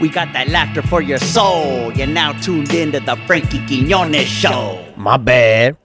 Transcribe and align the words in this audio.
We 0.00 0.08
got 0.08 0.32
that 0.32 0.48
laughter 0.48 0.82
for 0.82 1.02
your 1.02 1.18
soul. 1.18 1.92
You're 1.92 2.06
now 2.06 2.32
tuned 2.32 2.72
in 2.72 2.92
to 2.92 3.00
the 3.00 3.16
Frankie 3.26 3.64
Quinones 3.66 4.26
show. 4.26 4.84
My 4.96 5.16
bad. 5.16 5.76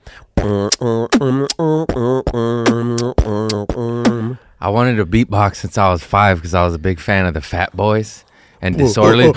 I 4.61 4.69
wanted 4.69 4.95
to 4.97 5.05
beatbox 5.05 5.55
since 5.57 5.77
I 5.77 5.89
was 5.89 6.03
five 6.03 6.37
because 6.37 6.53
I 6.53 6.63
was 6.63 6.73
a 6.73 6.79
big 6.79 6.99
fan 6.99 7.25
of 7.25 7.33
the 7.33 7.41
Fat 7.41 7.75
Boys 7.75 8.23
and 8.61 8.77
Disorderly. 8.77 9.31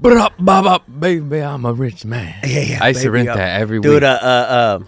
but 0.00 0.16
up, 0.16 0.34
up, 0.48 1.00
baby, 1.00 1.40
I'm 1.40 1.64
a 1.64 1.72
rich 1.72 2.04
man. 2.04 2.34
Yeah, 2.44 2.60
yeah. 2.60 2.78
I 2.82 2.88
used 2.88 3.02
to 3.02 3.10
rent 3.10 3.28
uh, 3.28 3.36
that 3.36 3.60
every 3.60 3.80
Dude, 3.80 3.94
week. 3.94 4.02
uh, 4.04 4.18
uh, 4.22 4.26
uh, 4.26 4.78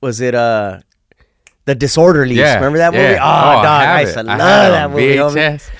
was 0.00 0.20
it 0.20 0.34
uh, 0.34 0.80
the 1.66 1.76
Disorderlies? 1.76 2.36
yeah, 2.36 2.54
Remember 2.56 2.78
that 2.78 2.92
movie? 2.92 3.04
yeah. 3.04 3.18
Oh, 3.20 3.26
I 3.26 3.54
dog, 3.54 3.66
I, 3.66 3.84
have 3.84 4.00
used 4.02 4.14
to 4.14 4.22
love 4.22 4.40
I 4.40 4.68
that 4.70 4.90
movie. 4.90 5.02
VHS. 5.16 5.70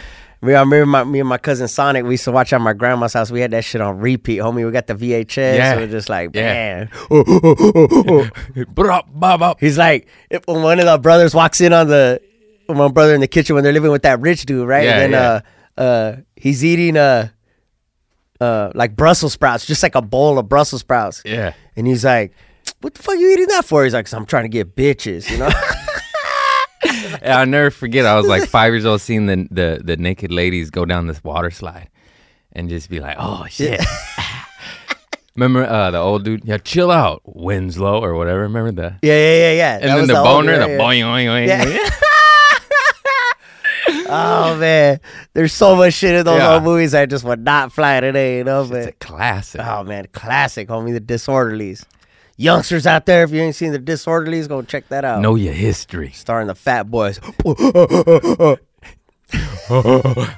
Me, 0.43 0.55
I 0.55 0.61
remember 0.61 0.87
my, 0.87 1.05
me 1.05 1.21
and 1.21 1.29
my 1.29 1.37
cousin 1.37 1.69
Sonic. 1.69 2.03
We 2.05 2.13
used 2.13 2.25
to 2.25 2.33
watch 2.33 2.53
at 2.55 2.61
my 2.63 2.73
grandma's 2.73 3.13
house. 3.13 3.31
We 3.31 3.41
had 3.43 3.51
that 3.51 3.63
shit 3.63 3.83
on 3.83 3.99
repeat, 3.99 4.39
homie. 4.39 4.65
We 4.65 4.73
got 4.73 4.87
the 4.87 4.95
VHS. 4.95 5.37
Yeah. 5.57 5.75
So 5.75 5.81
we're 5.81 5.87
just 5.89 6.09
like, 6.09 6.31
Yeah. 6.35 6.89
man. 7.11 8.67
But 8.75 8.87
up, 8.87 9.09
bob 9.13 9.43
up. 9.43 9.61
He's 9.61 9.77
like, 9.77 10.07
if 10.31 10.47
when 10.47 10.63
one 10.63 10.79
of 10.79 10.87
the 10.87 10.97
brothers 10.99 11.35
walks 11.35 11.61
in 11.61 11.73
on 11.75 11.89
the, 11.89 12.21
my 12.69 12.89
brother 12.89 13.15
in 13.15 13.21
the 13.21 13.29
kitchen 13.29 13.55
when 13.55 13.65
they're 13.65 13.73
living 13.73 13.91
with 13.91 14.03
that 14.03 14.21
rich 14.21 14.47
dude, 14.47 14.67
right? 14.67 14.85
Yeah, 14.85 15.01
and 15.01 15.13
then 15.13 15.21
yeah. 15.23 15.41
uh, 15.77 15.81
uh, 15.83 16.17
he's 16.37 16.65
eating 16.65 16.97
uh, 16.97 17.29
uh, 18.41 18.71
like 18.75 18.97
Brussels 18.97 19.33
sprouts, 19.35 19.67
just 19.67 19.83
like 19.83 19.95
a 19.95 20.03
bowl 20.03 20.39
of 20.39 20.49
Brussels 20.49 20.81
sprouts. 20.81 21.21
Yeah. 21.25 21.53
And 21.77 21.87
he's 21.87 22.05
like, 22.05 22.33
"What 22.81 22.95
the 22.95 23.03
fuck 23.03 23.19
you 23.19 23.31
eating 23.33 23.47
that 23.49 23.65
for?" 23.65 23.85
He's 23.85 23.93
like, 23.95 24.07
"Cause 24.07 24.15
I'm 24.15 24.25
trying 24.27 24.45
to 24.45 24.49
get 24.49 24.75
bitches," 24.77 25.29
you 25.31 25.39
know. 25.39 25.49
And 27.23 27.33
I'll 27.33 27.47
never 27.47 27.71
forget. 27.71 28.07
I 28.07 28.17
was 28.17 28.27
like 28.27 28.49
five 28.49 28.73
years 28.73 28.85
old, 28.87 29.01
seeing 29.01 29.27
the, 29.27 29.47
the 29.51 29.81
the 29.85 29.97
naked 29.97 30.31
ladies 30.33 30.71
go 30.71 30.85
down 30.85 31.07
this 31.07 31.23
water 31.25 31.51
slide, 31.51 31.89
and 32.53 32.69
just 32.69 32.89
be 32.91 33.01
like, 33.01 33.17
"Oh 33.19 33.47
shit." 33.49 33.81
Remember 35.37 35.65
uh, 35.65 35.91
the 35.91 35.99
old 35.99 36.25
dude? 36.25 36.45
Yeah, 36.45 36.59
chill 36.59 36.91
out, 36.91 37.23
Winslow 37.25 38.03
or 38.03 38.15
whatever. 38.15 38.41
Remember 38.43 38.73
that? 38.83 38.99
yeah, 39.03 39.15
yeah, 39.15 39.37
yeah, 39.37 39.53
yeah. 39.53 39.75
And 39.77 39.85
That 39.91 39.97
then 39.97 40.07
the, 40.09 40.15
boner, 40.15 40.59
the 40.59 40.67
boing, 40.67 41.03
boing, 41.03 41.27
boing. 41.27 41.47
Yeah. 41.49 41.91
Oh 44.13 44.57
man, 44.59 44.99
there's 45.35 45.53
so 45.53 45.77
much 45.77 45.95
shit 45.95 46.15
in 46.17 46.25
those 46.25 46.39
Yeah. 46.41 46.55
old 46.55 46.65
movies 46.65 46.95
I 46.95 47.07
just 47.07 47.25
would 47.25 47.45
not 47.45 47.73
fly 47.73 48.01
today, 48.01 48.39
you 48.39 48.45
know. 48.45 48.63
It's 48.65 48.89
a 48.89 48.93
classic. 48.93 49.61
oh 49.65 49.85
man, 49.85 50.07
classic, 50.13 50.69
homie, 50.69 50.93
the 50.93 51.01
Disorderlies. 51.01 51.85
Youngsters 52.41 52.87
out 52.87 53.05
there, 53.05 53.23
if 53.23 53.33
you 53.33 53.43
ain't 53.43 53.55
seen 53.55 53.73
the 53.73 53.79
Disorderlies, 53.79 54.49
go 54.49 54.63
check 54.63 54.89
that 54.89 55.05
out. 55.05 55.21
Know 55.21 55.35
your 55.35 55.53
history. 55.53 56.11
starring 56.13 56.47
the 56.47 56.55
Fat 56.55 56.91
Boys. 56.91 57.21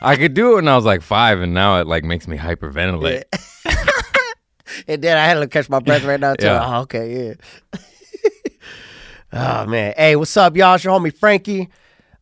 I 0.03 0.17
could 0.17 0.35
do 0.35 0.51
it 0.51 0.55
when 0.57 0.67
I 0.67 0.75
was 0.75 0.85
like 0.85 1.03
five, 1.03 1.41
and 1.41 1.55
now 1.55 1.81
it 1.81 1.87
like 1.87 2.03
makes 2.03 2.27
me 2.27 2.37
hyperventilate. 2.37 3.23
and 4.89 5.01
then 5.01 5.17
I 5.17 5.27
had 5.27 5.35
to 5.35 5.47
catch 5.47 5.71
my 5.71 5.79
breath 5.79 6.03
right 6.03 6.19
now 6.19 6.35
too. 6.35 6.47
Yeah. 6.47 6.77
Oh, 6.77 6.81
okay, 6.81 7.29
yeah. 7.29 7.35
oh 9.33 9.67
man, 9.67 9.95
hey, 9.97 10.17
what's 10.17 10.37
up, 10.37 10.57
y'all? 10.57 10.75
It's 10.75 10.83
your 10.83 10.99
homie 10.99 11.17
Frankie, 11.17 11.69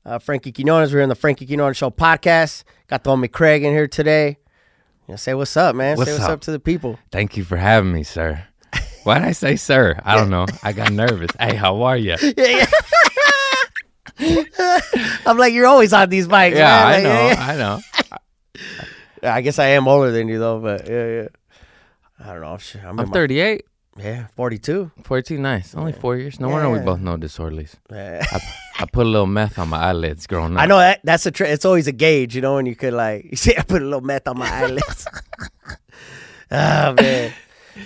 uh, 0.04 0.18
Frankie 0.18 0.52
Quinones. 0.52 0.92
We're 0.92 1.00
in 1.00 1.08
the 1.08 1.14
Frankie 1.14 1.46
Quinones 1.46 1.78
Show 1.78 1.88
podcast. 1.88 2.64
Got 2.88 3.04
the 3.04 3.12
homie 3.12 3.32
Craig 3.32 3.64
in 3.64 3.72
here 3.72 3.88
today. 3.88 4.36
You 5.08 5.12
know, 5.12 5.16
say 5.16 5.32
what's 5.32 5.56
up, 5.56 5.74
man. 5.74 5.96
What's 5.96 6.10
say 6.10 6.16
what's 6.18 6.26
up? 6.26 6.32
up? 6.32 6.40
to 6.42 6.50
the 6.50 6.60
people. 6.60 6.98
Thank 7.10 7.38
you 7.38 7.44
for 7.44 7.56
having 7.56 7.94
me, 7.94 8.02
sir. 8.02 8.44
Why 9.04 9.18
did 9.18 9.28
I 9.28 9.32
say 9.32 9.56
sir? 9.56 9.98
I 10.04 10.16
don't 10.16 10.30
know. 10.30 10.46
I 10.62 10.72
got 10.72 10.92
nervous. 10.92 11.30
Hey, 11.38 11.54
how 11.54 11.82
are 11.82 11.96
you? 11.96 12.16
Yeah, 12.36 12.66
yeah. 14.18 14.40
I'm 15.26 15.38
like, 15.38 15.54
you're 15.54 15.66
always 15.66 15.92
on 15.94 16.10
these 16.10 16.28
mics. 16.28 16.54
Yeah, 16.54 16.66
man. 16.66 16.86
I 16.86 16.92
Like, 16.92 17.02
know. 17.04 17.26
yeah. 17.28 17.46
I 17.48 17.56
know. 17.56 17.80
I 19.30 19.40
guess 19.40 19.58
I 19.58 19.66
am 19.68 19.88
older 19.88 20.10
than 20.10 20.28
you 20.28 20.38
though, 20.38 20.60
but 20.60 20.86
yeah, 20.88 21.06
yeah. 21.06 21.28
I 22.22 22.32
don't 22.34 22.42
know. 22.42 22.58
I'm, 22.86 23.00
I'm 23.00 23.08
my- 23.08 23.12
38. 23.14 23.64
yeah, 23.98 24.26
42. 24.36 24.90
42, 25.04 25.38
nice. 25.38 25.74
Only 25.74 25.92
four 25.92 26.16
years. 26.16 26.38
No 26.38 26.48
wonder 26.50 26.68
we 26.70 26.80
both 26.80 27.00
know 27.00 27.16
disorderlies. 27.16 27.74
I, 27.90 28.20
I 28.78 28.84
put 28.86 29.06
a 29.06 29.08
little 29.08 29.26
meth 29.26 29.58
on 29.58 29.68
my 29.70 29.78
eyelids 29.78 30.26
growing 30.26 30.54
up. 30.56 30.62
I 30.62 30.66
know 30.66 30.78
that 30.78 31.00
that's 31.02 31.24
a 31.26 31.30
tr- 31.30 31.44
it's 31.44 31.64
always 31.64 31.86
a 31.86 31.92
gauge, 31.92 32.34
you 32.36 32.42
know, 32.42 32.58
and 32.58 32.68
you 32.68 32.76
could 32.76 32.92
like 32.92 33.24
you 33.30 33.36
see 33.36 33.56
I 33.56 33.62
put 33.62 33.80
a 33.80 33.84
little 33.86 34.00
meth 34.02 34.28
on 34.28 34.38
my 34.38 34.48
eyelids. 34.50 35.06
oh 36.50 36.92
man, 36.94 37.32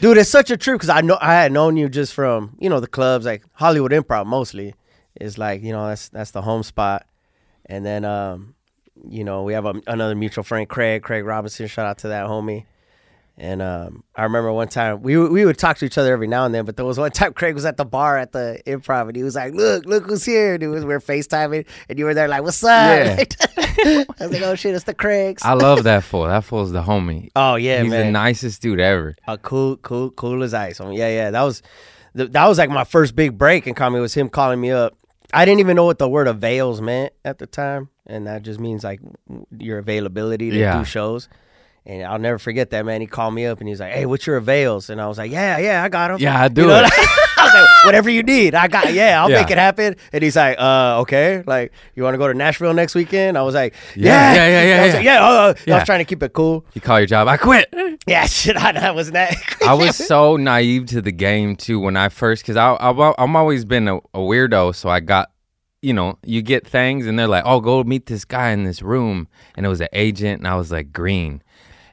dude, 0.00 0.18
it's 0.18 0.30
such 0.30 0.50
a 0.50 0.56
trip 0.56 0.76
because 0.76 0.88
I 0.88 1.00
know 1.00 1.18
I 1.20 1.34
had 1.34 1.52
known 1.52 1.76
you 1.76 1.88
just 1.88 2.14
from 2.14 2.56
you 2.58 2.68
know 2.68 2.80
the 2.80 2.86
clubs 2.86 3.26
like 3.26 3.44
Hollywood 3.52 3.92
Improv 3.92 4.26
mostly 4.26 4.74
is 5.20 5.38
like 5.38 5.62
you 5.62 5.72
know 5.72 5.88
that's 5.88 6.08
that's 6.08 6.30
the 6.32 6.42
home 6.42 6.62
spot, 6.62 7.06
and 7.66 7.84
then 7.84 8.04
um 8.04 8.54
you 9.08 9.24
know 9.24 9.42
we 9.42 9.52
have 9.52 9.66
a, 9.66 9.74
another 9.86 10.14
mutual 10.14 10.44
friend 10.44 10.68
Craig 10.68 11.02
Craig 11.02 11.24
Robinson 11.24 11.66
shout 11.66 11.86
out 11.86 11.98
to 11.98 12.08
that 12.08 12.26
homie. 12.26 12.64
And 13.36 13.60
um, 13.62 14.04
I 14.14 14.22
remember 14.22 14.52
one 14.52 14.68
time 14.68 15.02
we 15.02 15.16
would- 15.16 15.32
we 15.32 15.44
would 15.44 15.58
talk 15.58 15.78
to 15.78 15.84
each 15.84 15.98
other 15.98 16.12
every 16.12 16.28
now 16.28 16.44
and 16.46 16.54
then, 16.54 16.64
but 16.64 16.76
there 16.76 16.84
was 16.86 16.98
one 16.98 17.10
time 17.10 17.32
Craig 17.34 17.54
was 17.54 17.64
at 17.64 17.76
the 17.76 17.84
bar 17.84 18.16
at 18.16 18.30
the 18.30 18.60
improv 18.64 19.08
and 19.08 19.16
he 19.16 19.24
was 19.24 19.34
like, 19.34 19.54
"Look, 19.54 19.86
look 19.86 20.04
who's 20.06 20.24
here!" 20.24 20.54
And 20.54 20.62
it 20.62 20.68
was 20.68 20.84
we 20.84 20.92
were 20.94 21.00
FaceTiming, 21.00 21.66
and 21.88 21.98
you 21.98 22.04
were 22.04 22.14
there 22.14 22.28
like, 22.28 22.42
"What's 22.44 22.62
up?" 22.62 22.70
Yeah. 22.70 23.24
I 23.58 24.06
was 24.20 24.30
like, 24.30 24.42
"Oh 24.42 24.54
shit, 24.54 24.74
it's 24.74 24.84
the 24.84 24.94
Craigs." 24.94 25.42
I 25.44 25.54
love 25.54 25.82
that 25.82 26.04
fool. 26.04 26.26
That 26.26 26.44
fool's 26.44 26.70
the 26.70 26.82
homie. 26.82 27.30
oh 27.34 27.56
yeah, 27.56 27.82
He's 27.82 27.90
the 27.90 28.04
nicest 28.10 28.62
dude 28.62 28.78
ever. 28.80 29.16
Uh, 29.26 29.36
cool, 29.38 29.78
cool, 29.78 30.10
cool 30.12 30.44
as 30.44 30.54
ice. 30.54 30.80
I 30.80 30.84
mean, 30.84 30.94
yeah, 30.98 31.08
yeah. 31.08 31.30
That 31.32 31.42
was 31.42 31.60
th- 32.16 32.30
that 32.30 32.46
was 32.46 32.58
like 32.58 32.70
my 32.70 32.84
first 32.84 33.16
big 33.16 33.36
break 33.36 33.66
in 33.66 33.74
comedy. 33.74 34.00
Was 34.00 34.14
him 34.14 34.28
calling 34.28 34.60
me 34.60 34.70
up. 34.70 34.96
I 35.32 35.44
didn't 35.44 35.58
even 35.58 35.74
know 35.74 35.86
what 35.86 35.98
the 35.98 36.08
word 36.08 36.28
avails 36.28 36.80
meant 36.80 37.12
at 37.24 37.38
the 37.38 37.46
time, 37.46 37.88
and 38.06 38.28
that 38.28 38.42
just 38.42 38.60
means 38.60 38.84
like 38.84 39.00
your 39.58 39.78
availability 39.78 40.50
to 40.50 40.56
Yeah. 40.56 40.78
do 40.78 40.84
shows. 40.84 41.28
And 41.86 42.02
I'll 42.02 42.18
never 42.18 42.38
forget 42.38 42.70
that 42.70 42.86
man. 42.86 43.02
He 43.02 43.06
called 43.06 43.34
me 43.34 43.44
up 43.44 43.60
and 43.60 43.68
he's 43.68 43.78
like, 43.78 43.92
"Hey, 43.92 44.06
what's 44.06 44.26
your 44.26 44.38
avails?" 44.38 44.88
And 44.88 45.00
I 45.02 45.06
was 45.06 45.18
like, 45.18 45.30
"Yeah, 45.30 45.58
yeah, 45.58 45.82
I 45.84 45.90
got 45.90 46.08
them." 46.08 46.18
Yeah, 46.18 46.40
I 46.40 46.48
do 46.48 46.62
You 46.62 46.68
know 46.68 46.78
it. 46.82 46.90
I 47.36 47.44
was 47.44 47.52
like, 47.54 47.84
"Whatever 47.84 48.08
you 48.08 48.22
need, 48.22 48.54
I 48.54 48.68
got. 48.68 48.90
Yeah, 48.94 49.20
I'll 49.22 49.30
Yeah. 49.30 49.42
make 49.42 49.50
it 49.50 49.58
happen." 49.58 49.96
And 50.10 50.22
he's 50.24 50.34
like, 50.34 50.56
"Uh, 50.58 51.00
okay. 51.02 51.42
Like, 51.46 51.72
you 51.94 52.02
want 52.02 52.14
to 52.14 52.18
go 52.18 52.26
to 52.26 52.32
Nashville 52.32 52.72
next 52.72 52.94
weekend?" 52.94 53.36
I 53.36 53.42
was 53.42 53.54
like, 53.54 53.74
Yeah, 53.94 54.32
"Yeah, 54.32 54.34
yeah, 54.34 54.46
yeah, 54.46 54.62
yeah, 54.76 54.80
I 54.82 54.84
was 54.86 54.92
yeah. 54.92 54.96
like, 54.96 55.04
yeah. 55.04 55.24
uh, 55.24 55.28
uh." 55.70 55.74
I 55.74 55.78
was 55.78 55.84
trying 55.84 55.98
to 55.98 56.04
keep 56.06 56.22
it 56.22 56.32
cool. 56.32 56.64
You 56.72 56.80
call 56.80 57.00
your 57.00 57.06
job. 57.06 57.28
I 57.28 57.36
quit. 57.36 57.68
Yeah, 58.06 58.26
shit. 58.26 58.56
I, 58.56 58.88
I 58.88 58.90
wasn't 58.90 59.14
that. 59.14 59.34
I 59.66 59.72
was 59.74 59.96
so 59.96 60.36
naive 60.36 60.86
to 60.86 61.00
the 61.00 61.12
game 61.12 61.56
too 61.56 61.80
when 61.80 61.96
I 61.96 62.08
first, 62.10 62.42
because 62.42 62.56
I, 62.56 62.72
I 62.74 62.90
I've 62.90 63.34
always 63.36 63.64
been 63.64 63.88
a, 63.88 63.96
a 63.96 64.18
weirdo, 64.18 64.74
so 64.74 64.88
I 64.90 65.00
got 65.00 65.30
you 65.80 65.92
know, 65.92 66.18
you 66.24 66.40
get 66.40 66.66
things 66.66 67.06
and 67.06 67.18
they're 67.18 67.28
like, 67.28 67.44
oh, 67.46 67.60
go 67.60 67.84
meet 67.84 68.06
this 68.06 68.24
guy 68.24 68.50
in 68.52 68.64
this 68.64 68.80
room. 68.80 69.28
And 69.54 69.66
it 69.66 69.68
was 69.68 69.82
an 69.82 69.88
agent 69.92 70.38
and 70.40 70.48
I 70.48 70.54
was 70.56 70.72
like, 70.72 70.94
green. 70.94 71.42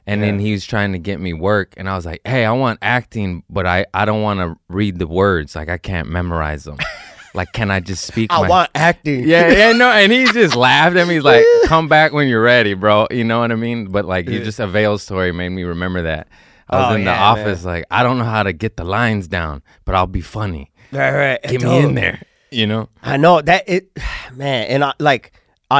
And 0.06 0.22
then 0.22 0.38
he 0.40 0.52
was 0.52 0.64
trying 0.66 0.92
to 0.92 0.98
get 0.98 1.20
me 1.20 1.32
work. 1.32 1.74
And 1.76 1.88
I 1.88 1.94
was 1.94 2.04
like, 2.04 2.20
hey, 2.24 2.44
I 2.44 2.52
want 2.52 2.80
acting, 2.82 3.44
but 3.48 3.66
I, 3.66 3.86
I 3.94 4.04
don't 4.04 4.22
want 4.22 4.40
to 4.40 4.56
read 4.68 4.98
the 4.98 5.06
words. 5.06 5.54
Like, 5.54 5.68
I 5.68 5.78
can't 5.78 6.08
memorize 6.08 6.64
them. 6.64 6.78
like, 7.34 7.52
can 7.52 7.70
I 7.70 7.78
just 7.80 8.04
speak? 8.04 8.32
I 8.32 8.42
my- 8.42 8.48
want 8.48 8.70
acting. 8.74 9.28
yeah, 9.28 9.48
yeah, 9.52 9.72
no, 9.72 9.90
and 9.90 10.10
he 10.10 10.24
just 10.32 10.56
laughed 10.56 10.96
at 10.96 11.06
me. 11.06 11.14
He's 11.14 11.22
like, 11.24 11.44
"Come 11.66 11.88
back 11.88 12.12
when 12.12 12.26
you're 12.28 12.42
ready, 12.42 12.74
bro." 12.74 13.06
You 13.10 13.22
know 13.24 13.40
what 13.40 13.52
I 13.52 13.54
mean? 13.54 13.86
But 13.86 14.04
like, 14.04 14.28
you 14.28 14.42
just 14.42 14.58
a 14.58 14.66
veil 14.66 14.98
story 14.98 15.30
made 15.32 15.50
me 15.50 15.62
remember 15.62 16.02
that. 16.02 16.26
I 16.68 16.76
was 16.80 16.92
Oh, 16.92 16.94
in 16.96 17.04
the 17.04 17.10
yeah, 17.10 17.22
office, 17.24 17.64
like, 17.64 17.84
I 17.90 18.02
don't 18.02 18.18
know 18.18 18.24
how 18.24 18.42
to 18.42 18.52
get 18.52 18.76
the 18.76 18.84
lines 18.84 19.28
down, 19.28 19.62
but 19.84 19.94
I'll 19.94 20.06
be 20.06 20.20
funny. 20.22 20.72
right, 20.90 21.12
right. 21.12 21.42
Get 21.42 21.62
me 21.62 21.78
in 21.82 21.94
there, 21.94 22.22
you 22.50 22.66
know? 22.66 22.88
I 23.02 23.18
know 23.18 23.40
that 23.42 23.68
it, 23.68 23.90
man, 24.34 24.66
and 24.68 24.84
I, 24.84 24.94
like 24.98 25.32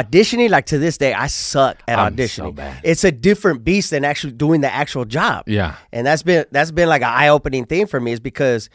auditioning. 0.02 0.50
Like 0.50 0.66
to 0.66 0.78
this 0.78 0.96
day, 0.98 1.12
I 1.14 1.26
suck 1.26 1.82
at 1.86 1.98
I'm 1.98 2.16
so 2.16 2.22
auditioning. 2.50 2.54
bad. 2.54 2.80
It's 2.84 3.04
a 3.04 3.12
different 3.12 3.64
beast 3.64 3.90
than 3.90 4.04
actually 4.04 4.32
doing 4.32 4.60
the 4.60 4.72
actual 4.72 5.04
job. 5.04 5.44
Yeah, 5.48 5.76
and 5.92 6.06
that's 6.06 6.22
been 6.22 6.46
that's 6.50 6.70
been 6.70 6.88
like 6.88 7.02
an 7.02 7.08
eye 7.10 7.28
opening 7.28 7.64
thing 7.66 7.86
for 7.86 8.00
me 8.00 8.12
is 8.12 8.20
because, 8.20 8.70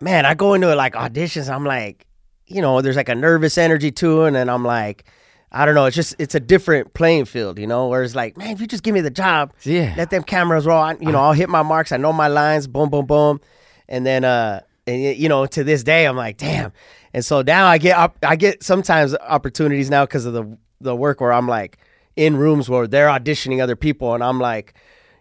man, 0.00 0.26
I 0.26 0.34
go 0.34 0.54
into 0.54 0.74
like 0.74 0.94
auditions. 0.94 1.48
I'm 1.52 1.64
like, 1.64 2.06
you 2.46 2.60
know, 2.62 2.80
there's 2.82 2.96
like 2.96 3.08
a 3.08 3.14
nervous 3.14 3.58
energy 3.58 3.90
to 3.92 4.24
it, 4.24 4.34
and 4.34 4.50
I'm 4.50 4.64
like. 4.64 5.04
I 5.52 5.64
don't 5.64 5.76
know. 5.76 5.86
It's 5.86 5.94
just 5.96 6.16
it's 6.18 6.34
a 6.34 6.40
different 6.40 6.92
playing 6.92 7.24
field, 7.26 7.58
you 7.58 7.68
know. 7.68 7.86
Whereas 7.86 8.16
like, 8.16 8.36
man, 8.36 8.50
if 8.50 8.60
you 8.60 8.66
just 8.66 8.82
give 8.82 8.92
me 8.92 9.00
the 9.00 9.12
job, 9.12 9.54
Yeah. 9.62 9.94
let 9.96 10.10
them 10.10 10.24
cameras 10.24 10.66
roll. 10.66 10.82
I, 10.82 10.96
you 11.00 11.12
know, 11.12 11.20
I'll 11.20 11.32
hit 11.32 11.48
my 11.48 11.62
marks. 11.62 11.92
I 11.92 11.96
know 11.98 12.12
my 12.12 12.26
lines. 12.26 12.66
Boom, 12.66 12.90
boom, 12.90 13.06
boom. 13.06 13.40
And 13.88 14.04
then, 14.04 14.24
uh, 14.24 14.60
and 14.86 15.02
you 15.16 15.28
know, 15.28 15.46
to 15.46 15.64
this 15.64 15.82
day, 15.82 16.06
I'm 16.06 16.16
like, 16.16 16.36
damn. 16.36 16.72
And 17.12 17.24
so 17.24 17.42
now 17.42 17.66
I 17.66 17.78
get 17.78 17.96
up. 17.96 18.16
I 18.22 18.36
get 18.36 18.62
sometimes 18.62 19.14
opportunities 19.16 19.90
now 19.90 20.04
because 20.04 20.26
of 20.26 20.32
the 20.32 20.56
the 20.80 20.94
work 20.94 21.20
where 21.20 21.32
I'm 21.32 21.48
like 21.48 21.78
in 22.16 22.36
rooms 22.36 22.68
where 22.68 22.86
they're 22.86 23.08
auditioning 23.08 23.62
other 23.62 23.76
people, 23.76 24.14
and 24.14 24.22
I'm 24.22 24.38
like, 24.40 24.74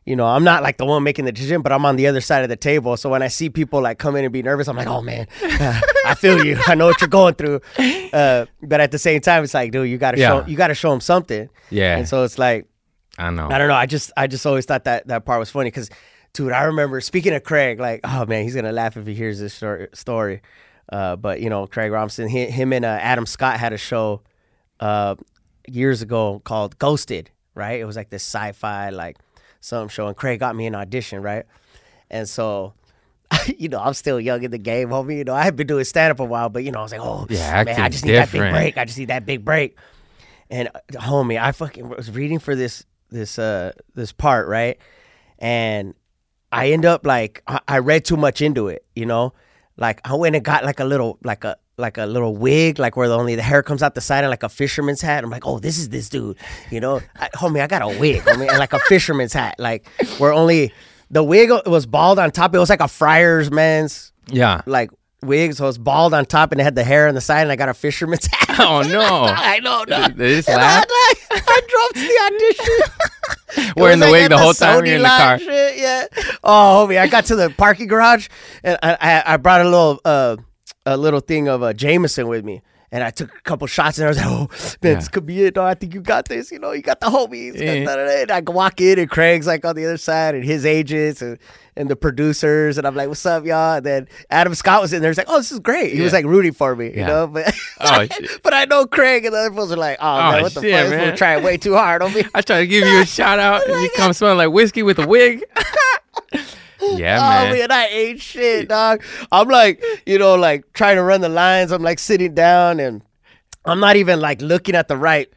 you 0.06 0.15
know, 0.15 0.25
I'm 0.27 0.44
not 0.44 0.62
like 0.62 0.77
the 0.77 0.85
one 0.85 1.03
making 1.03 1.25
the 1.25 1.31
decision, 1.31 1.62
but 1.62 1.71
I'm 1.71 1.85
on 1.85 1.95
the 1.95 2.07
other 2.07 2.21
side 2.21 2.44
of 2.44 2.50
the 2.50 2.56
table. 2.56 2.95
So 2.97 3.09
when 3.09 3.21
I 3.23 3.27
see 3.27 3.50
people 3.50 3.81
like 3.81 3.97
come 3.97 4.15
in 4.15 4.23
and 4.25 4.31
be 4.33 4.44
nervous, 4.44 4.67
I'm 4.67 4.75
like, 4.77 4.88
oh 4.88 5.01
man, 5.01 5.27
uh, 5.41 5.81
I 6.06 6.15
feel 6.15 6.45
you. 6.45 6.57
I 6.67 6.75
know 6.75 6.85
what 6.88 7.00
you're 7.01 7.07
going 7.07 7.35
through. 7.35 7.62
Uh, 8.13 8.45
but 8.62 8.81
at 8.81 8.91
the 8.91 9.00
same 9.00 9.21
time, 9.21 9.44
it's 9.44 9.53
like, 9.53 9.71
dude, 9.71 9.89
you 9.89 9.97
gotta 9.97 10.19
Yeah. 10.19 10.41
show 10.41 10.45
you 10.47 10.57
gotta 10.57 10.75
show 10.75 10.91
them 10.91 11.01
something. 11.01 11.50
yeah. 11.69 11.97
And 11.97 12.07
so 12.07 12.23
it's 12.23 12.38
like. 12.38 12.67
I 13.17 13.29
know. 13.29 13.47
I 13.50 13.57
don't 13.57 13.69
know. 13.69 13.75
I 13.75 13.85
just 13.85 14.12
I 14.17 14.27
just 14.27 14.45
always 14.45 14.65
thought 14.65 14.83
that 14.83 15.07
that 15.07 15.23
part 15.23 15.39
was 15.39 15.50
funny 15.50 15.67
because, 15.71 15.89
dude, 16.35 16.51
I 16.51 16.63
remember 16.63 17.01
speaking 17.01 17.33
of 17.33 17.43
Craig, 17.43 17.79
like, 17.79 18.01
oh 18.03 18.25
man, 18.25 18.43
he's 18.43 18.53
gonna 18.53 18.71
laugh 18.71 18.97
if 18.97 19.07
he 19.07 19.15
hears 19.15 19.39
this 19.39 19.53
story. 19.53 19.87
story. 19.93 20.41
Uh, 20.87 21.15
but 21.15 21.41
you 21.41 21.49
know, 21.49 21.65
Craig 21.65 21.91
Robinson, 21.91 22.27
he, 22.27 22.45
him 22.45 22.71
and 22.73 22.85
uh, 22.85 22.99
Adam 23.01 23.25
Scott 23.25 23.57
had 23.57 23.73
a 23.73 23.77
show 23.77 24.21
uh, 24.79 25.15
years 25.67 26.03
ago 26.03 26.41
called 26.43 26.77
Ghosted. 26.77 27.31
Right? 27.55 27.79
It 27.79 27.85
was 27.85 27.95
like 27.95 28.09
this 28.09 28.23
sci-fi 28.23 28.89
like 28.89 29.17
some 29.61 29.87
show, 29.87 30.07
and 30.07 30.15
Craig 30.15 30.39
got 30.39 30.55
me 30.55 30.67
an 30.67 30.75
audition. 30.75 31.21
Right? 31.21 31.45
And 32.11 32.29
so. 32.29 32.75
You 33.57 33.69
know, 33.69 33.79
I'm 33.79 33.93
still 33.93 34.19
young 34.19 34.43
in 34.43 34.51
the 34.51 34.57
game, 34.57 34.89
homie. 34.89 35.17
You 35.17 35.23
know, 35.23 35.33
I 35.33 35.43
have 35.43 35.55
been 35.55 35.67
doing 35.67 35.83
stand 35.83 36.11
up 36.11 36.19
a 36.19 36.25
while, 36.25 36.49
but 36.49 36.63
you 36.63 36.71
know, 36.71 36.79
I 36.79 36.83
was 36.83 36.91
like, 36.91 37.01
oh, 37.01 37.25
Yeah, 37.29 37.63
man, 37.63 37.79
I 37.79 37.89
just 37.89 38.05
need 38.05 38.13
that 38.13 38.31
big 38.31 38.51
break. 38.51 38.77
I 38.77 38.85
just 38.85 38.97
need 38.97 39.07
that 39.07 39.25
big 39.25 39.43
break. 39.43 39.77
And 40.49 40.69
uh, 40.69 40.79
homie, 40.93 41.41
I 41.41 41.51
fucking 41.51 41.89
was 41.89 42.11
reading 42.11 42.39
for 42.39 42.55
this 42.55 42.85
this 43.09 43.38
uh 43.39 43.71
this 43.95 44.11
part, 44.11 44.47
right? 44.47 44.77
And 45.39 45.95
I 46.55 46.69
end 46.69 46.85
up 46.85 47.05
like 47.05 47.43
I, 47.47 47.59
I 47.67 47.77
read 47.79 48.05
too 48.05 48.17
much 48.17 48.41
into 48.41 48.67
it, 48.67 48.85
you 48.95 49.05
know? 49.05 49.33
Like 49.77 49.99
I 50.07 50.15
went 50.15 50.35
and 50.35 50.45
got 50.45 50.63
like 50.63 50.79
a 50.79 50.85
little 50.85 51.17
like 51.23 51.43
a 51.43 51.57
like 51.77 51.97
a 51.97 52.05
little 52.05 52.35
wig, 52.35 52.79
like 52.79 52.95
where 52.95 53.09
the 53.09 53.17
only 53.17 53.35
the 53.35 53.41
hair 53.41 53.61
comes 53.61 53.83
out 53.83 53.95
the 53.95 54.01
side 54.01 54.23
and 54.23 54.29
like 54.31 54.43
a 54.43 54.49
fisherman's 54.49 55.01
hat. 55.01 55.23
I'm 55.23 55.29
like, 55.29 55.45
oh, 55.45 55.59
this 55.59 55.77
is 55.77 55.89
this 55.89 56.07
dude, 56.07 56.37
you 56.71 56.79
know? 56.79 57.01
I, 57.19 57.27
homie, 57.29 57.61
I 57.61 57.67
got 57.67 57.81
a 57.81 57.99
wig, 57.99 58.21
homie, 58.21 58.47
and 58.47 58.57
like 58.57 58.71
a 58.71 58.79
fisherman's 58.79 59.33
hat, 59.33 59.55
like 59.59 59.85
where 60.17 60.31
only 60.31 60.71
the 61.11 61.23
wig 61.23 61.51
was 61.65 61.85
bald 61.85 62.19
on 62.19 62.31
top. 62.31 62.55
It 62.55 62.59
was 62.59 62.69
like 62.69 62.79
a 62.79 62.87
friar's 62.87 63.51
man's 63.51 64.13
yeah. 64.27 64.61
like 64.65 64.91
wig, 65.25 65.54
so 65.54 65.68
it's 65.68 65.77
bald 65.77 66.13
on 66.13 66.25
top 66.25 66.51
and 66.51 66.62
it 66.62 66.63
had 66.63 66.75
the 66.75 66.83
hair 66.83 67.07
on 67.07 67.16
the 67.16 67.22
side, 67.22 67.42
and 67.42 67.51
I 67.51 67.56
got 67.56 67.69
a 67.69 67.74
fisherman's 67.74 68.27
hat. 68.31 68.60
Oh 68.60 68.81
no. 68.81 69.25
I 69.27 69.60
know, 69.60 69.86
dog. 69.86 70.16
They 70.16 70.36
just 70.36 70.48
laughed? 70.48 70.88
I, 70.89 71.13
I, 71.31 71.62
to 71.94 72.00
the 72.00 72.33
audition. 72.33 73.00
It 73.57 73.75
Wearing 73.77 74.00
the 74.00 74.12
wig 74.12 74.30
the 74.30 74.38
whole 74.38 74.54
time 74.54 74.81
Sony 74.81 74.88
you're 74.88 74.95
in 74.98 75.04
the 75.04 75.07
car. 75.07 75.39
Shit, 75.39 75.77
yeah. 75.77 76.07
Oh, 76.44 76.86
homie, 76.86 77.00
I 77.00 77.07
got 77.07 77.25
to 77.25 77.38
the 77.38 77.50
parking 77.51 77.88
garage 77.88 78.27
and 78.63 78.77
I, 78.83 78.98
I, 79.00 79.33
I 79.33 79.38
brought 79.38 79.62
a 79.62 79.63
little 79.63 80.01
uh, 80.04 80.36
a 80.86 80.98
little 80.98 81.22
thing 81.22 81.48
of 81.48 81.63
uh, 81.63 81.72
Jameson 81.72 82.27
with 82.27 82.44
me. 82.44 82.62
And 82.95 83.03
I 83.03 83.09
took 83.09 83.30
a 83.36 83.42
couple 83.42 83.68
shots 83.68 83.97
and 83.97 84.06
I 84.06 84.07
was 84.07 84.15
like, 84.18 84.25
oh, 84.25 84.47
man, 84.81 84.94
Yeah. 84.94 84.94
this 84.95 85.09
could 85.09 85.25
be 85.25 85.44
it. 85.44 85.57
No, 85.57 85.63
I 85.63 85.74
think 85.74 85.94
you 85.94 86.00
got 86.00 86.30
this. 86.30 86.50
You 86.50 86.59
know, 86.59 86.71
you 86.71 86.81
got 86.81 87.01
the 87.01 87.07
homies. 87.07 87.59
Yeah. 87.59 88.24
And 88.24 88.31
I 88.31 88.39
walk 88.39 88.80
in 88.80 89.00
and 89.00 89.09
Craig's 89.09 89.45
like 89.47 89.65
on 89.65 89.75
the 89.75 89.83
other 89.83 89.97
side 89.97 90.33
and 90.33 90.45
his 90.45 90.65
agents 90.65 91.21
and, 91.21 91.38
and 91.75 91.89
the 91.89 91.97
producers. 91.97 92.77
And 92.77 92.88
I'm 92.88 92.95
like, 92.95 93.09
what's 93.09 93.25
up, 93.25 93.44
y'all? 93.45 93.75
And 93.75 93.86
then 93.86 94.07
Adam 94.30 94.56
Scott 94.56 94.81
was 94.81 94.94
in 94.94 95.01
there. 95.01 95.12
He's 95.12 95.18
like, 95.18 95.27
oh, 95.30 95.36
this 95.39 95.51
is 95.51 95.59
great. 95.59 95.92
He 95.94 96.00
was 96.00 96.13
like 96.13 96.24
rooting 96.24 96.53
for 96.53 96.74
me, 96.74 96.88
you 96.95 97.03
know? 97.06 97.27
But, 97.27 97.53
Oh, 97.81 98.07
but 98.44 98.53
I 98.53 98.63
know 98.63 98.86
Craig 98.88 99.25
and 99.25 99.36
the 99.36 99.39
other 99.39 99.53
folks 99.53 99.74
are 99.74 99.75
like, 99.75 99.98
oh, 100.00 100.07
Oh, 100.07 100.31
man, 100.31 100.41
what 100.44 100.53
the 100.53 100.62
shit, 100.62 100.71
fuck? 100.74 100.83
This 100.83 100.91
man. 100.91 101.09
fool 101.09 101.18
trying 101.18 101.44
way 101.44 101.57
too 101.57 101.74
hard 101.75 102.01
on 102.01 102.13
me. 102.13 102.24
I 102.33 102.41
try 102.41 102.62
to 102.62 102.68
give 102.68 102.88
you 102.88 103.01
a 103.01 103.06
shout 103.18 103.39
out, 103.39 103.68
and 103.68 103.81
you 103.81 103.89
come 103.98 104.13
smelling 104.13 104.38
like 104.38 104.51
whiskey 104.51 104.83
with 104.83 105.00
a 105.00 105.06
wig. 105.06 105.44
Yeah, 106.97 107.17
Oh 107.17 107.45
man. 107.49 107.53
man, 107.59 107.71
I 107.71 107.87
ate 107.91 108.19
shit, 108.21 108.69
dog. 108.69 109.03
I'm 109.31 109.47
like, 109.47 109.83
you 110.05 110.17
know, 110.19 110.35
like 110.35 110.71
trying 110.73 110.95
to 110.97 111.03
run 111.03 111.21
the 111.21 111.29
lines. 111.29 111.71
I'm 111.71 111.83
like 111.83 111.99
sitting 111.99 112.33
down 112.33 112.79
and 112.79 113.01
I'm 113.65 113.79
not 113.79 113.95
even 113.95 114.19
like 114.19 114.41
looking 114.41 114.75
at 114.75 114.87
the 114.87 114.97
right 114.97 115.29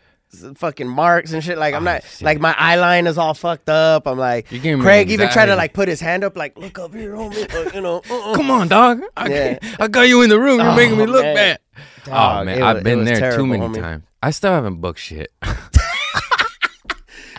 fucking 0.56 0.86
marks 0.86 1.32
and 1.32 1.42
shit. 1.42 1.56
Like 1.56 1.74
I'm 1.74 1.82
Oh, 1.88 1.92
not 1.92 2.04
shit. 2.04 2.22
like 2.22 2.38
my 2.40 2.54
eye 2.58 2.76
line 2.76 3.06
is 3.06 3.16
all 3.16 3.32
fucked 3.34 3.68
up. 3.70 4.06
I'm 4.06 4.18
like 4.18 4.46
Craig 4.48 5.10
even 5.10 5.28
tried 5.30 5.46
to 5.46 5.56
like 5.56 5.72
put 5.72 5.88
his 5.88 6.00
hand 6.00 6.22
up, 6.24 6.36
like 6.36 6.58
look 6.58 6.78
up 6.78 6.94
here, 6.94 7.14
homie. 7.14 7.52
Uh, 7.54 7.70
you 7.74 7.80
know, 7.80 8.02
uh-uh. 8.10 8.34
Come 8.34 8.50
on, 8.50 8.68
dog. 8.68 9.00
I, 9.16 9.28
Yeah. 9.28 9.58
I 9.80 9.88
got 9.88 10.02
you 10.08 10.22
in 10.22 10.28
the 10.28 10.38
room. 10.38 10.60
You're 10.60 10.70
Oh, 10.70 10.76
making 10.76 10.98
me 10.98 11.06
look 11.06 11.22
man. 11.24 11.34
bad. 11.34 11.58
Dog, 12.04 12.42
oh 12.42 12.44
man, 12.44 12.62
I've 12.62 12.74
was- 12.76 12.84
been 12.84 13.04
there 13.04 13.18
terrible, 13.18 13.36
too 13.38 13.46
many 13.46 13.66
homie. 13.66 13.80
times. 13.80 14.04
I 14.22 14.30
still 14.32 14.50
haven't 14.52 14.80
booked 14.80 14.98
shit. 14.98 15.32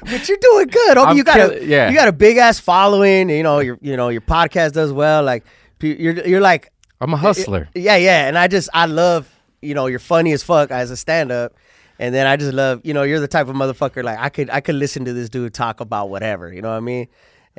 But 0.02 0.28
you're 0.28 0.38
doing 0.38 0.68
good, 0.68 1.16
you 1.16 1.24
got 1.24 1.40
a 1.40 1.66
yeah. 1.66 1.90
you 1.90 1.96
got 1.96 2.08
a 2.08 2.14
big 2.14 2.38
ass 2.38 2.60
following. 2.60 3.30
You 3.30 3.44
know, 3.44 3.60
your 3.60 3.78
you 3.82 3.98
know 3.98 4.10
your 4.10 4.22
podcast 4.22 4.74
does 4.74 4.92
well. 4.92 5.24
Like 5.24 5.44
you're 5.82 6.26
you're 6.26 6.42
like 6.42 6.72
I'm 7.02 7.14
a 7.14 7.18
hustler. 7.18 7.70
Yeah, 7.74 7.96
yeah. 7.96 8.28
And 8.28 8.38
I 8.38 8.48
just 8.48 8.70
I 8.74 8.86
love, 8.86 9.30
you 9.62 9.74
know, 9.74 9.88
you're 9.88 10.00
funny 10.00 10.34
as 10.34 10.44
fuck 10.44 10.72
as 10.72 10.92
a 10.92 10.98
stand 10.98 11.32
up. 11.32 11.54
And 11.98 12.16
then 12.16 12.28
I 12.28 12.38
just 12.38 12.54
love, 12.54 12.82
you 12.84 12.94
know, 12.94 13.04
you're 13.04 13.20
the 13.20 13.28
type 13.28 13.48
of 13.48 13.56
motherfucker 13.56 14.04
like 14.04 14.20
I 14.20 14.30
could 14.30 14.50
I 14.50 14.62
could 14.62 14.76
listen 14.76 15.06
to 15.06 15.14
this 15.14 15.30
dude 15.30 15.54
talk 15.54 15.80
about 15.80 16.10
whatever, 16.10 16.52
you 16.52 16.62
know 16.62 16.70
what 16.70 16.78
I 16.78 16.82
mean? 16.82 17.08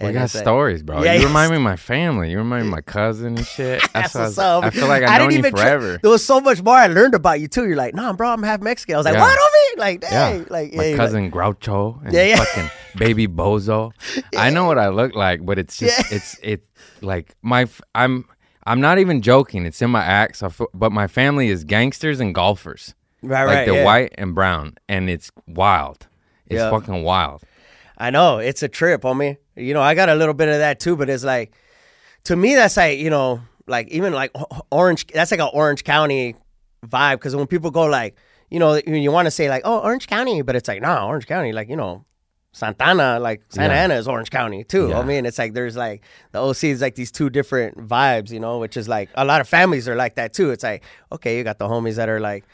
We 0.08 0.12
got 0.12 0.20
like- 0.20 0.30
stories, 0.30 0.82
bro. 0.82 1.02
Yeah, 1.02 1.12
you 1.14 1.20
yes. 1.20 1.26
remind 1.28 1.50
me 1.50 1.56
of 1.56 1.62
my 1.62 1.76
family. 1.92 2.30
You 2.30 2.38
remind 2.38 2.62
me 2.64 2.68
of 2.68 2.74
my 2.74 2.80
cousin 2.80 3.36
and 3.36 3.46
shit. 3.46 3.82
That's, 3.92 4.16
I, 4.16 4.22
what's 4.24 4.38
up. 4.38 4.64
I 4.64 4.70
feel 4.70 4.88
like 4.88 5.02
I've 5.02 5.20
known 5.20 5.30
you 5.32 5.42
try- 5.42 5.50
forever. 5.50 5.98
there 6.02 6.10
was 6.10 6.24
so 6.24 6.40
much 6.40 6.62
more 6.62 6.74
I 6.74 6.86
learned 6.86 7.14
about 7.14 7.40
you 7.40 7.48
too. 7.48 7.66
You're 7.66 7.76
like, 7.76 7.94
nah, 7.94 8.12
bro, 8.12 8.30
I'm 8.32 8.42
half 8.42 8.60
Mexican. 8.60 8.94
I 8.94 8.98
was 8.98 9.04
like, 9.04 9.14
Yeah. 9.14 9.20
what, 9.20 9.38
homie? 9.38 9.78
Like, 9.78 10.02
yeah, 10.02 10.30
dang, 10.32 10.46
like, 10.50 10.74
my 10.74 10.84
yeah, 10.86 10.96
cousin 10.96 11.30
Groucho 11.30 12.02
and 12.04 12.12
Yeah, 12.12 12.24
yeah. 12.24 12.44
fucking 12.44 12.70
baby 12.96 13.26
Bozo. 13.28 13.92
I 14.36 14.50
know 14.50 14.64
what 14.64 14.78
I 14.78 14.88
look 14.88 15.14
like, 15.14 15.44
but 15.44 15.58
it's 15.58 15.76
just 15.76 15.98
Yeah. 16.10 16.16
it's 16.16 16.38
it's 16.42 16.66
like 17.02 17.34
my 17.42 17.66
I'm 17.94 18.24
I'm 18.66 18.80
not 18.80 18.98
even 18.98 19.22
joking. 19.22 19.64
It's 19.66 19.80
in 19.82 19.90
my 19.90 20.02
act. 20.04 20.36
So 20.38 20.50
but 20.74 20.92
my 20.92 21.06
family 21.06 21.48
is 21.48 21.64
gangsters 21.64 22.20
and 22.20 22.34
golfers. 22.34 22.94
Right, 23.22 23.44
like 23.44 23.54
right, 23.56 23.64
they're 23.66 23.74
yeah. 23.74 23.84
white 23.84 24.14
and 24.16 24.34
brown, 24.34 24.76
and 24.88 25.10
it's 25.10 25.30
wild. 25.46 26.06
It's 26.46 26.56
Yeah. 26.58 26.70
fucking 26.70 27.02
wild. 27.02 27.42
I 27.98 28.08
know 28.10 28.38
it's 28.38 28.62
a 28.62 28.68
trip, 28.68 29.02
homie. 29.02 29.36
You 29.60 29.74
know, 29.74 29.82
I 29.82 29.94
got 29.94 30.08
a 30.08 30.14
little 30.14 30.34
bit 30.34 30.48
of 30.48 30.58
that 30.58 30.80
too, 30.80 30.96
but 30.96 31.08
it's 31.08 31.24
like, 31.24 31.54
to 32.24 32.36
me, 32.36 32.54
that's 32.54 32.76
like 32.76 32.98
you 32.98 33.10
know, 33.10 33.40
like 33.66 33.88
even 33.88 34.12
like 34.12 34.32
Orange. 34.70 35.06
That's 35.08 35.30
like 35.30 35.40
an 35.40 35.50
Orange 35.52 35.84
County 35.84 36.36
vibe 36.86 37.14
because 37.16 37.36
when 37.36 37.46
people 37.46 37.70
go 37.70 37.86
like, 37.86 38.16
you 38.50 38.58
know, 38.58 38.80
you, 38.86 39.12
want 39.12 39.26
to 39.26 39.30
say 39.30 39.48
like, 39.48 39.62
oh, 39.64 39.78
Orange 39.80 40.06
County, 40.06 40.42
but 40.42 40.56
it's 40.56 40.68
like, 40.68 40.82
nah, 40.82 41.06
Orange 41.06 41.26
County, 41.26 41.52
like 41.52 41.68
you 41.68 41.76
know, 41.76 42.04
Santana, 42.52 43.20
like 43.20 43.42
Santa 43.48 43.74
Yeah. 43.74 43.84
Ana 43.84 43.94
is 43.94 44.08
Orange 44.08 44.30
County 44.30 44.64
too. 44.64 44.88
Yeah. 44.88 44.98
I 44.98 45.04
mean, 45.04 45.24
it's 45.24 45.38
like 45.38 45.54
there's 45.54 45.76
like 45.76 46.02
the 46.32 46.40
OC 46.40 46.64
is 46.64 46.80
like 46.80 46.96
these 46.96 47.12
two 47.12 47.30
different 47.30 47.76
vibes, 47.78 48.30
you 48.30 48.40
know, 48.40 48.58
which 48.58 48.76
is 48.76 48.88
like 48.88 49.08
a 49.14 49.24
lot 49.24 49.40
of 49.40 49.48
families 49.48 49.88
are 49.88 49.96
like 49.96 50.16
that 50.16 50.32
too. 50.32 50.50
It's 50.50 50.64
like, 50.64 50.82
okay, 51.12 51.38
you 51.38 51.44
got 51.44 51.58
the 51.58 51.68
homies 51.68 51.96
that 51.96 52.08
are 52.08 52.20
like, 52.20 52.44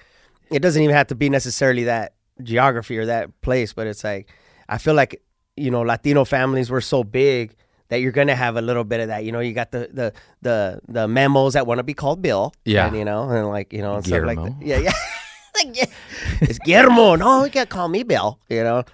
it 0.50 0.60
doesn't 0.60 0.82
even 0.82 0.94
have 0.94 1.06
to 1.08 1.14
be 1.14 1.30
necessarily 1.30 1.84
that 1.84 2.14
geography 2.42 2.98
or 2.98 3.06
that 3.06 3.40
place, 3.40 3.72
but 3.72 3.86
it's 3.86 4.04
like, 4.04 4.30
I 4.68 4.78
feel 4.78 4.94
like, 4.94 5.22
you 5.56 5.70
know, 5.70 5.82
Latino 5.82 6.24
families 6.24 6.70
were 6.70 6.80
so 6.80 7.02
big 7.04 7.54
that 7.88 8.00
you're 8.00 8.12
gonna 8.12 8.34
have 8.34 8.56
a 8.56 8.62
little 8.62 8.84
bit 8.84 9.00
of 9.00 9.08
that. 9.08 9.24
You 9.24 9.32
know, 9.32 9.40
you 9.40 9.52
got 9.52 9.70
the 9.70 9.88
the 9.92 10.12
the 10.42 10.80
the 10.88 11.08
memos 11.08 11.54
that 11.54 11.66
want 11.66 11.78
to 11.78 11.84
be 11.84 11.94
called 11.94 12.22
Bill. 12.22 12.52
Yeah. 12.64 12.88
and, 12.88 12.96
you 12.96 13.04
know, 13.04 13.28
and 13.30 13.48
like 13.48 13.72
you 13.72 13.80
know, 13.80 13.96
and 13.96 14.06
stuff 14.06 14.24
like 14.24 14.38
that. 14.38 14.54
Yeah, 14.60 14.78
yeah. 14.78 14.92
like, 15.54 15.76
yeah. 15.76 15.86
It's 16.40 16.58
Guillermo. 16.58 17.16
No, 17.16 17.44
you 17.44 17.50
can't 17.50 17.68
call 17.68 17.88
me 17.88 18.02
Bill. 18.02 18.38
You 18.48 18.64
know, 18.64 18.84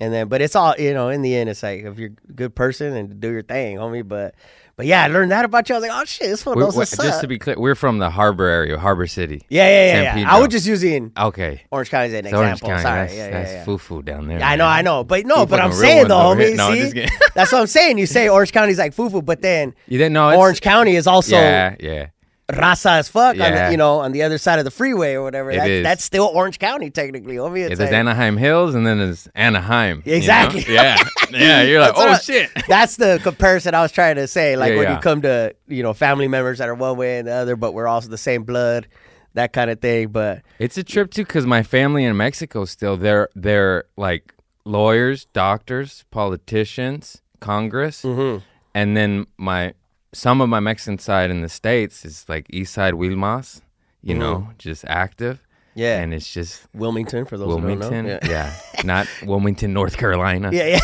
And 0.00 0.12
then, 0.12 0.28
but 0.28 0.42
it's 0.42 0.56
all 0.56 0.74
you 0.78 0.92
know. 0.92 1.08
In 1.08 1.22
the 1.22 1.34
end, 1.34 1.48
it's 1.50 1.62
like 1.62 1.84
if 1.84 1.98
you're 1.98 2.10
a 2.28 2.32
good 2.32 2.54
person 2.54 2.94
and 2.96 3.20
do 3.20 3.30
your 3.30 3.42
thing, 3.42 3.76
homie. 3.76 4.06
But, 4.06 4.34
but 4.82 4.86
yeah, 4.88 5.04
I 5.04 5.06
learned 5.06 5.30
that 5.30 5.44
about 5.44 5.68
you. 5.68 5.76
I 5.76 5.78
was 5.78 5.88
like, 5.88 6.02
oh 6.02 6.04
shit, 6.04 6.26
this 6.28 6.44
one 6.44 6.58
knows 6.58 6.76
what's 6.76 6.96
just 6.96 7.20
to 7.20 7.28
be 7.28 7.38
clear, 7.38 7.54
we're 7.56 7.76
from 7.76 7.98
the 7.98 8.10
harbor 8.10 8.46
area, 8.46 8.76
Harbor 8.78 9.06
City. 9.06 9.42
yeah, 9.48 9.68
yeah, 9.68 10.02
yeah. 10.02 10.16
Yeah. 10.18 10.32
I 10.34 10.40
was 10.40 10.48
just 10.48 10.66
using 10.66 11.12
Okay. 11.16 11.62
Orange 11.70 11.90
County 11.90 12.06
as 12.08 12.12
an 12.14 12.26
It's 12.26 12.32
example. 12.34 12.68
Sorry, 12.68 12.82
That's, 12.82 13.14
yeah, 13.14 13.30
that's 13.30 13.50
yeah, 13.50 13.56
yeah. 13.58 13.64
foo-foo 13.64 14.02
down 14.02 14.26
there. 14.26 14.40
Yeah, 14.40 14.48
I 14.50 14.56
know. 14.56 14.66
I 14.66 14.82
know, 14.82 15.04
but 15.04 15.24
no, 15.24 15.40
You 15.40 15.46
but 15.46 15.60
I'm 15.60 15.72
saying 15.72 16.08
though, 16.08 16.16
homie. 16.34 16.56
No, 16.56 16.74
see, 16.74 17.06
that's 17.34 17.52
what 17.52 17.60
I'm 17.60 17.66
saying. 17.68 17.98
You 17.98 18.06
say 18.06 18.28
Orange 18.36 18.52
County's 18.52 18.78
like 18.78 18.92
foo-foo, 18.92 19.22
but 19.22 19.40
then 19.40 19.74
You 19.86 19.98
didn't 19.98 20.14
know 20.14 20.36
Orange 20.36 20.60
County 20.60 20.96
is 20.96 21.06
also 21.06 21.36
Yeah, 21.36 21.76
yeah. 21.78 22.08
Raza 22.52 22.98
as 22.98 23.08
fuck 23.08 23.32
on 23.32 23.36
Yeah. 23.36 23.66
the, 23.66 23.72
you 23.72 23.76
know 23.76 24.00
on 24.00 24.12
the 24.12 24.22
other 24.22 24.38
side 24.38 24.58
of 24.58 24.64
the 24.64 24.70
freeway 24.70 25.14
or 25.14 25.22
whatever. 25.22 25.52
That's, 25.54 25.82
that's 25.82 26.04
still 26.04 26.30
Orange 26.32 26.58
County 26.58 26.90
technically, 26.90 27.36
homie. 27.36 27.60
Yeah, 27.60 27.66
It's 27.66 27.78
there's 27.78 27.92
Anaheim 27.92 28.36
Hills 28.36 28.74
and 28.74 28.86
then 28.86 28.98
there's 28.98 29.28
Anaheim. 29.34 30.02
you 30.04 30.12
know? 30.12 30.16
Exactly. 30.18 30.64
Yeah. 30.68 30.96
Yeah. 31.30 31.62
You're 31.62 31.80
like, 31.80 31.94
That's 31.96 32.28
oh 32.28 32.32
I- 32.34 32.38
shit. 32.44 32.50
That's 32.68 32.96
the 32.96 33.18
comparison 33.22 33.74
I 33.74 33.80
was 33.82 33.92
trying 33.92 34.16
to 34.16 34.26
say. 34.26 34.56
Like 34.56 34.72
Yeah, 34.72 34.76
when 34.78 34.86
yeah. 34.88 34.94
you 34.96 35.00
come 35.00 35.22
to 35.22 35.54
you 35.68 35.82
know 35.82 35.94
family 35.94 36.28
members 36.28 36.58
that 36.58 36.68
are 36.68 36.74
one 36.74 36.96
way 36.96 37.18
and 37.18 37.26
the 37.28 37.32
other, 37.32 37.56
but 37.56 37.72
we're 37.72 37.88
also 37.88 38.08
the 38.08 38.18
same 38.18 38.44
blood, 38.44 38.86
that 39.34 39.52
kind 39.52 39.70
of 39.70 39.80
thing. 39.80 40.08
But 40.08 40.42
It's 40.58 40.76
a 40.76 40.84
trip 40.84 41.10
too, 41.10 41.24
because 41.24 41.46
my 41.46 41.62
family 41.62 42.04
in 42.04 42.16
Mexico 42.16 42.64
still 42.66 42.96
they're 42.96 43.28
they're 43.34 43.84
like 43.96 44.34
lawyers, 44.64 45.24
doctors, 45.32 46.04
politicians, 46.10 47.22
Congress, 47.40 48.02
Mm-hmm. 48.02 48.38
and 48.74 48.96
then 48.96 49.26
my 49.38 49.74
some 50.12 50.40
of 50.40 50.48
my 50.48 50.60
Mexican 50.60 50.98
side 50.98 51.30
in 51.30 51.40
the 51.42 51.48
states 51.48 52.04
is 52.04 52.24
like 52.28 52.46
East 52.50 52.74
Side 52.74 52.94
Wilmas, 52.94 53.60
you 54.02 54.14
know, 54.14 54.48
just 54.58 54.84
active. 54.86 55.36
Mm-hmm. 55.38 55.80
yeah, 55.80 56.00
and 56.00 56.12
it's 56.12 56.30
just 56.32 56.66
Wilmington 56.74 57.24
for 57.24 57.38
those 57.38 57.48
who 57.48 57.60
don't 57.60 57.78
Wilmington, 57.78 58.06
know. 58.06 58.18
yeah. 58.28 58.52
not 58.84 59.06
Wilmington, 59.24 59.72
North 59.72 59.96
Carolina. 59.96 60.50
Yeah, 60.52 60.66
yeah, 60.66 60.80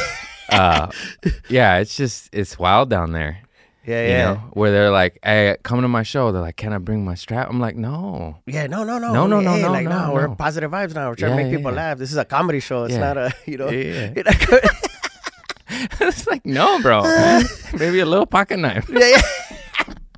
uh, 0.58 0.90
yeah, 1.50 1.78
it's 1.78 1.94
just 1.96 2.30
it's 2.32 2.58
wild 2.58 2.88
down 2.88 3.12
there. 3.12 3.38
yeah, 3.84 4.02
You 4.02 4.08
yeah. 4.10 4.24
know, 4.24 4.36
where 4.54 4.70
they're 4.70 4.90
like, 4.90 5.18
"Hey, 5.22 5.56
come 5.62 5.82
to 5.82 5.88
my 5.88 6.02
show." 6.04 6.32
They're 6.32 6.40
like, 6.40 6.56
"Can 6.56 6.72
I 6.72 6.78
bring 6.78 7.04
my 7.04 7.14
strap?" 7.16 7.48
I'm 7.50 7.60
like, 7.60 7.76
"No." 7.76 8.36
Yeah, 8.46 8.66
no, 8.66 8.82
no, 8.84 8.98
no, 8.98 9.12
No, 9.12 9.26
no, 9.26 9.40
no, 9.40 9.52
Hey, 9.54 9.62
no, 9.62 9.72
like, 9.72 9.84
no, 9.84 9.90
nah, 9.90 10.12
we're 10.14 10.28
positive 10.36 10.70
vibes 10.70 10.94
now. 10.94 11.08
We're 11.10 11.16
trying 11.16 11.32
Yeah, 11.32 11.36
to 11.36 11.42
make 11.44 11.52
yeah, 11.52 11.58
people 11.58 11.72
yeah. 11.72 11.76
laugh. 11.76 11.98
This 11.98 12.10
is 12.10 12.16
a 12.16 12.24
comedy 12.24 12.60
show. 12.60 12.84
It's 12.84 12.94
Yeah. 12.94 13.00
not 13.12 13.16
a, 13.18 13.34
you 13.46 13.58
know. 13.58 13.68
Yeah. 13.68 14.12
you're 15.70 15.80
not 15.80 15.98
gonna- 15.98 16.08
it's 16.10 16.26
like, 16.26 16.44
no, 16.46 16.80
bro. 16.80 17.02
Maybe 17.78 18.00
a 18.00 18.06
little 18.06 18.26
pocket 18.26 18.58
knife. 18.58 18.88
yeah, 18.88 19.20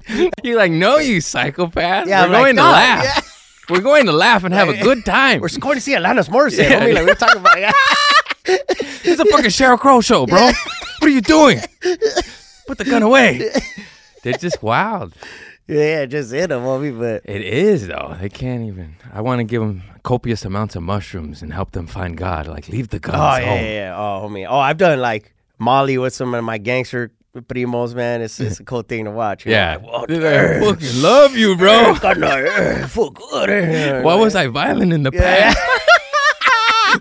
yeah. 0.08 0.28
You're 0.42 0.56
like, 0.56 0.72
no, 0.72 0.98
you 0.98 1.20
psychopath. 1.20 2.08
Yeah, 2.08 2.22
We're 2.22 2.26
I'm 2.26 2.32
like, 2.32 2.40
going 2.42 2.56
to 2.56 2.62
"Nah, 2.62 2.70
laugh. 2.72 3.04
yeah." 3.04 3.20
We're 3.76 3.80
going 3.82 4.06
to 4.06 4.12
laugh 4.12 4.42
and 4.42 4.52
have 4.52 4.68
a 4.68 4.76
good 4.76 5.04
time. 5.04 5.40
We're 5.40 5.48
going 5.60 5.76
to 5.76 5.80
see 5.80 5.92
Alanis 5.92 6.28
Morissette. 6.28 6.68
Yeah. 6.68 6.80
homie. 6.80 6.94
Like 6.94 7.06
we're 7.06 7.14
talking 7.14 7.40
about. 7.40 7.60
Yeah. 7.60 7.70
It's 9.02 9.20
a 9.20 9.24
fucking 9.26 9.50
Sheryl 9.50 9.78
Crow 9.78 10.00
show, 10.00 10.26
bro. 10.26 10.38
What 10.46 11.02
are 11.02 11.08
you 11.08 11.20
doing? 11.20 11.60
Put 12.66 12.78
the 12.78 12.84
gun 12.84 13.02
away. 13.02 13.50
They're 14.24 14.32
just 14.34 14.62
wild. 14.62 15.14
yeah, 15.68 16.04
just 16.06 16.32
hit 16.32 16.48
them, 16.48 16.62
homie. 16.62 16.98
But 16.98 17.22
It 17.30 17.42
is 17.42 17.86
though. 17.86 18.16
They 18.20 18.28
can't 18.28 18.64
even. 18.64 18.96
I 19.12 19.20
want 19.20 19.38
to 19.38 19.44
give 19.44 19.60
them 19.62 19.82
copious 20.02 20.44
amounts 20.44 20.74
of 20.76 20.82
mushrooms 20.82 21.42
and 21.42 21.52
help 21.52 21.70
them 21.72 21.86
find 21.86 22.16
God. 22.16 22.46
Like 22.48 22.68
leave 22.68 22.88
the 22.88 22.98
guns 22.98 23.16
oh 23.18 23.36
yeah, 23.40 23.46
home. 23.48 23.58
yeah, 23.64 23.70
yeah. 23.72 23.96
Oh, 23.96 24.28
homie. 24.28 24.46
Oh, 24.48 24.58
I've 24.58 24.78
done 24.78 25.00
like 25.00 25.32
Molly 25.60 25.98
with 25.98 26.14
some 26.14 26.34
of 26.34 26.42
my 26.42 26.58
gangster 26.58 27.12
primos, 27.36 27.94
man. 27.94 28.22
It's 28.22 28.40
it's 28.40 28.58
a 28.60 28.64
cool 28.64 28.82
thing 28.82 29.04
to 29.04 29.10
watch. 29.10 29.44
you 29.44 29.52
know, 29.52 29.58
Yeah. 29.58 29.76
like, 29.76 29.84
"Whoa, 30.10 30.14
like, 30.18 30.80
fucking 30.80 31.02
love 31.02 31.36
you, 31.36 31.56
bro. 31.56 31.94
God, 32.00 32.18
no, 32.18 32.86
fuck, 32.88 33.14
good, 33.14 33.50
eh." 33.50 34.02
Why 34.02 34.14
was 34.14 34.34
I 34.34 34.46
violent 34.48 34.92
in 34.92 35.02
the 35.04 35.10
Yeah. 35.12 35.54
past? 35.54 35.58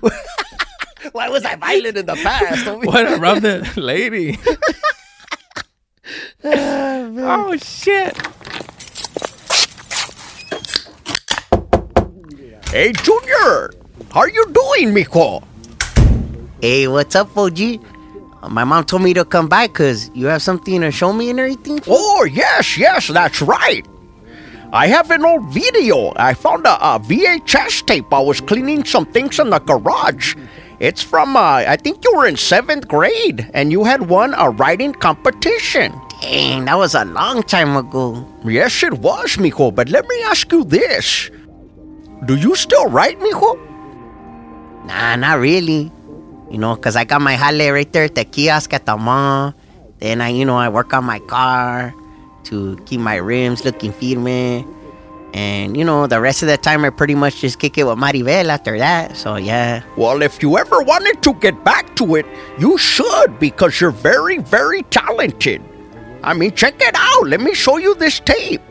Why 1.14 1.30
was 1.30 1.46
I 1.46 1.56
violent 1.56 1.98
in 1.98 2.06
the 2.06 2.16
past? 2.16 2.68
What 2.86 3.08
I 3.08 3.16
robbed 3.16 3.42
the 3.42 3.68
lady. 3.78 4.38
oh 6.44 7.56
shit. 7.58 8.16
Hey, 12.70 12.92
Junior! 12.92 13.72
How 14.14 14.20
are 14.22 14.30
you 14.30 14.46
doing, 14.52 14.94
mijo? 14.94 15.44
Hey, 16.62 16.88
what's 16.88 17.16
up, 17.16 17.36
OG? 17.36 17.80
My 18.48 18.64
mom 18.64 18.86
told 18.86 19.02
me 19.04 19.14
to 19.16 19.26
come 19.26 19.48
by 19.50 19.68
because 19.68 20.10
you 20.14 20.28
have 20.28 20.42
something 20.42 20.82
to 20.82 20.92
show 20.92 21.12
me 21.12 21.30
and 21.30 21.40
everything. 21.40 21.82
Oh, 21.88 22.24
yes, 22.24 22.78
yes, 22.78 23.08
that's 23.08 23.42
right. 23.42 23.86
I 24.72 24.88
have 24.88 25.12
an 25.12 25.26
old 25.26 25.52
video. 25.52 26.14
I 26.16 26.34
found 26.34 26.66
a, 26.66 26.76
a 26.76 27.00
VHS 27.00 27.86
tape. 27.86 28.14
I 28.14 28.20
was 28.20 28.40
cleaning 28.40 28.86
some 28.86 29.06
things 29.06 29.40
in 29.40 29.50
the 29.50 29.60
garage. 29.60 30.36
It's 30.80 31.02
from, 31.02 31.36
uh, 31.36 31.64
I 31.68 31.76
think 31.76 32.04
you 32.06 32.16
were 32.16 32.28
in 32.28 32.38
seventh 32.38 32.88
grade, 32.88 33.50
and 33.54 33.72
you 33.72 33.84
had 33.84 34.08
won 34.08 34.34
a 34.38 34.50
writing 34.50 34.94
competition. 34.94 35.92
Dang, 36.22 36.66
that 36.66 36.78
was 36.78 36.96
a 36.96 37.04
long 37.04 37.44
time 37.44 37.76
ago. 37.76 38.26
Yes, 38.46 38.84
it 38.84 38.94
was, 38.94 39.36
mijo, 39.38 39.74
but 39.76 39.90
let 39.90 40.08
me 40.08 40.24
ask 40.24 40.50
you 40.52 40.64
this. 40.64 41.30
Do 42.26 42.36
you 42.36 42.56
still 42.56 42.88
write, 42.88 43.20
mijo? 43.20 43.58
Nah, 44.86 45.16
not 45.18 45.40
really. 45.40 45.92
You 46.50 46.58
know, 46.58 46.76
because 46.76 46.96
I 46.96 47.04
got 47.04 47.22
my 47.22 47.38
jale 47.38 47.74
right 47.74 47.92
there 47.92 48.06
at 48.06 48.16
the 48.16 48.26
kiosk 48.26 48.74
at 48.74 48.86
the 48.86 48.98
mall. 48.98 49.54
Then 50.00 50.22
I, 50.22 50.30
you 50.30 50.46
know, 50.46 50.58
I 50.58 50.70
work 50.70 50.94
on 50.94 51.04
my 51.04 51.20
car 51.20 51.94
to 52.46 52.78
keep 52.86 53.00
my 53.00 53.16
rims 53.16 53.66
looking 53.66 53.92
firme. 53.92 54.66
And, 55.34 55.78
you 55.78 55.84
know, 55.84 56.08
the 56.08 56.20
rest 56.20 56.42
of 56.42 56.48
the 56.48 56.58
time 56.58 56.84
I 56.84 56.90
pretty 56.90 57.14
much 57.14 57.42
just 57.42 57.60
kick 57.60 57.78
it 57.78 57.84
with 57.84 58.00
Maribel 58.00 58.50
after 58.50 58.78
that. 58.80 59.16
So, 59.16 59.36
yeah. 59.36 59.84
Well, 59.96 60.24
if 60.24 60.42
you 60.42 60.58
ever 60.58 60.82
wanted 60.82 61.22
to 61.22 61.34
get 61.36 61.64
back 61.64 61.96
to 61.98 62.16
it, 62.16 62.26
you 62.58 62.78
should 62.80 63.38
because 63.40 63.80
you're 63.80 63.92
very, 63.92 64.40
very 64.40 64.82
talented. 64.84 65.62
I 66.24 66.34
mean, 66.34 66.56
check 66.56 66.76
it 66.80 66.96
out. 66.98 67.28
Let 67.28 67.42
me 67.42 67.54
show 67.54 67.78
you 67.78 67.94
this 67.96 68.20
tape. 68.20 68.62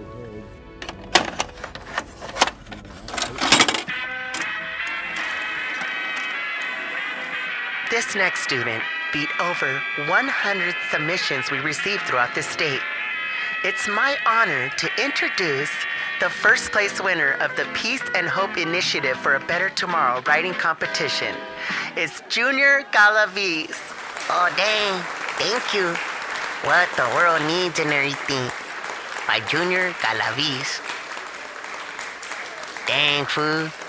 This 7.91 8.15
next 8.15 8.43
student 8.43 8.83
beat 9.15 9.31
over 9.41 9.81
100 10.09 10.75
submissions 10.91 11.51
we 11.51 11.61
received 11.61 12.03
throughout 12.03 12.35
the 12.35 12.43
state. 12.43 12.83
It's 13.65 13.89
my 13.89 14.15
honor 14.27 14.69
to 14.69 14.91
introduce 15.03 15.71
the 16.21 16.29
first 16.29 16.71
place 16.71 17.03
winner 17.03 17.39
of 17.41 17.57
the 17.57 17.65
Peace 17.73 18.03
and 18.15 18.29
Hope 18.29 18.59
Initiative 18.59 19.17
for 19.17 19.37
a 19.37 19.41
Better 19.41 19.71
Tomorrow 19.71 20.21
writing 20.27 20.53
competition. 20.53 21.35
It's 21.97 22.21
Junior 22.29 22.83
Galaviz. 22.93 23.73
Oh, 24.29 24.53
dang. 24.55 25.03
Thank 25.39 25.73
you. 25.73 25.95
What 26.69 26.91
the 26.95 27.09
world 27.17 27.41
needs 27.49 27.79
and 27.79 27.91
everything. 27.91 28.51
By 29.27 29.41
Junior 29.49 29.93
Galaviz. 29.93 30.85
Dang, 32.87 33.25
fool. 33.25 33.88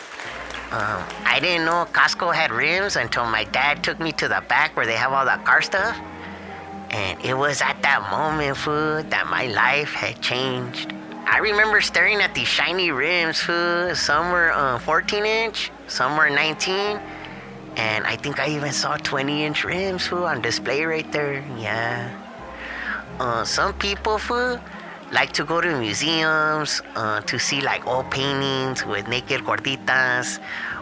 Um, 0.71 1.03
I 1.25 1.39
didn't 1.41 1.65
know 1.65 1.87
Costco 1.91 2.33
had 2.33 2.51
rims 2.51 2.95
until 2.95 3.25
my 3.25 3.43
dad 3.45 3.83
took 3.83 3.99
me 3.99 4.11
to 4.13 4.27
the 4.27 4.43
back 4.47 4.75
where 4.75 4.85
they 4.85 4.97
have 4.97 5.11
all 5.11 5.25
the 5.25 5.43
car 5.43 5.63
stuff. 5.63 5.97
And 6.91 7.19
it 7.25 7.33
was 7.33 7.61
at 7.61 7.81
that 7.81 8.09
moment, 8.11 8.55
fool, 8.55 9.01
that 9.01 9.27
my 9.27 9.47
life 9.47 9.93
had 9.93 10.21
changed. 10.21 10.93
I 11.25 11.39
remember 11.39 11.81
staring 11.81 12.21
at 12.21 12.35
these 12.35 12.47
shiny 12.47 12.91
rims, 12.91 13.39
fool. 13.39 13.95
Some 13.95 14.31
were 14.31 14.51
uh, 14.51 14.77
14 14.79 15.25
inch, 15.25 15.71
some 15.87 16.15
were 16.17 16.29
19. 16.29 16.99
And 17.75 18.05
I 18.05 18.15
think 18.15 18.39
I 18.39 18.49
even 18.49 18.71
saw 18.71 18.97
20 18.97 19.45
inch 19.45 19.63
rims, 19.63 20.05
fool, 20.05 20.25
on 20.25 20.41
display 20.41 20.85
right 20.85 21.11
there. 21.11 21.43
Yeah. 21.57 22.15
Uh, 23.19 23.43
some 23.43 23.73
people, 23.73 24.19
fool, 24.19 24.59
like 25.11 25.31
to 25.33 25.43
go 25.43 25.59
to 25.59 25.79
museums 25.79 26.81
uh, 26.95 27.21
to 27.21 27.39
see 27.39 27.61
like 27.61 27.85
old 27.87 28.09
paintings 28.11 28.85
with 28.85 29.07
naked 29.07 29.41
gorditas 29.41 30.39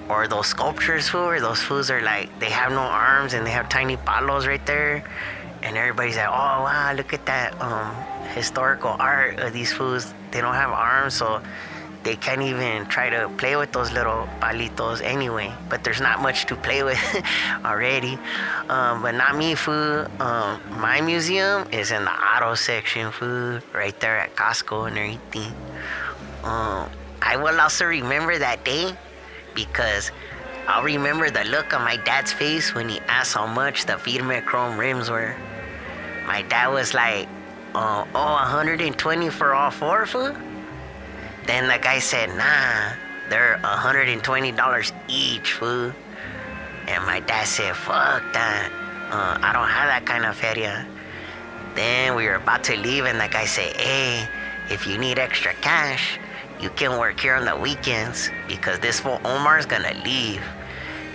or 0.10 0.28
those 0.28 0.48
sculptures, 0.48 1.10
fool, 1.10 1.26
where 1.26 1.42
those 1.42 1.62
fools 1.62 1.90
are 1.90 2.02
like, 2.02 2.28
they 2.40 2.50
have 2.50 2.72
no 2.72 2.82
arms 2.82 3.34
and 3.34 3.46
they 3.46 3.52
have 3.52 3.70
tiny 3.70 3.98
palos 3.98 4.48
right 4.48 4.66
there. 4.66 5.04
And 5.64 5.76
everybody's 5.76 6.18
like, 6.18 6.28
oh, 6.28 6.64
wow, 6.64 6.94
look 6.96 7.14
at 7.14 7.26
that 7.26 7.60
um, 7.62 7.94
historical 8.34 8.96
art 9.00 9.40
of 9.40 9.54
these 9.54 9.74
fools. 9.74 10.14
They 10.32 10.42
don't 10.42 10.54
have 10.54 10.70
arms, 10.70 11.16
so 11.16 11.42
they 12.04 12.16
can't 12.16 12.42
even 12.42 12.86
try 12.86 13.10
to 13.10 13.30
play 13.38 13.56
with 13.56 13.72
those 13.72 13.92
little 13.92 14.28
palitos 14.40 15.02
anyway. 15.02 15.52
But 15.70 15.84
there's 15.84 16.02
not 16.02 16.22
much 16.22 16.46
to 16.48 16.56
play 16.56 16.84
with 16.84 17.00
already. 17.66 18.18
Um, 18.70 19.02
but 19.02 19.16
not 19.16 19.38
me, 19.38 19.56
food. 19.56 20.08
Um, 20.20 20.62
my 20.80 21.02
museum 21.02 21.68
is 21.72 21.92
in 21.92 22.06
the 22.06 22.12
auto 22.12 22.56
section, 22.56 23.12
food, 23.12 23.64
right 23.74 23.98
there 24.00 24.18
at 24.20 24.36
Costco 24.36 24.88
and 24.88 24.98
everything. 24.98 25.54
Um, 26.44 26.90
I 27.22 27.36
will 27.36 27.60
also 27.60 27.86
remember 27.86 28.38
that 28.38 28.64
day 28.64 28.96
because 29.54 30.12
I'll 30.68 30.84
remember 30.84 31.30
the 31.30 31.44
look 31.46 31.74
on 31.74 31.82
my 31.84 31.98
dad's 31.98 32.32
face 32.32 32.74
when 32.74 32.90
he 32.90 33.00
asked 33.08 33.34
how 33.34 33.48
much 33.48 33.86
the 33.86 33.98
Firme 33.98 34.42
Chrome 34.44 34.78
rims 34.78 35.10
were. 35.10 35.36
My 36.26 36.42
dad 36.44 36.68
was 36.68 36.94
like, 36.94 37.28
uh, 37.74 38.06
oh, 38.14 38.34
120 38.34 39.30
for 39.30 39.54
all 39.54 39.72
four, 39.72 40.06
food? 40.06 40.36
Then 41.48 41.68
the 41.68 41.80
guy 41.82 42.00
said, 42.00 42.30
nah, 42.30 42.94
they're 43.30 43.58
$120 43.64 44.92
each, 45.08 45.54
fool. 45.54 45.94
And 46.88 47.06
my 47.06 47.22
dad 47.22 47.46
said, 47.46 47.76
fuck 47.76 48.22
that. 48.34 48.70
Uh, 49.10 49.40
I 49.42 49.54
don't 49.54 49.70
have 49.70 49.88
that 49.88 50.06
kind 50.06 50.26
of 50.26 50.36
feria. 50.36 50.86
Then 51.76 52.16
we 52.16 52.26
were 52.26 52.36
about 52.36 52.66
to 52.66 52.76
leave, 52.76 53.06
and 53.06 53.20
the 53.20 53.28
guy 53.28 53.46
said, 53.46 53.76
hey, 53.78 54.28
if 54.70 54.86
you 54.86 54.98
need 54.98 55.20
extra 55.20 55.54
cash, 55.56 56.20
you 56.60 56.70
can 56.72 57.00
work 57.00 57.20
here 57.20 57.36
on 57.36 57.46
the 57.46 57.56
weekends 57.56 58.30
because 58.48 58.80
this 58.80 59.00
fool 59.00 59.22
Omar's 59.24 59.66
gonna 59.66 59.94
leave. 60.04 60.44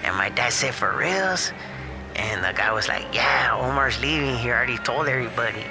And 0.05 0.17
my 0.17 0.31
dad 0.31 0.53
said, 0.53 0.75
for 0.75 0.97
reals? 0.97 1.53
And 2.17 2.45
the 2.45 2.53
guy 2.57 2.73
was 2.73 2.89
like, 2.89 3.15
yeah, 3.15 3.51
Omar's 3.61 4.01
leaving. 4.01 4.37
He 4.37 4.49
already 4.51 4.79
told 4.79 5.09
everybody. 5.09 5.65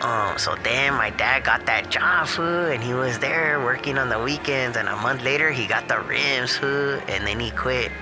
Um, 0.00 0.38
so 0.38 0.54
then 0.62 0.94
my 0.94 1.10
dad 1.10 1.44
got 1.44 1.66
that 1.66 1.90
job, 1.90 2.26
fool, 2.26 2.66
and 2.66 2.82
he 2.82 2.94
was 2.94 3.18
there 3.18 3.60
working 3.60 3.98
on 3.98 4.08
the 4.08 4.18
weekends. 4.18 4.76
And 4.78 4.88
a 4.88 4.96
month 4.96 5.22
later, 5.22 5.50
he 5.50 5.66
got 5.66 5.88
the 5.88 6.00
rims, 6.00 6.56
fool, 6.56 7.00
and 7.08 7.26
then 7.26 7.38
he 7.38 7.50
quit. 7.50 7.92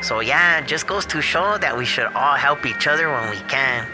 So 0.00 0.20
yeah, 0.20 0.60
it 0.60 0.66
just 0.66 0.86
goes 0.86 1.04
to 1.06 1.20
show 1.20 1.58
that 1.58 1.76
we 1.76 1.84
should 1.84 2.06
all 2.14 2.36
help 2.36 2.64
each 2.64 2.86
other 2.86 3.10
when 3.10 3.30
we 3.30 3.40
can. 3.48 3.86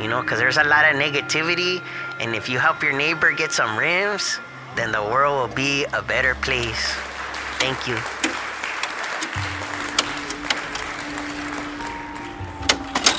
You 0.00 0.08
know, 0.08 0.22
because 0.22 0.38
there's 0.38 0.56
a 0.56 0.64
lot 0.64 0.84
of 0.84 1.00
negativity, 1.00 1.82
and 2.20 2.34
if 2.34 2.48
you 2.48 2.58
help 2.58 2.82
your 2.82 2.92
neighbor 2.92 3.32
get 3.32 3.52
some 3.52 3.78
rims, 3.78 4.38
then 4.76 4.92
the 4.92 5.02
world 5.02 5.48
will 5.48 5.56
be 5.56 5.84
a 5.92 6.02
better 6.02 6.34
place. 6.36 6.94
Thank 7.58 7.86
you. 7.86 7.96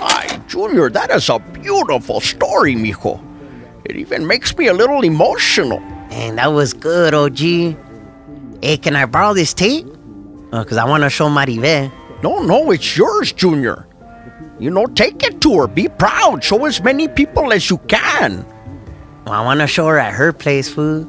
Ay, 0.02 0.40
Junior, 0.48 0.90
that 0.90 1.12
is 1.12 1.30
a 1.30 1.40
beautiful 1.40 2.22
story, 2.22 2.76
mijo. 2.76 3.29
It 3.86 3.96
even 3.96 4.28
makes 4.28 4.56
me 4.58 4.68
a 4.68 4.74
little 4.74 5.04
emotional. 5.04 5.80
And 6.12 6.38
that 6.38 6.48
was 6.48 6.74
good, 6.74 7.14
OG. 7.14 7.40
Hey, 8.62 8.78
can 8.78 8.96
I 8.96 9.06
borrow 9.06 9.34
this 9.34 9.54
tape? 9.54 9.88
Uh, 10.52 10.64
because 10.64 10.78
I 10.78 10.86
want 10.86 11.04
to 11.04 11.10
show 11.10 11.30
Maribel. 11.30 11.92
No, 12.24 12.42
no, 12.44 12.72
it's 12.72 12.98
yours, 12.98 13.32
Junior. 13.32 13.86
You 14.60 14.70
know, 14.70 14.86
take 14.88 15.24
it 15.24 15.40
to 15.42 15.60
her. 15.60 15.68
Be 15.68 15.88
proud. 15.88 16.44
Show 16.44 16.66
as 16.66 16.82
many 16.82 17.08
people 17.08 17.54
as 17.54 17.70
you 17.70 17.78
can. 17.88 18.46
Well, 19.26 19.34
I 19.34 19.46
want 19.46 19.62
to 19.62 19.68
show 19.68 19.88
her 19.88 19.98
at 19.98 20.14
her 20.14 20.34
place, 20.34 20.68
food. 20.68 21.08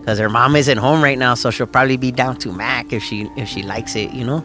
Because 0.00 0.18
her 0.18 0.28
mom 0.28 0.56
isn't 0.56 0.78
home 0.78 1.02
right 1.02 1.18
now, 1.18 1.34
so 1.34 1.50
she'll 1.50 1.66
probably 1.66 1.96
be 1.96 2.10
down 2.10 2.36
to 2.38 2.52
Mac 2.52 2.92
if 2.92 3.02
she 3.02 3.30
if 3.36 3.48
she 3.48 3.62
likes 3.62 3.94
it, 3.96 4.12
you 4.12 4.24
know? 4.24 4.44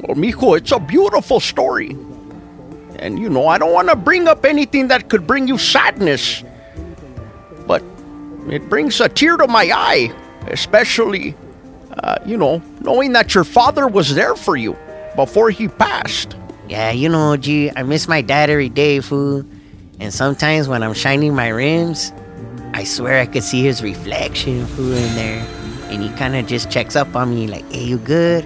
Well, 0.00 0.16
mijo, 0.16 0.56
it's 0.58 0.72
a 0.72 0.78
beautiful 0.78 1.40
story. 1.40 1.96
And 2.98 3.18
you 3.18 3.28
know, 3.28 3.46
I 3.46 3.58
don't 3.58 3.72
want 3.72 3.88
to 3.88 3.96
bring 3.96 4.28
up 4.28 4.44
anything 4.44 4.88
that 4.88 5.08
could 5.08 5.26
bring 5.26 5.46
you 5.46 5.58
sadness. 5.58 6.42
But 7.66 7.82
it 8.48 8.68
brings 8.68 9.00
a 9.00 9.08
tear 9.08 9.36
to 9.36 9.46
my 9.46 9.70
eye, 9.72 10.12
especially, 10.48 11.36
uh, 12.02 12.16
you 12.26 12.36
know, 12.36 12.62
knowing 12.80 13.12
that 13.12 13.34
your 13.34 13.44
father 13.44 13.86
was 13.86 14.14
there 14.14 14.34
for 14.34 14.56
you 14.56 14.76
before 15.16 15.50
he 15.50 15.68
passed. 15.68 16.36
Yeah, 16.68 16.90
you 16.90 17.08
know, 17.08 17.36
G, 17.36 17.70
I 17.74 17.82
miss 17.82 18.08
my 18.08 18.20
dad 18.20 18.50
every 18.50 18.68
day, 18.68 19.00
fool. 19.00 19.44
And 20.00 20.12
sometimes 20.12 20.68
when 20.68 20.82
I'm 20.82 20.94
shining 20.94 21.34
my 21.34 21.48
rims, 21.48 22.12
I 22.74 22.84
swear 22.84 23.20
I 23.20 23.26
could 23.26 23.42
see 23.42 23.62
his 23.62 23.82
reflection, 23.82 24.66
fool, 24.66 24.92
in 24.92 25.14
there. 25.14 25.46
And 25.90 26.02
he 26.02 26.10
kind 26.10 26.36
of 26.36 26.46
just 26.46 26.70
checks 26.70 26.94
up 26.94 27.16
on 27.16 27.34
me, 27.34 27.46
like, 27.46 27.70
hey, 27.72 27.84
you 27.84 27.98
good? 27.98 28.44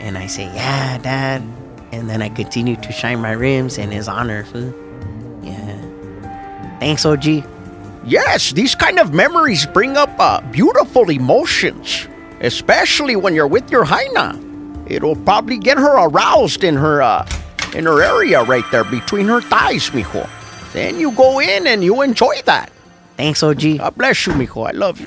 And 0.00 0.16
I 0.16 0.26
say, 0.26 0.44
yeah, 0.54 0.98
dad. 0.98 1.42
And 1.96 2.10
then 2.10 2.20
I 2.20 2.28
continue 2.28 2.76
to 2.76 2.92
shine 2.92 3.20
my 3.20 3.32
rims 3.32 3.78
in 3.78 3.90
his 3.90 4.06
honor, 4.06 4.44
fool. 4.44 4.70
Yeah. 5.42 6.78
Thanks, 6.78 7.06
OG. 7.06 7.42
Yes, 8.04 8.52
these 8.52 8.74
kind 8.74 8.98
of 8.98 9.14
memories 9.14 9.64
bring 9.64 9.96
up 9.96 10.10
uh, 10.18 10.42
beautiful 10.52 11.08
emotions, 11.08 12.06
especially 12.40 13.16
when 13.16 13.34
you're 13.34 13.46
with 13.46 13.70
your 13.70 13.86
Haina. 13.86 14.36
It'll 14.86 15.16
probably 15.16 15.56
get 15.56 15.78
her 15.78 16.06
aroused 16.06 16.64
in 16.64 16.76
her 16.76 17.00
uh, 17.00 17.26
in 17.74 17.86
her 17.86 18.02
area 18.02 18.44
right 18.44 18.64
there 18.70 18.84
between 18.84 19.26
her 19.26 19.40
thighs, 19.40 19.88
mijo. 19.90 20.28
Then 20.74 21.00
you 21.00 21.12
go 21.12 21.40
in 21.40 21.66
and 21.66 21.82
you 21.82 22.02
enjoy 22.02 22.42
that. 22.44 22.70
Thanks, 23.16 23.42
OG. 23.42 23.78
God 23.78 23.96
bless 23.96 24.26
you, 24.26 24.34
mijo. 24.34 24.68
I 24.68 24.72
love 24.72 25.00
you. 25.00 25.06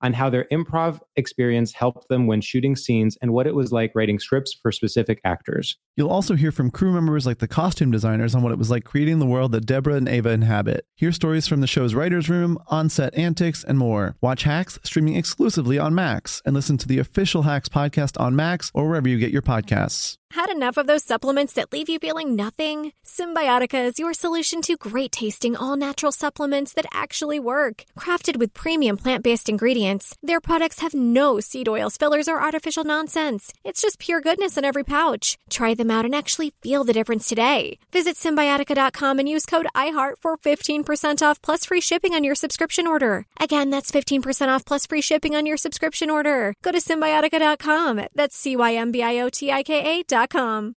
on 0.00 0.12
how 0.12 0.30
their 0.30 0.46
improv 0.52 1.00
experience 1.16 1.72
helped 1.72 2.08
them 2.08 2.26
when 2.26 2.40
shooting 2.40 2.76
scenes 2.76 3.16
and 3.20 3.32
what 3.32 3.46
it 3.46 3.54
was 3.54 3.72
like 3.72 3.92
writing 3.94 4.18
scripts 4.18 4.54
for 4.54 4.72
specific 4.72 5.20
actors. 5.24 5.76
You'll 5.96 6.10
also 6.10 6.34
hear 6.34 6.52
from 6.52 6.70
crew 6.70 6.92
members 6.92 7.26
like 7.26 7.38
the 7.38 7.48
costume 7.48 7.90
designers 7.90 8.34
on 8.34 8.42
what 8.42 8.52
it 8.52 8.58
was 8.58 8.70
like 8.70 8.84
creating 8.84 9.18
the 9.18 9.26
world 9.26 9.52
that 9.52 9.66
Deborah 9.66 9.94
and 9.94 10.08
Ava 10.08 10.30
inhabit. 10.30 10.86
Hear 10.94 11.12
stories 11.12 11.48
from 11.48 11.60
the 11.60 11.66
show's 11.66 11.94
writer's 11.94 12.30
room, 12.30 12.58
on 12.68 12.88
set 12.88 13.14
antics, 13.14 13.64
and 13.64 13.78
more. 13.78 14.16
Watch 14.20 14.44
Hacks 14.44 14.78
streaming 14.84 15.16
exclusively 15.16 15.78
on 15.78 15.94
Max 15.94 16.40
and 16.44 16.54
listen 16.54 16.78
to 16.78 16.88
the 16.88 16.98
official 16.98 17.42
Hacks 17.42 17.68
podcast 17.68 18.20
on 18.20 18.36
Max 18.36 18.70
or 18.74 18.88
wherever 18.88 19.08
you 19.08 19.18
get 19.18 19.32
your 19.32 19.42
podcasts. 19.42 20.18
Had 20.32 20.50
enough 20.50 20.76
of 20.76 20.86
those 20.86 21.04
supplements 21.04 21.54
that 21.54 21.72
leave 21.72 21.88
you 21.88 21.98
feeling 21.98 22.36
nothing? 22.36 22.92
Cymbiotika 23.02 23.86
is 23.86 23.98
your 23.98 24.12
solution 24.12 24.60
to 24.62 24.76
great 24.76 25.10
tasting, 25.10 25.56
all 25.56 25.74
natural 25.74 26.12
supplements 26.12 26.74
that 26.74 26.84
actually 26.92 27.40
work. 27.40 27.86
Crafted 27.98 28.36
with 28.36 28.52
premium 28.52 28.98
plant 28.98 29.24
based 29.24 29.48
ingredients, 29.48 29.87
their 30.22 30.40
products 30.40 30.80
have 30.80 30.94
no 30.94 31.40
seed 31.40 31.68
oils, 31.68 31.96
fillers, 31.96 32.28
or 32.28 32.42
artificial 32.42 32.84
nonsense. 32.84 33.52
It's 33.64 33.82
just 33.82 33.98
pure 33.98 34.20
goodness 34.20 34.58
in 34.58 34.64
every 34.64 34.84
pouch. 34.84 35.38
Try 35.50 35.74
them 35.74 35.90
out 35.90 36.04
and 36.04 36.14
actually 36.14 36.52
feel 36.62 36.84
the 36.84 36.92
difference 36.92 37.28
today. 37.28 37.78
Visit 37.92 38.16
Cymbiotika.com 38.16 39.18
and 39.18 39.28
use 39.28 39.46
code 39.46 39.66
IHEART 39.74 40.14
for 40.20 40.36
15% 40.36 41.22
off 41.22 41.40
plus 41.42 41.64
free 41.64 41.80
shipping 41.80 42.14
on 42.14 42.24
your 42.24 42.34
subscription 42.34 42.86
order. 42.86 43.26
Again, 43.40 43.70
that's 43.70 43.90
15% 43.90 44.48
off 44.48 44.64
plus 44.64 44.86
free 44.86 45.02
shipping 45.02 45.34
on 45.34 45.46
your 45.46 45.56
subscription 45.56 46.10
order. 46.10 46.54
Go 46.62 46.72
to 46.72 46.78
Cymbiotika.com. 46.78 48.08
That's 48.14 48.36
C 48.36 48.56
Y 48.56 48.74
M 48.74 48.92
B 48.92 49.02
I 49.02 49.20
O 49.20 49.28
T 49.28 49.50
I 49.52 49.62
K 49.62 50.00
A.com. 50.00 50.77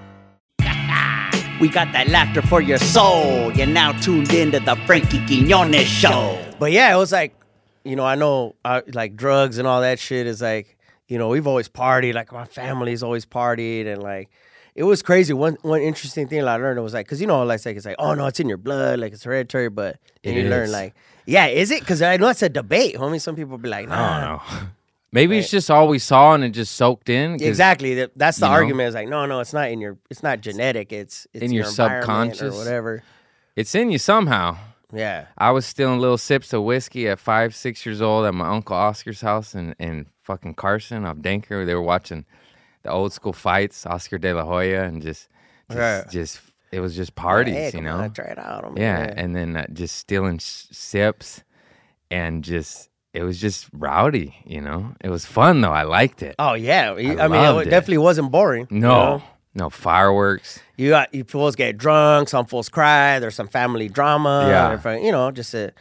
We 1.61 1.69
got 1.69 1.93
that 1.93 2.07
laughter 2.07 2.41
for 2.41 2.59
your 2.59 2.79
soul. 2.79 3.51
You're 3.53 3.67
now 3.67 3.91
tuned 3.91 4.33
into 4.33 4.59
the 4.59 4.75
Frankie 4.87 5.23
Quinones 5.27 5.85
show. 5.85 6.43
But 6.57 6.71
yeah, 6.71 6.91
it 6.91 6.97
was 6.97 7.11
like, 7.11 7.35
you 7.83 7.95
know, 7.95 8.03
I 8.03 8.15
know 8.15 8.55
uh, 8.65 8.81
like 8.93 9.15
drugs 9.15 9.59
and 9.59 9.67
all 9.67 9.81
that 9.81 9.99
shit 9.99 10.25
is 10.25 10.41
like, 10.41 10.75
you 11.07 11.19
know, 11.19 11.27
we've 11.27 11.45
always 11.45 11.69
partied. 11.69 12.15
Like 12.15 12.31
my 12.31 12.45
family's 12.45 13.03
always 13.03 13.27
partied, 13.27 13.85
and 13.85 14.01
like 14.01 14.31
it 14.73 14.85
was 14.85 15.03
crazy. 15.03 15.33
One 15.33 15.55
one 15.61 15.81
interesting 15.81 16.27
thing 16.27 16.43
I 16.43 16.55
learned 16.55 16.81
was 16.81 16.95
like, 16.95 17.07
cause 17.07 17.21
you 17.21 17.27
know, 17.27 17.43
like 17.43 17.57
it's 17.57 17.65
like 17.67 17.77
it's 17.77 17.85
like, 17.85 17.97
oh 17.99 18.15
no, 18.15 18.25
it's 18.25 18.39
in 18.39 18.49
your 18.49 18.57
blood, 18.57 18.99
like 18.99 19.13
it's 19.13 19.23
hereditary. 19.23 19.69
But 19.69 19.99
then 20.23 20.35
It 20.35 20.45
you 20.45 20.49
learn 20.49 20.71
like, 20.71 20.95
yeah, 21.27 21.45
is 21.45 21.69
it? 21.69 21.85
Cause 21.85 22.01
I 22.01 22.17
know 22.17 22.29
it's 22.29 22.41
a 22.41 22.49
debate, 22.49 22.95
homie. 22.95 23.21
Some 23.21 23.35
people 23.35 23.59
be 23.59 23.69
like, 23.69 23.87
I 23.87 24.19
don't 24.19 24.29
know. 24.61 24.67
Maybe 25.13 25.37
it's 25.37 25.49
just 25.51 25.69
all 25.69 25.87
we 25.89 25.99
saw 25.99 26.33
and 26.33 26.43
it 26.43 26.51
just 26.51 26.75
soaked 26.75 27.09
in. 27.09 27.33
Exactly. 27.35 28.07
That's 28.15 28.37
the 28.37 28.45
you 28.45 28.49
know? 28.49 28.55
argument. 28.55 28.89
Is 28.89 28.95
like, 28.95 29.09
no, 29.09 29.25
no, 29.25 29.39
it's 29.41 29.53
not 29.53 29.69
in 29.69 29.81
your. 29.81 29.97
It's 30.09 30.23
not 30.23 30.39
genetic. 30.41 30.93
It's, 30.93 31.27
it's 31.33 31.43
In 31.43 31.51
your 31.51 31.65
environment 31.67 32.35
subconscious. 32.37 32.55
or 32.55 32.57
whatever. 32.57 33.03
It's 33.55 33.75
in 33.75 33.91
you 33.91 33.97
somehow. 33.97 34.57
Yeah. 34.93 35.25
I 35.37 35.51
was 35.51 35.65
stealing 35.65 35.99
little 35.99 36.17
sips 36.17 36.53
of 36.53 36.63
whiskey 36.63 37.07
at 37.09 37.19
five, 37.19 37.53
six 37.55 37.85
years 37.85 38.01
old 38.01 38.25
at 38.25 38.33
my 38.33 38.47
uncle 38.49 38.75
Oscar's 38.75 39.21
house 39.21 39.53
in, 39.55 39.73
in 39.79 40.05
fucking 40.23 40.53
Carson 40.55 41.05
off 41.05 41.17
Denker. 41.17 41.65
They 41.65 41.73
were 41.75 41.81
watching 41.81 42.25
the 42.83 42.91
old 42.91 43.11
school 43.13 43.33
fights, 43.33 43.85
Oscar 43.85 44.17
De 44.17 44.33
La 44.33 44.43
Hoya, 44.43 44.83
and 44.83 45.01
just, 45.01 45.27
just, 45.69 45.77
Right. 45.79 46.09
just 46.09 46.41
it 46.71 46.79
was 46.79 46.95
just 46.95 47.15
parties, 47.15 47.53
Hey, 47.53 47.71
you 47.73 47.81
know. 47.81 47.97
on, 47.97 48.11
try 48.13 48.25
it 48.27 48.39
out. 48.39 48.73
yeah, 48.77 49.13
and 49.15 49.35
then 49.35 49.57
uh, 49.57 49.65
just 49.73 49.95
stealing 49.97 50.35
s- 50.35 50.67
sips, 50.71 51.43
and 52.09 52.43
just 52.45 52.89
it 53.13 53.23
was 53.23 53.39
just 53.39 53.67
rowdy, 53.73 54.35
you 54.45 54.61
know. 54.61 54.93
It 55.01 55.09
was 55.09 55.25
fun 55.25 55.61
though. 55.61 55.71
I 55.71 55.83
liked 55.83 56.23
it. 56.23 56.35
Oh 56.39 56.53
yeah. 56.53 56.91
I 56.91 57.25
I, 57.25 57.27
mean, 57.27 57.43
it 57.59 57.67
it. 57.67 57.69
definitely 57.69 57.97
wasn't 57.99 58.31
boring. 58.31 58.67
you 58.69 58.79
No, 58.79 58.89
know? 59.17 59.23
No 59.53 59.69
fireworks. 59.69 60.59
You 60.77 60.89
got 60.91 61.13
you 61.13 61.23
fools 61.25 61.55
get 61.55 61.77
drunk, 61.77 62.29
some 62.29 62.45
fools 62.45 62.69
cry. 62.69 63.19
There's 63.19 63.35
some 63.35 63.47
family 63.49 63.89
drama. 63.89 64.45
Yeah. 64.47 64.95
you 64.97 65.11
know, 65.11 65.29
just 65.31 65.53
a 65.53 65.73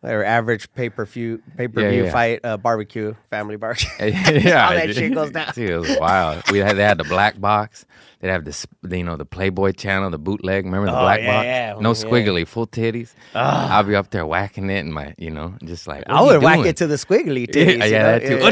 whatever 0.00 0.24
average 0.24 0.72
pay 0.74 0.88
per 0.90 1.04
view 1.04 1.42
pay 1.56 1.68
per 1.68 1.88
view 1.90 2.04
yeah. 2.04 2.12
fight 2.12 2.40
uh, 2.44 2.56
barbecue 2.56 3.14
family 3.30 3.56
barbecue. 3.56 3.88
yeah, 4.00 4.68
All 4.68 4.74
that 4.74 4.94
shit 4.94 5.12
goes 5.14 5.30
down. 5.30 5.52
Dude, 5.54 5.70
it 5.70 5.78
was 5.78 5.96
wild. 5.98 6.42
We 6.50 6.58
had 6.58 6.76
they 6.76 6.82
had 6.84 6.98
the 6.98 7.04
black 7.04 7.40
box. 7.40 7.84
They'd 8.20 8.30
have 8.30 8.44
this, 8.44 8.66
you 8.90 9.04
know, 9.04 9.16
the 9.16 9.24
Playboy 9.24 9.72
channel, 9.72 10.10
the 10.10 10.18
bootleg. 10.18 10.64
Remember 10.64 10.86
the 10.86 10.96
Oh, 10.96 11.02
black 11.02 11.20
yeah, 11.20 11.26
box? 11.32 11.44
yeah. 11.44 11.74
No 11.80 11.90
Yeah. 11.90 11.94
squiggly, 11.94 12.48
full 12.48 12.66
titties. 12.66 13.14
I'll 13.32 13.84
be 13.84 13.94
up 13.94 14.10
there 14.10 14.26
whacking 14.26 14.68
it, 14.70 14.80
and 14.80 14.92
my, 14.92 15.14
you 15.18 15.30
know, 15.30 15.54
just 15.64 15.86
like 15.86 16.02
I 16.08 16.20
would 16.22 16.42
whack 16.42 16.56
doing? 16.56 16.66
it 16.68 16.76
to 16.78 16.88
the 16.88 16.96
squiggly 16.96 17.46
titties. 17.48 17.78
Yeah, 17.78 17.84
you 17.84 17.92
know? 17.92 18.18
that 18.18 18.22
too. 18.22 18.38
Oh, 18.42 18.50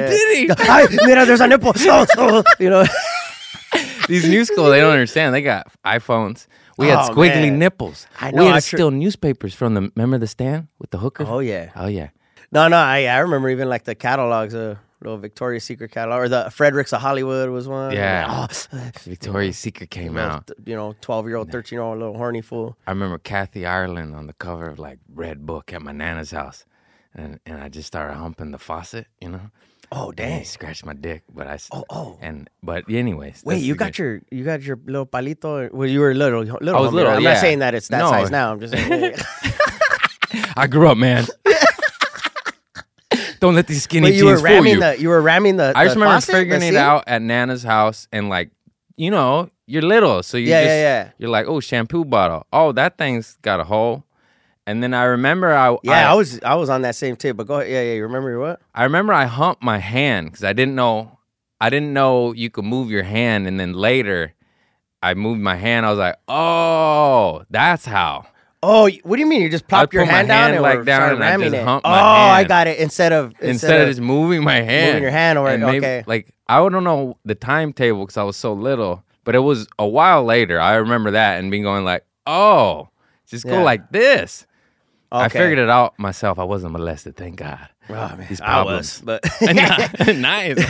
titty! 0.89 1.07
Mira, 1.07 1.27
there's 1.27 1.41
a 1.41 1.49
nipple. 1.49 1.73
Oh, 1.77 2.07
oh, 2.17 2.45
you 2.61 2.71
know. 2.71 2.85
These 4.09 4.29
new 4.29 4.45
school, 4.45 4.67
they 4.71 4.79
don't 4.81 4.93
understand. 4.93 5.35
They 5.35 5.43
got 5.43 5.67
iPhones. 5.85 6.47
We 6.79 6.89
had 6.89 6.99
Oh, 6.99 7.15
squiggly 7.15 7.49
man. 7.51 7.59
nipples. 7.59 8.07
I 8.21 8.31
we 8.33 8.45
had 8.45 8.55
I 8.57 8.61
to 8.61 8.67
tr- 8.69 8.77
steal 8.77 8.91
newspapers 8.91 9.55
from 9.55 9.75
the. 9.75 9.91
Remember 9.97 10.19
the 10.19 10.27
stand 10.27 10.69
with 10.79 10.91
the 10.91 10.99
hooker? 10.99 11.25
Oh 11.27 11.39
yeah. 11.41 11.71
Oh 11.77 11.87
yeah. 11.87 12.09
No, 12.53 12.69
no, 12.69 12.77
I 12.77 13.05
I 13.07 13.19
remember 13.19 13.49
even 13.49 13.69
like 13.69 13.85
the 13.85 13.95
catalogs, 13.95 14.55
uh, 14.55 14.77
little 15.01 15.19
Victoria's 15.19 15.65
Secret 15.65 15.91
catalog, 15.91 16.21
or 16.23 16.29
the 16.29 16.51
Fredericks 16.51 16.93
of 16.93 17.01
Hollywood 17.01 17.51
was 17.51 17.67
one. 17.67 17.93
Yeah. 17.93 18.27
Oh, 18.29 18.79
Victoria's 19.05 19.59
Secret 19.59 19.91
came 19.91 20.17
out. 20.17 20.51
You 20.65 20.77
know, 20.77 20.95
twelve 21.01 21.27
year 21.27 21.37
old, 21.37 21.51
thirteen 21.51 21.77
year 21.79 21.83
old, 21.83 21.99
little 21.99 22.17
horny 22.17 22.43
fool. 22.43 22.77
I 22.87 22.91
remember 22.93 23.19
Kathy 23.19 23.65
Ireland 23.67 24.15
on 24.15 24.27
the 24.27 24.33
cover 24.35 24.69
of 24.69 24.79
like 24.79 24.99
Red 25.15 25.45
Book 25.47 25.73
at 25.73 25.83
my 25.83 25.93
nana's 25.93 26.31
house, 26.31 26.65
and 27.15 27.41
and 27.47 27.61
I 27.63 27.69
just 27.69 27.87
started 27.87 28.15
humping 28.15 28.51
the 28.53 28.59
faucet, 28.59 29.07
you 29.21 29.31
know. 29.31 29.51
Oh 29.93 30.13
dang. 30.13 30.45
scratched 30.45 30.85
my 30.85 30.95
dick, 30.95 31.23
but 31.33 31.47
I. 31.47 31.59
Oh, 31.73 31.85
oh. 31.91 32.19
And 32.21 32.51
but 32.63 32.91
anyways. 32.91 33.43
Wait, 33.45 33.63
you 33.63 33.75
got 33.75 33.99
your 33.99 34.21
you 34.31 34.45
got 34.45 34.63
your 34.63 34.79
little 34.85 35.07
palito? 35.07 35.73
Well, 35.73 35.89
you 35.89 36.01
were 36.01 36.15
little, 36.15 36.41
little. 36.43 36.77
I 36.77 36.81
was 36.81 36.91
homie, 36.91 36.95
little, 36.95 37.11
right? 37.13 37.17
I'm 37.19 37.23
yeah. 37.23 37.33
not 37.35 37.41
saying 37.41 37.59
that 37.61 37.75
it's 37.75 37.89
that 37.89 37.99
No. 37.99 38.11
size 38.11 38.31
now. 38.31 38.53
I'm 38.53 38.61
just 38.61 38.75
saying. 38.75 39.15
I 40.57 40.67
grew 40.67 40.89
up, 40.89 40.99
man. 40.99 41.27
Don't 43.41 43.55
let 43.55 43.67
these 43.67 43.83
skinny 43.83 44.05
Wait, 44.11 44.15
you 44.17 44.25
were 44.25 44.33
jeans 44.33 44.41
fool 44.43 44.51
ramming 44.51 44.75
you. 44.75 44.81
the 44.81 44.99
you 44.99 45.09
were 45.11 45.21
ramming 45.21 45.57
the. 45.57 45.73
I 45.77 45.85
just 45.85 45.95
the 45.95 46.01
remember 46.01 46.17
faucet, 46.17 46.35
figuring 46.35 46.63
it 46.63 46.75
out 46.75 47.05
at 47.07 47.23
Nana's 47.23 47.63
house, 47.63 48.09
and 48.11 48.29
like, 48.29 48.51
you 48.97 49.11
know, 49.11 49.51
you're 49.67 49.83
little, 49.83 50.23
so 50.23 50.37
you 50.39 50.49
Yeah, 50.49 50.63
just 50.63 50.69
yeah, 50.71 50.81
yeah. 51.05 51.11
you're 51.19 51.31
like, 51.31 51.47
oh, 51.47 51.61
shampoo 51.61 52.05
bottle. 52.05 52.47
Oh, 52.53 52.73
that 52.73 52.99
thing's 52.99 53.37
got 53.43 53.61
a 53.61 53.65
hole. 53.65 54.05
And 54.67 54.83
then 54.83 54.95
I 54.95 55.05
remember 55.05 55.53
I 55.53 55.77
Yeah, 55.83 56.09
I, 56.09 56.13
I, 56.13 56.15
was 56.15 56.41
I 56.43 56.55
was 56.57 56.69
on 56.69 56.83
that 56.83 56.97
same 56.97 57.17
tip, 57.17 57.37
but 57.37 57.47
go 57.47 57.61
ahead. 57.61 57.71
Yeah, 57.71 57.83
yeah. 57.83 57.93
You 57.95 58.03
remember 58.03 58.39
what? 58.39 58.61
I 58.75 58.85
remember 58.85 59.13
I 59.13 59.27
humped 59.27 59.63
my 59.63 59.79
hand 59.79 60.31
because 60.31 60.45
I 60.45 60.53
didn't 60.53 60.75
know 60.75 61.19
I 61.61 61.71
didn't 61.71 61.93
know 61.93 62.33
you 62.33 62.51
could 62.51 62.65
move 62.65 62.91
your 62.91 63.05
hand, 63.05 63.47
and 63.47 63.59
then 63.59 63.73
later 63.73 64.35
I 65.03 65.15
moved 65.15 65.41
my 65.41 65.57
hand. 65.57 65.87
I 65.87 65.91
was 65.91 65.99
like, 65.99 66.17
oh, 66.29 67.45
that's 67.49 67.85
how. 67.85 68.27
Oh, 68.63 68.91
what 69.05 69.17
do 69.17 69.21
you 69.21 69.27
mean? 69.27 69.43
You 69.43 69.49
just 69.51 69.69
plopped 69.69 69.95
I 69.95 69.99
your 69.99 70.07
my 70.07 70.13
hand 70.13 70.29
down 70.29 70.41
hand, 70.41 70.55
and 70.55 70.63
like, 70.63 70.85
down 70.85 71.13
and 71.13 71.25
I 71.25 71.37
just 71.37 71.55
it? 71.55 71.65
humped 71.65 71.87
oh, 71.87 71.91
my 71.91 71.97
I 71.97 72.45
got 72.45 72.67
it. 72.67 72.79
Instead 72.79 73.13
of 73.13 73.33
Instead, 73.41 73.83
of 73.83 73.89
just 73.89 74.01
moving 74.01 74.43
my 74.43 74.61
hand, 74.61 74.87
moving 74.89 75.03
your 75.03 75.13
hand 75.13 75.39
or- 75.39 75.49
And 75.49 75.63
okay. 75.63 76.03
like 76.07 76.35
I 76.49 76.57
don't 76.69 76.85
know 76.85 77.19
the 77.25 77.35
timetable 77.35 78.05
because 78.05 78.17
I 78.17 78.25
was 78.25 78.37
so 78.37 78.53
little, 78.53 79.05
but 79.25 79.35
it 79.35 79.41
was 79.41 79.69
a 79.79 79.87
while 79.87 80.25
later. 80.25 80.61
I 80.61 80.75
remember 80.77 81.13
that 81.13 81.39
and 81.39 81.51
being 81.51 81.63
going 81.63 81.85
like, 81.85 82.05
oh, 82.27 82.89
just 83.29 83.45
go 83.45 83.63
like 83.63 83.91
this. 83.91 84.46
I 85.13 85.29
figured 85.29 85.59
it 85.59 85.69
out 85.71 85.99
myself. 85.99 86.39
I 86.39 86.45
wasn't 86.45 86.73
molested, 86.73 87.17
thank 87.17 87.37
God. 87.37 87.69
Oh, 87.89 87.95
man, 87.95 88.27
These 88.29 88.41
I 88.41 88.63
was, 88.63 89.01
but 89.05 89.25
nice. 89.43 90.57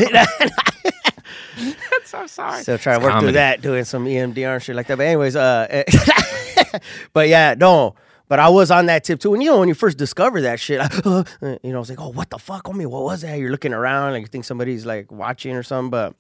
That's 1.57 2.11
so 2.11 2.27
sorry. 2.27 2.63
Still 2.63 2.79
trying 2.79 3.01
to 3.01 3.05
work 3.05 3.13
Comedy. 3.13 3.29
through 3.29 3.33
that, 3.35 3.63
doing 3.63 3.85
some 3.85 4.05
EMDR 4.05 4.55
and 4.55 4.63
shit 4.63 4.77
like 4.77 4.87
that. 4.89 4.99
But 4.99 5.07
anyways, 5.07 5.37
uh, 5.37 5.85
but 7.13 7.29
yeah, 7.29 7.55
no. 7.57 7.95
But 8.29 8.41
I 8.41 8.49
was 8.49 8.71
on 8.71 8.87
that 8.87 9.05
tip 9.05 9.21
too. 9.21 9.33
And 9.35 9.43
you 9.43 9.51
know, 9.51 9.61
when 9.61 9.69
you 9.69 9.75
first 9.75 9.97
discover 9.99 10.41
that 10.43 10.59
shit, 10.61 10.81
I, 10.81 10.87
uh, 11.05 11.25
you 11.63 11.71
know, 11.71 11.77
I 11.77 11.79
was 11.79 11.89
like, 11.89 12.01
oh, 12.01 12.11
what 12.11 12.29
the 12.29 12.39
fuck, 12.39 12.65
homie? 12.65 12.87
What 12.87 13.05
was 13.05 13.23
that? 13.23 13.39
You're 13.39 13.51
looking 13.53 13.73
around, 13.73 14.13
like 14.13 14.23
you 14.23 14.27
think 14.27 14.45
somebody's 14.45 14.85
like 14.85 15.11
watching 15.13 15.55
or 15.57 15.63
something. 15.63 15.91
But, 15.91 16.15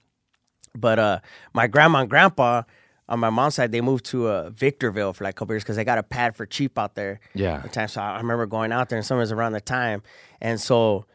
but 0.74 0.98
uh, 0.98 1.20
my 1.52 1.66
grandma 1.66 2.00
and 2.00 2.10
grandpa 2.10 2.62
on 3.08 3.20
my 3.20 3.30
mom's 3.30 3.54
side, 3.54 3.70
they 3.72 3.80
moved 3.80 4.04
to 4.06 4.28
uh, 4.28 4.50
Victorville 4.50 5.12
for 5.12 5.24
like 5.24 5.34
a 5.34 5.38
couple 5.38 5.54
years 5.54 5.62
because 5.62 5.76
they 5.76 5.84
got 5.84 5.98
a 5.98 6.02
pad 6.02 6.34
for 6.36 6.44
cheap 6.46 6.78
out 6.78 6.94
there. 6.96 7.20
Yeah. 7.34 7.60
One 7.60 7.68
time, 7.70 7.88
so 7.88 8.00
I 8.00 8.16
remember 8.18 8.46
going 8.46 8.72
out 8.72 8.88
there, 8.88 8.96
and 8.98 9.06
summer 9.06 9.20
was 9.20 9.30
around 9.32 9.52
the 9.52 9.60
time, 9.60 10.02
and 10.40 10.60
so 10.60 11.06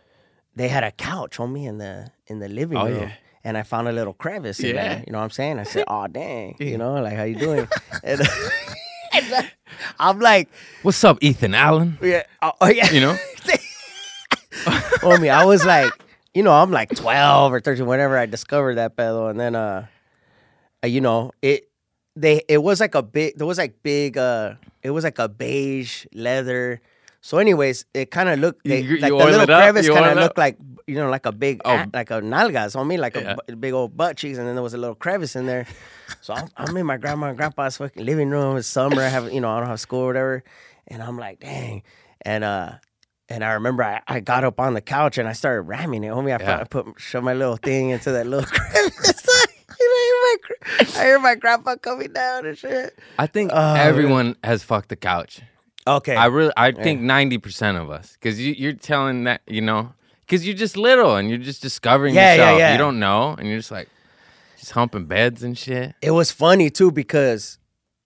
they 0.56 0.67
had 0.69 0.84
a 0.84 0.91
couch, 0.91 1.38
homie, 1.38 1.65
in 1.67 1.77
the 1.80 2.10
in 2.27 2.39
the 2.39 2.47
living 2.49 2.77
Oh, 2.77 2.86
room. 2.88 3.01
yeah. 3.10 3.12
And 3.43 3.58
I 3.58 3.63
found 3.63 3.88
a 3.88 3.91
little 3.91 4.13
crevice 4.13 4.60
in 4.60 4.67
Yeah. 4.75 4.88
there. 4.95 5.04
You 5.08 5.13
know 5.13 5.17
what 5.19 5.23
I'm 5.25 5.30
saying? 5.32 5.58
I 5.60 5.63
said, 5.63 5.86
"Oh 5.88 6.08
dang," 6.08 6.56
you 6.60 6.77
know, 6.77 6.93
like 7.01 7.15
how 7.15 7.23
you 7.23 7.36
doing? 7.36 7.67
and, 8.04 8.21
I'm 9.99 10.19
like, 10.19 10.47
What's 10.84 11.04
up, 11.04 11.17
Ethan 11.21 11.54
Allen? 11.56 11.97
yeah, 12.01 12.23
oh, 12.41 12.51
oh, 12.62 12.67
yeah, 12.69 12.89
You 12.91 13.01
know? 13.01 13.17
homie. 15.01 15.30
I 15.30 15.43
was 15.45 15.65
like, 15.65 15.91
you 16.34 16.43
know, 16.43 16.54
I'm 16.54 16.71
like 16.71 16.95
12 16.95 17.54
or 17.54 17.60
13, 17.62 17.86
whenever 17.86 18.17
I 18.17 18.25
discovered 18.25 18.75
that 18.75 18.95
pedo, 18.95 19.30
and 19.30 19.39
then 19.39 19.56
uh, 19.56 19.88
uh, 20.84 20.88
you 20.88 21.01
know, 21.01 21.32
it 21.41 21.67
they 22.15 22.41
it 22.47 22.60
was 22.63 22.80
like 22.80 22.95
a 22.95 23.02
big 23.04 23.38
there 23.38 23.47
was 23.47 23.58
like 23.58 23.82
big 23.84 24.17
uh 24.17 24.56
it 24.84 24.91
was 24.91 25.04
like 25.04 25.19
a 25.19 25.30
beige 25.30 26.06
leather. 26.13 26.82
So, 27.24 27.38
anyways, 27.38 27.86
it 27.93 28.10
kind 28.10 28.30
of 28.30 28.39
looked 28.39 28.63
they, 28.65 28.80
you- 28.82 28.97
like 28.97 29.12
you 29.12 29.17
the 29.19 29.26
little 29.26 29.45
crevice 29.45 29.88
kind 29.88 30.06
of 30.08 30.15
looked 30.17 30.32
up? 30.32 30.38
like 30.39 30.58
you 30.88 30.95
know 30.95 31.10
like 31.10 31.28
a 31.28 31.32
big 31.32 31.62
Oh. 31.63 31.86
like 31.93 32.10
a 32.10 32.19
nalgas 32.19 32.76
on 32.76 32.88
me 32.88 32.97
like 32.97 33.13
Yeah. 33.15 33.36
a 33.47 33.56
big 33.56 33.74
old 33.74 33.95
butt 33.95 34.17
cheeks, 34.17 34.39
and 34.39 34.47
then 34.47 34.56
there 34.56 34.63
was 34.63 34.74
a 34.74 34.78
little 34.80 34.95
crevice 34.95 35.36
in 35.36 35.45
there. 35.45 35.67
So 36.21 36.34
I'm, 36.34 36.50
I'm 36.58 36.76
in 36.76 36.86
my 36.88 36.97
grandma 36.97 37.28
and 37.28 37.38
grandpa's 37.38 37.78
fucking 37.78 38.04
living 38.04 38.30
room. 38.32 38.58
It's 38.58 38.67
summer. 38.67 39.04
I 39.04 39.08
have 39.10 39.32
you 39.32 39.39
know 39.39 39.52
I 39.52 39.60
don't 39.60 39.69
have 39.69 39.80
school 39.80 40.00
or 40.02 40.08
whatever, 40.08 40.43
and 40.88 41.04
I'm 41.04 41.17
like, 41.19 41.39
dang, 41.39 41.84
and 42.26 42.43
uh. 42.43 42.71
And 43.30 43.45
I 43.45 43.54
remember 43.54 43.82
I, 43.82 44.02
I 44.10 44.19
got 44.19 44.43
up 44.43 44.60
on 44.60 44.74
the 44.74 44.82
couch 44.82 45.17
and 45.17 45.26
I 45.26 45.32
started 45.32 45.62
ramming 45.62 46.04
it. 46.04 46.12
Homie, 46.12 46.38
I, 46.38 46.43
Yeah. 46.43 46.60
I 46.60 46.63
put 46.65 46.86
shoved 46.97 47.24
my 47.24 47.32
little 47.34 47.56
thing 47.56 47.91
into 47.91 48.12
that 48.12 48.28
little 48.28 48.45
crevice. 48.52 48.91
You 49.80 49.88
know, 49.88 49.95
I 49.95 50.04
hear 50.06 50.21
my 50.80 50.86
I 51.00 51.04
hear 51.06 51.20
my 51.20 51.36
grandpa 51.36 51.76
coming 51.76 52.13
down 52.13 52.46
and 52.46 52.58
shit. 52.58 52.98
I 53.20 53.28
think 53.28 53.52
Oh, 53.54 53.74
everyone 53.76 54.36
has 54.44 54.63
fucked 54.63 54.89
the 54.89 54.96
couch. 54.96 55.41
Okay. 55.88 56.15
I 56.15 56.28
really, 56.28 56.54
I 56.56 56.72
think 56.72 57.02
ninety 57.02 57.38
percent 57.38 57.78
of 57.78 57.89
us, 57.89 58.13
because 58.13 58.39
you, 58.39 58.54
you're 58.54 58.74
telling 58.74 59.24
that, 59.24 59.41
you 59.48 59.62
know, 59.62 59.94
because 60.22 60.46
you're 60.46 60.56
just 60.56 60.78
little 60.78 61.15
and 61.15 61.30
you're 61.30 61.39
just 61.39 61.62
discovering 61.62 62.13
Yeah, 62.13 62.22
yeah, 62.22 62.32
yourself. 62.36 62.60
yeah. 62.60 62.72
You 62.74 62.78
don't 62.78 63.00
know, 63.00 63.36
and 63.38 63.48
you're 63.48 63.58
just 63.58 63.72
like, 63.72 63.89
just 64.60 64.72
humping 64.74 65.06
beds 65.06 65.41
and 65.44 65.58
shit. 65.58 65.96
it 66.02 66.12
was 66.12 66.30
funny 66.32 66.70
too 66.70 66.91
because, 66.91 67.58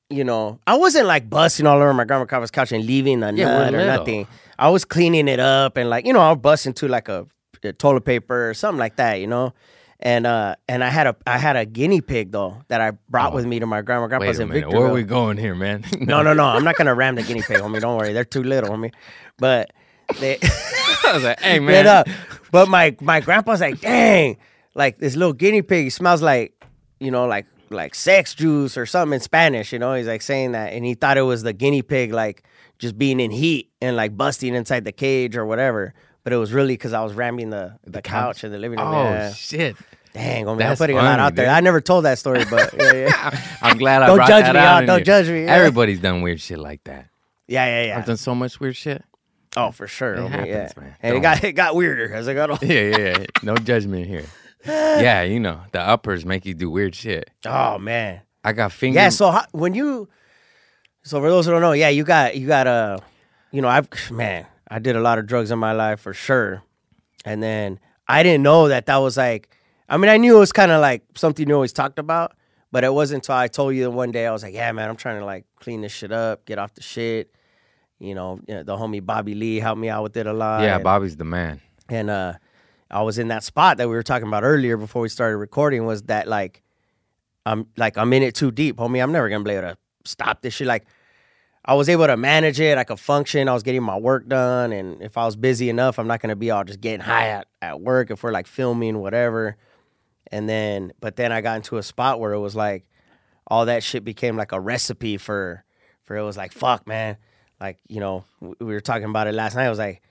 you 0.10 0.24
know, 0.24 0.60
I 0.66 0.78
wasn't 0.78 1.06
like 1.08 1.30
busting 1.30 1.68
all 1.68 1.76
over 1.78 1.94
my 1.94 2.06
grandma 2.06 2.24
grandpa's 2.24 2.50
couch 2.52 2.72
and 2.72 2.86
leaving 2.86 3.22
a 3.24 3.34
Yeah, 3.34 3.46
nut 3.70 3.74
or 3.76 3.86
nothing. 3.86 4.26
I 4.58 4.70
was 4.70 4.86
cleaning 4.86 5.28
it 5.28 5.42
up 5.42 5.76
and 5.76 5.90
like, 5.90 6.06
you 6.06 6.14
know, 6.14 6.22
I'll 6.22 6.38
bust 6.38 6.66
into 6.66 6.88
like 6.88 7.10
a, 7.10 7.28
a 7.62 7.74
toilet 7.74 8.06
paper 8.06 8.50
or 8.50 8.54
something 8.54 8.80
like 8.80 8.96
that, 8.96 9.16
you 9.20 9.28
know. 9.28 9.54
And 10.02 10.28
uh 10.28 10.56
and 10.68 10.84
I 10.84 10.90
had 10.90 11.08
a 11.08 11.16
I 11.26 11.38
had 11.38 11.56
a 11.56 11.66
guinea 11.66 12.02
pig 12.02 12.32
though 12.32 12.58
that 12.68 12.82
I 12.82 12.92
brought 13.10 13.34
with 13.34 13.46
me 13.46 13.60
to 13.60 13.66
my 13.66 13.82
grandma 13.82 14.06
Oh. 14.06 14.08
Grandpa's 14.10 14.40
in 14.40 14.50
Victorville. 14.52 14.80
where 14.80 14.90
are 14.90 14.94
we 14.94 15.04
going 15.04 15.38
here, 15.38 15.56
man? 15.56 15.86
No, 16.00 16.22
no, 16.22 16.34
no. 16.34 16.44
I'm 16.46 16.64
not 16.66 16.76
gonna 16.76 16.94
ram 16.94 17.16
the 17.16 17.24
guinea 17.24 17.42
pig, 17.42 17.58
homie. 17.58 17.80
Don't 17.80 17.98
worry. 17.98 18.12
They're 18.14 18.26
too 18.26 18.44
little, 18.44 18.70
homie. 18.72 18.94
But 19.38 19.72
they 20.20 20.38
I 20.44 21.12
was 21.14 21.24
like, 21.24 21.40
hey, 21.40 21.60
man. 21.60 21.88
up. 21.88 22.08
But 22.52 22.68
my 22.70 22.96
my 23.02 23.22
grandpa's 23.22 23.62
like, 23.62 23.80
dang, 23.82 24.38
like 24.76 24.98
this 25.00 25.16
little 25.16 25.34
guinea 25.34 25.62
pig 25.62 25.92
smells 25.92 26.22
like, 26.22 26.54
you 27.00 27.10
know, 27.10 27.26
like 27.26 27.46
like 27.70 27.96
sex 27.96 28.36
juice 28.36 28.78
or 28.78 28.86
something 28.86 29.14
in 29.16 29.20
Spanish. 29.22 29.72
You 29.74 29.80
know, 29.80 29.94
he's 29.96 30.08
like 30.08 30.22
saying 30.22 30.52
that, 30.52 30.74
and 30.74 30.86
he 30.86 30.94
thought 30.94 31.18
it 31.18 31.22
was 31.24 31.42
the 31.44 31.54
guinea 31.54 31.82
pig 31.82 32.12
like 32.14 32.44
just 32.80 32.98
being 32.98 33.20
in 33.22 33.32
heat 33.32 33.72
and 33.82 33.96
like 33.96 34.16
busting 34.18 34.54
inside 34.54 34.84
the 34.84 34.92
cage 34.92 35.38
or 35.38 35.46
whatever. 35.46 35.94
But 36.26 36.34
it 36.34 36.38
was 36.38 36.52
really 36.52 36.74
because 36.74 36.92
I 36.92 37.02
was 37.04 37.14
ramming 37.14 37.52
the 37.52 37.78
the, 37.86 38.02
couch 38.02 38.44
in 38.44 38.52
the 38.52 38.58
living 38.58 38.80
room. 38.80 38.88
Oh 38.90 39.04
yeah. 39.04 39.32
shit! 39.32 39.78
Dang, 40.14 40.46
homie, 40.46 40.66
I'm 40.66 40.76
putting 40.76 40.98
a 40.98 41.00
lot 41.00 41.12
funny, 41.12 41.22
out 41.22 41.36
there. 41.36 41.50
I 41.50 41.62
never 41.62 41.80
told 41.80 42.04
that 42.06 42.18
story, 42.20 42.44
but 42.50 42.74
yeah, 42.78 42.94
yeah, 42.94 43.42
I'm 43.62 43.78
glad 43.78 44.02
I 44.02 44.08
Don't 44.08 44.18
brought 44.18 44.28
judge 44.30 44.46
that 44.46 44.56
me, 44.56 44.60
out 44.60 44.86
Don't 44.86 45.06
judge 45.06 45.30
me. 45.30 45.46
Everybody's 45.46 46.00
done 46.02 46.22
weird 46.22 46.42
shit 46.42 46.58
like 46.58 46.84
that. 46.86 47.08
yeah, 47.48 47.66
yeah. 47.66 47.88
yeah. 47.90 47.98
I've 47.98 48.06
done 48.06 48.18
so 48.18 48.34
much 48.36 48.60
weird 48.60 48.76
shit. 48.76 49.04
Oh, 49.56 49.72
for 49.72 49.88
sure, 49.88 50.16
It 50.16 50.20
homie, 50.20 50.30
happens, 50.32 50.74
yeah. 50.76 50.82
man. 50.84 50.96
And 51.02 51.12
it 51.12 51.14
Don't- 51.14 51.22
got 51.22 51.44
it 51.46 51.54
got 51.54 51.76
weirder 51.76 52.12
as 52.14 52.28
I 52.28 52.34
got 52.34 52.50
older. 52.52 52.66
Yeah, 52.66 52.98
yeah. 52.98 53.26
No 53.42 53.56
judgment 53.56 54.08
here. 54.08 54.26
Yeah, 54.68 55.22
you 55.22 55.40
know 55.40 55.62
the 55.74 55.80
uppers 55.80 56.26
make 56.26 56.44
you 56.44 56.56
do 56.56 56.72
weird 56.72 56.96
shit. 56.96 57.30
Oh 57.46 57.78
man. 57.78 58.22
I 58.44 58.52
got 58.52 58.72
fingers. 58.72 58.96
Yeah. 58.96 59.10
So 59.10 59.30
how, 59.30 59.46
when 59.52 59.76
you, 59.76 60.10
so 61.04 61.20
for 61.20 61.30
those 61.30 61.46
who 61.46 61.52
don't 61.52 61.62
know, 61.62 61.74
yeah, 61.74 61.90
you 61.90 62.04
got 62.04 62.36
you 62.36 62.48
got 62.48 62.66
uh, 62.66 62.98
you 63.52 63.62
know, 63.62 63.68
I've 63.68 63.88
man, 64.10 64.48
I 64.76 64.80
did 64.80 64.96
a 64.98 65.00
lot 65.00 65.18
of 65.20 65.26
drugs 65.26 65.52
in 65.52 65.60
my 65.60 65.72
life 65.72 66.02
for 66.02 66.14
sure, 66.14 66.62
and 67.24 67.42
then 67.42 67.80
I 68.10 68.24
didn't 68.24 68.44
know 68.44 68.68
that 68.68 68.88
that 68.88 68.98
was 68.98 69.16
like, 69.16 69.50
I 69.88 69.96
mean, 69.98 70.10
I 70.10 70.18
knew 70.18 70.36
it 70.36 70.40
was 70.40 70.52
kind 70.52 70.70
of 70.72 70.82
like 70.82 71.04
something 71.16 71.48
you 71.48 71.56
always 71.56 71.72
talked 71.72 71.98
about, 71.98 72.34
but 72.74 72.84
it 72.84 72.94
wasn't 72.94 73.24
until 73.24 73.36
I 73.36 73.48
told 73.48 73.74
you 73.76 73.84
that 73.84 73.92
one 73.92 74.12
day 74.12 74.28
I 74.28 74.32
was 74.32 74.44
like, 74.44 74.54
yeah, 74.54 74.70
man, 74.74 74.90
I'm 74.90 74.98
trying 74.98 75.20
to 75.20 75.26
like 75.26 75.46
clean 75.62 75.80
this 75.82 75.94
shit 75.94 76.12
up, 76.12 76.46
get 76.46 76.60
off 76.60 76.74
the 76.74 76.82
shit. 76.84 77.34
You 78.00 78.16
know, 78.16 78.42
you 78.48 78.56
know, 78.56 78.64
the 78.64 78.76
homie 78.76 79.04
Bobby 79.04 79.34
Lee 79.34 79.60
helped 79.62 79.80
me 79.80 79.88
out 79.88 80.04
with 80.04 80.18
it 80.18 80.28
a 80.28 80.34
lot. 80.34 80.62
yeah, 80.64 80.76
and- 80.76 80.84
Bobby's 80.84 81.16
the 81.16 81.24
man. 81.24 81.62
and 81.88 82.10
uh 82.10 82.34
I 82.92 83.02
was 83.04 83.18
in 83.18 83.30
that 83.30 83.44
spot 83.44 83.78
that 83.78 83.88
we 83.90 83.96
were 83.96 84.04
talking 84.04 84.28
about 84.28 84.44
earlier 84.44 84.76
before 84.78 85.02
we 85.02 85.10
started 85.10 85.38
recording 85.38 85.86
was 85.86 86.04
that 86.04 86.28
like 86.28 86.62
I'm 87.46 87.68
like 87.78 87.98
I'm 87.98 88.12
in 88.12 88.24
it 88.24 88.36
too 88.36 88.52
deep, 88.52 88.76
homie. 88.78 89.02
I'm 89.02 89.12
never 89.14 89.30
gonna 89.30 89.44
be 89.44 89.52
able 89.52 89.70
to 89.70 89.78
stop 90.04 90.42
this 90.42 90.54
shit. 90.56 90.68
Like 90.68 90.86
I 91.68 91.74
was 91.74 91.90
able 91.90 92.06
to 92.06 92.16
manage 92.16 92.60
it. 92.60 92.78
I 92.78 92.84
could 92.84 93.00
function. 93.00 93.50
I 93.50 93.54
was 93.54 93.64
getting 93.64 93.82
my 93.82 93.98
work 93.98 94.28
done, 94.28 94.72
and 94.72 95.02
if 95.02 95.18
I 95.18 95.26
was 95.26 95.36
busy 95.36 95.68
enough, 95.70 95.98
I'm 95.98 96.08
not 96.08 96.22
gonna 96.22 96.36
be 96.36 96.52
all 96.52 96.64
just 96.64 96.80
getting 96.80 97.00
high 97.00 97.30
at, 97.30 97.48
at 97.62 97.82
work 97.82 98.12
if 98.12 98.22
we're 98.22 98.32
like 98.32 98.46
filming 98.46 99.00
whatever. 99.00 99.58
And 100.32 100.48
then, 100.48 100.94
but 101.00 101.16
then 101.16 101.32
I 101.32 101.42
got 101.42 101.58
into 101.58 101.78
a 101.78 101.84
spot 101.84 102.20
where 102.20 102.34
it 102.34 102.40
was 102.40 102.56
like 102.56 102.86
all 103.48 103.66
that 103.66 103.84
shit 103.84 104.04
became 104.04 104.38
like 104.38 104.52
a 104.52 104.60
recipe 104.60 105.18
for 105.18 105.64
for 106.04 106.16
it 106.16 106.24
was 106.24 106.38
like 106.38 106.52
fuck 106.52 106.88
man, 106.88 107.18
like 107.60 107.80
you 107.88 108.00
know 108.00 108.26
we 108.42 108.56
were 108.60 108.80
talking 108.80 109.06
about 109.06 109.28
it 109.28 109.34
last 109.34 109.56
night. 109.56 109.66
I 109.66 109.70
was 109.70 109.80
like, 109.80 110.04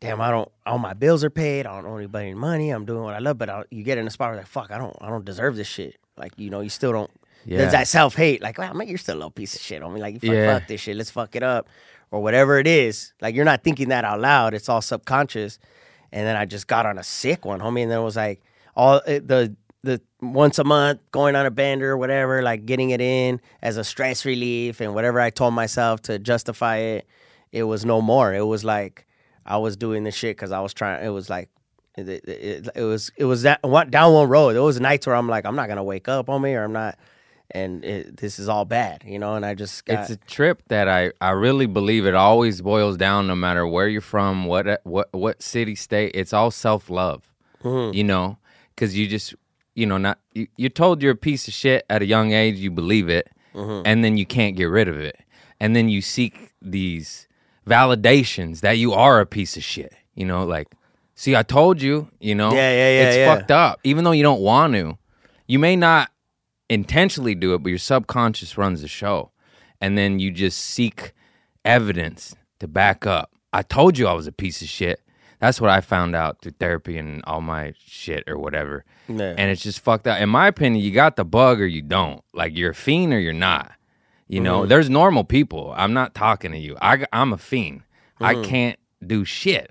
damn, 0.00 0.20
I 0.20 0.30
don't 0.30 0.50
all 0.64 0.78
my 0.78 0.94
bills 0.94 1.24
are 1.24 1.30
paid. 1.30 1.66
I 1.66 1.74
don't 1.74 1.90
owe 1.90 1.96
anybody 1.96 2.26
any 2.26 2.34
money. 2.34 2.70
I'm 2.70 2.84
doing 2.84 3.02
what 3.02 3.14
I 3.14 3.18
love, 3.18 3.38
but 3.38 3.50
I, 3.50 3.64
you 3.70 3.82
get 3.82 3.98
in 3.98 4.06
a 4.06 4.10
spot 4.10 4.30
where 4.30 4.38
like 4.38 4.46
fuck, 4.46 4.70
I 4.70 4.78
don't 4.78 4.96
I 5.00 5.08
don't 5.08 5.24
deserve 5.24 5.56
this 5.56 5.66
shit. 5.66 5.96
Like 6.16 6.32
you 6.36 6.50
know 6.50 6.60
you 6.60 6.70
still 6.70 6.92
don't. 6.92 7.10
Yeah. 7.44 7.58
There's 7.58 7.72
that 7.72 7.88
self 7.88 8.14
hate. 8.14 8.42
Like, 8.42 8.58
wow, 8.58 8.72
man, 8.72 8.88
you're 8.88 8.98
still 8.98 9.14
a 9.14 9.18
little 9.18 9.30
piece 9.30 9.54
of 9.54 9.60
shit 9.60 9.82
on 9.82 9.92
me. 9.94 10.00
Like, 10.00 10.14
you 10.14 10.20
fuck, 10.20 10.30
Yeah. 10.30 10.58
fuck 10.58 10.68
this 10.68 10.80
shit. 10.80 10.96
Let's 10.96 11.10
fuck 11.10 11.34
it 11.36 11.42
up, 11.42 11.68
or 12.10 12.22
whatever 12.22 12.58
it 12.58 12.66
is. 12.66 13.12
Like, 13.20 13.34
you're 13.34 13.44
not 13.44 13.62
thinking 13.64 13.88
that 13.90 14.04
out 14.04 14.20
loud. 14.20 14.54
It's 14.54 14.68
all 14.68 14.80
subconscious. 14.82 15.58
And 16.12 16.26
then 16.26 16.36
I 16.36 16.44
just 16.44 16.66
got 16.68 16.86
on 16.86 16.98
a 16.98 17.02
sick 17.02 17.44
one, 17.44 17.60
homie. 17.60 17.82
And 17.82 17.90
then 17.90 17.98
it 18.00 18.04
was 18.04 18.16
like 18.16 18.40
all 18.76 19.00
eh, 19.06 19.20
the 19.24 19.54
the 19.82 20.00
once 20.22 20.58
a 20.58 20.64
month 20.64 21.00
going 21.10 21.36
on 21.36 21.44
a 21.44 21.50
bender 21.50 21.90
or 21.92 21.98
whatever, 21.98 22.40
like 22.40 22.64
getting 22.64 22.90
it 22.90 23.00
in 23.00 23.40
as 23.60 23.76
a 23.76 23.84
stress 23.84 24.24
relief 24.24 24.80
and 24.80 24.94
whatever 24.94 25.20
I 25.20 25.28
told 25.30 25.52
myself 25.54 26.00
to 26.02 26.18
justify 26.18 26.76
it. 26.78 27.06
It 27.52 27.64
was 27.64 27.84
no 27.84 28.00
more. 28.00 28.32
It 28.34 28.46
was 28.46 28.64
like 28.64 29.06
I 29.44 29.58
was 29.58 29.76
doing 29.76 30.04
the 30.04 30.10
shit 30.10 30.36
because 30.36 30.52
I 30.52 30.60
was 30.60 30.72
trying. 30.74 31.04
It 31.04 31.10
was 31.10 31.28
like. 31.28 31.50
It, 31.96 32.08
it, 32.08 32.24
it, 32.28 32.68
it 32.74 32.82
was 32.82 33.12
it 33.16 33.24
was 33.24 33.42
that 33.42 33.62
one, 33.62 33.88
down 33.88 34.12
one 34.14 34.28
road. 34.28 34.54
There 34.54 34.62
was 34.62 34.80
nights 34.80 35.06
where 35.06 35.14
I'm 35.14 35.28
like 35.28 35.44
I'm 35.46 35.54
not 35.54 35.68
gonna 35.68 35.84
wake 35.84 36.08
up 36.08 36.28
on 36.28 36.42
me 36.42 36.52
or 36.54 36.64
I'm 36.64 36.72
not, 36.72 36.98
and 37.50 37.84
it, 37.84 38.16
this 38.16 38.38
is 38.38 38.48
all 38.48 38.64
bad, 38.64 39.04
you 39.06 39.18
know. 39.18 39.34
And 39.36 39.44
I 39.46 39.54
just 39.54 39.84
got, 39.84 40.00
it's 40.00 40.10
a 40.10 40.16
trip 40.16 40.62
that 40.68 40.88
I, 40.88 41.12
I 41.20 41.30
really 41.30 41.66
believe 41.66 42.06
it 42.06 42.14
always 42.14 42.60
boils 42.62 42.96
down 42.96 43.26
no 43.26 43.34
matter 43.34 43.66
where 43.66 43.86
you're 43.88 44.00
from 44.00 44.44
what 44.46 44.80
what 44.84 45.08
what 45.12 45.42
city 45.42 45.74
state 45.74 46.12
it's 46.14 46.32
all 46.32 46.50
self 46.50 46.88
love 46.90 47.22
Mhm. 47.62 47.94
you 47.94 48.04
know 48.04 48.36
because 48.74 48.96
you 48.96 49.06
just 49.08 49.34
you 49.74 49.86
know 49.86 49.96
not 49.98 50.18
you, 50.32 50.46
you're 50.56 50.68
told 50.70 51.02
you're 51.02 51.12
a 51.12 51.16
piece 51.16 51.48
of 51.48 51.54
shit 51.54 51.84
at 51.88 52.02
a 52.02 52.06
young 52.06 52.32
age 52.32 52.56
you 52.56 52.70
believe 52.70 53.08
it 53.08 53.28
Mhm. 53.54 53.82
and 53.86 54.04
then 54.04 54.16
you 54.18 54.26
can't 54.26 54.56
get 54.56 54.64
rid 54.64 54.88
of 54.88 54.98
it 54.98 55.16
and 55.60 55.74
then 55.76 55.88
you 55.88 56.00
seek 56.02 56.52
these 56.60 57.26
validations 57.66 58.60
that 58.60 58.78
you 58.78 58.92
are 58.92 59.20
a 59.20 59.26
piece 59.26 59.56
of 59.56 59.62
shit 59.64 59.92
you 60.14 60.24
know 60.24 60.44
like 60.44 60.68
see 61.14 61.34
I 61.36 61.42
told 61.42 61.80
you 61.82 62.08
you 62.20 62.34
know 62.34 62.52
Yeah, 62.52 62.70
yeah, 62.70 62.76
yeah, 62.98 63.02
it's 63.08 63.16
yeah. 63.16 63.34
fucked 63.34 63.50
up 63.50 63.80
even 63.84 64.04
though 64.04 64.12
you 64.12 64.22
don't 64.22 64.40
want 64.40 64.74
to 64.74 64.96
you 65.46 65.58
may 65.58 65.76
not 65.76 66.10
intentionally 66.68 67.34
do 67.34 67.54
it, 67.54 67.62
but 67.62 67.68
your 67.70 67.78
subconscious 67.78 68.56
runs 68.58 68.80
the 68.82 68.88
show. 68.88 69.30
And 69.80 69.98
then 69.98 70.18
you 70.18 70.30
just 70.30 70.58
seek 70.60 71.12
evidence 71.64 72.34
to 72.60 72.68
back 72.68 73.06
up. 73.06 73.30
I 73.52 73.62
told 73.62 73.98
you 73.98 74.06
I 74.06 74.12
was 74.12 74.26
a 74.26 74.32
piece 74.32 74.62
of 74.62 74.68
shit. 74.68 75.00
That's 75.40 75.60
what 75.60 75.70
I 75.70 75.80
found 75.80 76.16
out 76.16 76.40
through 76.40 76.52
therapy 76.58 76.96
and 76.96 77.22
all 77.26 77.40
my 77.40 77.74
shit 77.78 78.24
or 78.26 78.38
whatever. 78.38 78.84
Yeah. 79.08 79.34
And 79.36 79.50
it's 79.50 79.62
just 79.62 79.80
fucked 79.80 80.06
up. 80.06 80.20
In 80.20 80.28
my 80.30 80.46
opinion, 80.46 80.82
you 80.82 80.90
got 80.90 81.16
the 81.16 81.24
bug 81.24 81.60
or 81.60 81.66
you 81.66 81.82
don't. 81.82 82.22
Like 82.32 82.56
you're 82.56 82.70
a 82.70 82.74
fiend 82.74 83.12
or 83.12 83.18
you're 83.20 83.32
not. 83.34 83.72
You 84.26 84.40
know, 84.40 84.62
Mhm. 84.62 84.68
there's 84.68 84.88
normal 84.88 85.22
people. 85.24 85.74
I'm 85.76 85.92
not 85.92 86.14
talking 86.14 86.52
to 86.52 86.58
you. 86.58 86.76
I, 86.80 87.04
I'm 87.12 87.32
a 87.34 87.38
fiend. 87.38 87.82
I 88.20 88.34
Mhm. 88.36 88.44
can't 88.44 88.78
do 89.06 89.24
shit. 89.24 89.70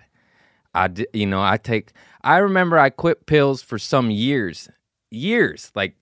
I, 0.75 0.89
you 1.11 1.25
know, 1.25 1.41
I 1.41 1.57
take. 1.57 1.91
I 2.23 2.37
remember 2.37 2.77
I 2.77 2.89
quit 2.91 3.25
pills 3.25 3.61
for 3.63 3.79
some 3.79 4.11
years, 4.11 4.69
years, 5.09 5.71
like 5.75 5.95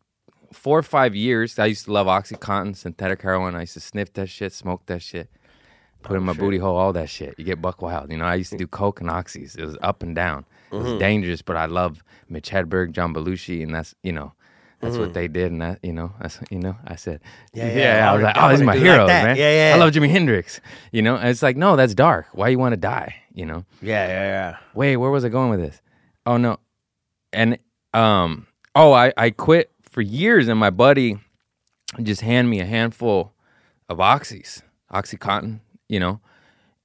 four 0.52 0.78
or 0.80 0.84
five 0.84 1.16
years. 1.16 1.58
I 1.60 1.66
used 1.68 1.86
to 1.86 1.92
love 1.94 2.08
OxyContin, 2.08 2.76
synthetic 2.76 3.22
heroin. 3.22 3.56
I 3.56 3.62
used 3.62 3.74
to 3.74 3.80
sniff 3.80 4.14
that 4.14 4.30
shit, 4.30 4.54
smoke 4.54 4.86
that 4.88 5.02
shit, 5.02 5.30
put 6.04 6.18
in 6.18 6.24
my 6.24 6.34
booty 6.34 6.58
hole, 6.58 6.76
all 6.78 6.94
that 6.94 7.10
shit. 7.10 7.36
You 7.38 7.46
get 7.46 7.62
buck 7.62 7.82
wild. 7.82 8.12
You 8.12 8.18
know, 8.18 8.26
I 8.26 8.36
used 8.36 8.52
to 8.52 8.58
do 8.58 8.68
coke 8.82 9.02
and 9.02 9.10
oxys. 9.10 9.58
It 9.58 9.66
was 9.66 9.78
up 9.82 10.04
and 10.04 10.16
down. 10.16 10.46
It 10.72 10.76
was 10.78 10.94
Mhm. 10.94 11.00
dangerous, 11.00 11.42
but 11.42 11.58
I 11.58 11.66
love 11.66 12.04
Mitch 12.30 12.50
Hedberg, 12.50 12.92
John 12.92 13.14
Belushi, 13.14 13.62
and 13.64 13.74
that's 13.76 13.94
you 14.04 14.12
know. 14.12 14.34
That's 14.82 14.96
Mhm. 14.96 15.00
what 15.02 15.14
they 15.14 15.28
did, 15.28 15.52
and 15.52 15.62
that 15.62 15.78
you 15.84 15.94
know, 15.94 16.12
that's 16.20 16.40
you 16.50 16.58
know, 16.58 16.76
I 16.88 16.96
said, 16.96 17.22
Yeah, 17.54 17.66
yeah, 17.72 17.98
yeah, 17.98 18.10
I 18.12 18.14
was 18.16 18.24
like, 18.24 18.36
oh, 18.36 18.50
these 18.50 18.62
are 18.62 18.66
my 18.66 18.74
like 18.74 18.82
heroes, 18.82 19.08
that. 19.10 19.24
man. 19.24 19.36
Yeah, 19.38 19.70
yeah. 19.70 19.76
I 19.76 19.78
love 19.78 19.92
Jimi 19.94 20.10
Hendrix, 20.10 20.60
you 20.92 21.04
know, 21.04 21.18
and 21.18 21.30
it's 21.30 21.44
like, 21.44 21.56
no, 21.56 21.76
that's 21.76 21.94
dark. 21.94 22.26
Why 22.34 22.48
you 22.50 22.58
want 22.58 22.74
to 22.74 22.78
die, 22.78 23.16
you 23.34 23.46
know? 23.46 23.64
yeah, 23.82 24.08
yeah, 24.08 24.24
yeah. 24.24 24.58
Wait, 24.74 24.98
where 24.98 25.12
was 25.12 25.24
I 25.24 25.30
going 25.30 25.52
with 25.52 25.60
this? 25.60 25.82
Oh 26.26 26.38
no, 26.38 26.58
and 27.32 27.60
um, 27.94 28.48
oh, 28.76 28.92
I 28.94 29.14
I 29.18 29.30
quit 29.30 29.70
for 29.91 30.01
years, 30.01 30.47
and 30.47 30.60
my 30.60 30.69
buddy 30.69 31.17
just 32.01 32.21
hand 32.21 32.49
me 32.49 32.60
a 32.60 32.65
handful 32.65 33.34
of 33.89 33.97
oxys, 33.99 34.62
oxycontin, 34.93 35.60
you 35.89 35.99
know, 35.99 36.19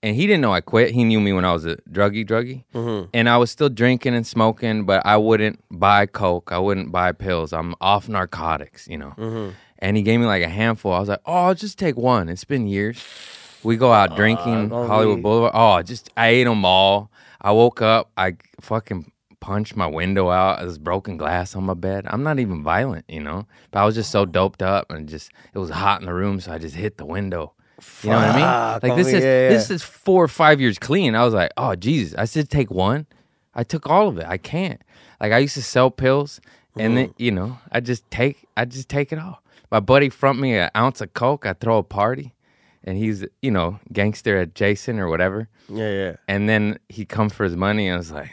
and 0.03 0.17
he 0.17 0.27
didn't 0.27 0.41
know 0.43 0.53
I 0.53 0.61
quit. 0.61 0.91
He 0.91 1.05
knew 1.05 1.21
me 1.21 1.33
when 1.33 1.45
I 1.45 1.53
was 1.53 1.65
a 1.65 1.77
druggy, 1.91 2.27
druggy, 2.27 2.65
Mhm. 2.75 3.09
and 3.15 3.29
I 3.29 3.37
was 3.39 3.51
still 3.51 3.69
drinking 3.69 4.15
and 4.15 4.27
smoking, 4.27 4.85
but 4.85 5.05
I 5.07 5.17
wouldn't 5.17 5.61
buy 5.71 6.07
coke. 6.07 6.51
I 6.53 6.59
wouldn't 6.59 6.91
buy 6.93 7.13
pills. 7.13 7.53
I'm 7.53 7.75
off 7.81 8.09
narcotics, 8.09 8.87
you 8.89 8.99
know. 8.99 9.15
Mhm. 9.17 9.53
And 9.79 9.97
he 9.97 10.03
gave 10.03 10.19
me 10.21 10.27
like 10.27 10.43
a 10.43 10.49
handful. 10.49 10.93
I 10.93 10.99
was 11.01 11.09
like, 11.09 11.21
oh, 11.27 11.33
I'll 11.47 11.55
just 11.55 11.79
take 11.79 11.97
one. 11.97 12.29
It's 12.29 12.45
been 12.45 12.67
years. 12.67 13.03
We 13.63 13.77
go 13.77 13.93
out 13.93 14.17
drinking 14.17 14.69
don't 14.69 14.87
Hollywood 14.89 15.23
Boulevard. 15.23 15.53
Oh, 15.55 15.83
just 15.83 16.11
I 16.17 16.29
ate 16.29 16.45
them 16.45 16.65
all. 16.65 17.11
I 17.41 17.53
woke 17.53 17.83
up. 17.83 18.11
I 18.17 18.35
fucking 18.61 19.11
punched 19.41 19.77
my 19.77 19.87
window 19.87 20.31
out. 20.31 20.61
There's 20.61 20.79
broken 20.79 21.17
glass 21.17 21.55
on 21.55 21.65
my 21.65 21.75
bed. 21.75 22.05
I'm 22.09 22.23
not 22.23 22.39
even 22.39 22.63
violent, 22.63 23.05
you 23.09 23.21
know. 23.21 23.47
But 23.71 23.81
I 23.81 23.85
was 23.85 23.95
just 23.95 24.11
so 24.11 24.25
doped 24.25 24.63
up 24.63 24.91
and 24.91 25.09
just 25.09 25.31
it 25.55 25.59
was 25.59 25.71
hot 25.71 26.01
in 26.01 26.07
the 26.07 26.15
room, 26.15 26.41
so 26.41 26.53
I 26.53 26.59
just 26.59 26.75
hit 26.77 26.97
the 26.97 27.07
window. 27.07 27.53
You 28.03 28.11
know 28.11 28.17
what 28.17 28.29
I 28.29 28.37
mean? 28.81 28.91
Like 28.91 28.97
this 28.99 29.09
is 29.09 29.23
yeah, 29.23 29.49
this 29.49 29.71
is 29.71 29.83
four 29.83 30.25
or 30.25 30.29
five 30.29 30.61
years 30.61 30.79
clean. 30.79 31.15
I 31.15 31.25
was 31.25 31.35
like, 31.35 31.51
oh 31.57 31.75
Jesus, 31.75 32.15
I 32.19 32.25
said 32.25 32.49
take 32.49 32.71
one. 32.71 33.07
I 33.55 33.65
took 33.65 33.89
all 33.89 34.09
of 34.09 34.19
it. 34.19 34.27
I 34.27 34.39
can't. 34.39 34.81
Like 35.21 35.33
I 35.33 35.39
used 35.39 35.55
to 35.55 35.63
sell 35.63 35.91
pills, 35.91 36.41
and 36.77 36.97
then 36.97 37.15
you 37.19 37.31
know 37.31 37.59
I 37.71 37.81
just 37.81 38.11
take 38.11 38.47
I 38.57 38.65
just 38.65 38.89
take 38.89 39.13
it 39.13 39.19
all. 39.19 39.43
My 39.71 39.81
buddy 39.81 40.09
front 40.09 40.39
me 40.39 40.55
an 40.57 40.71
ounce 40.77 41.01
of 41.01 41.13
coke. 41.15 41.45
I 41.45 41.53
throw 41.53 41.79
a 41.79 41.83
party, 41.83 42.35
and 42.85 42.97
he's 42.97 43.25
you 43.43 43.51
know 43.51 43.79
gangster 43.93 44.39
adjacent 44.39 44.99
or 44.99 45.09
whatever. 45.09 45.49
Yeah, 45.69 45.91
yeah. 45.91 46.17
And 46.29 46.49
then 46.49 46.79
he 46.89 47.05
comes 47.05 47.33
for 47.33 47.45
his 47.45 47.57
money. 47.57 47.89
and 47.89 47.95
I 47.95 47.99
was 47.99 48.13
like, 48.13 48.31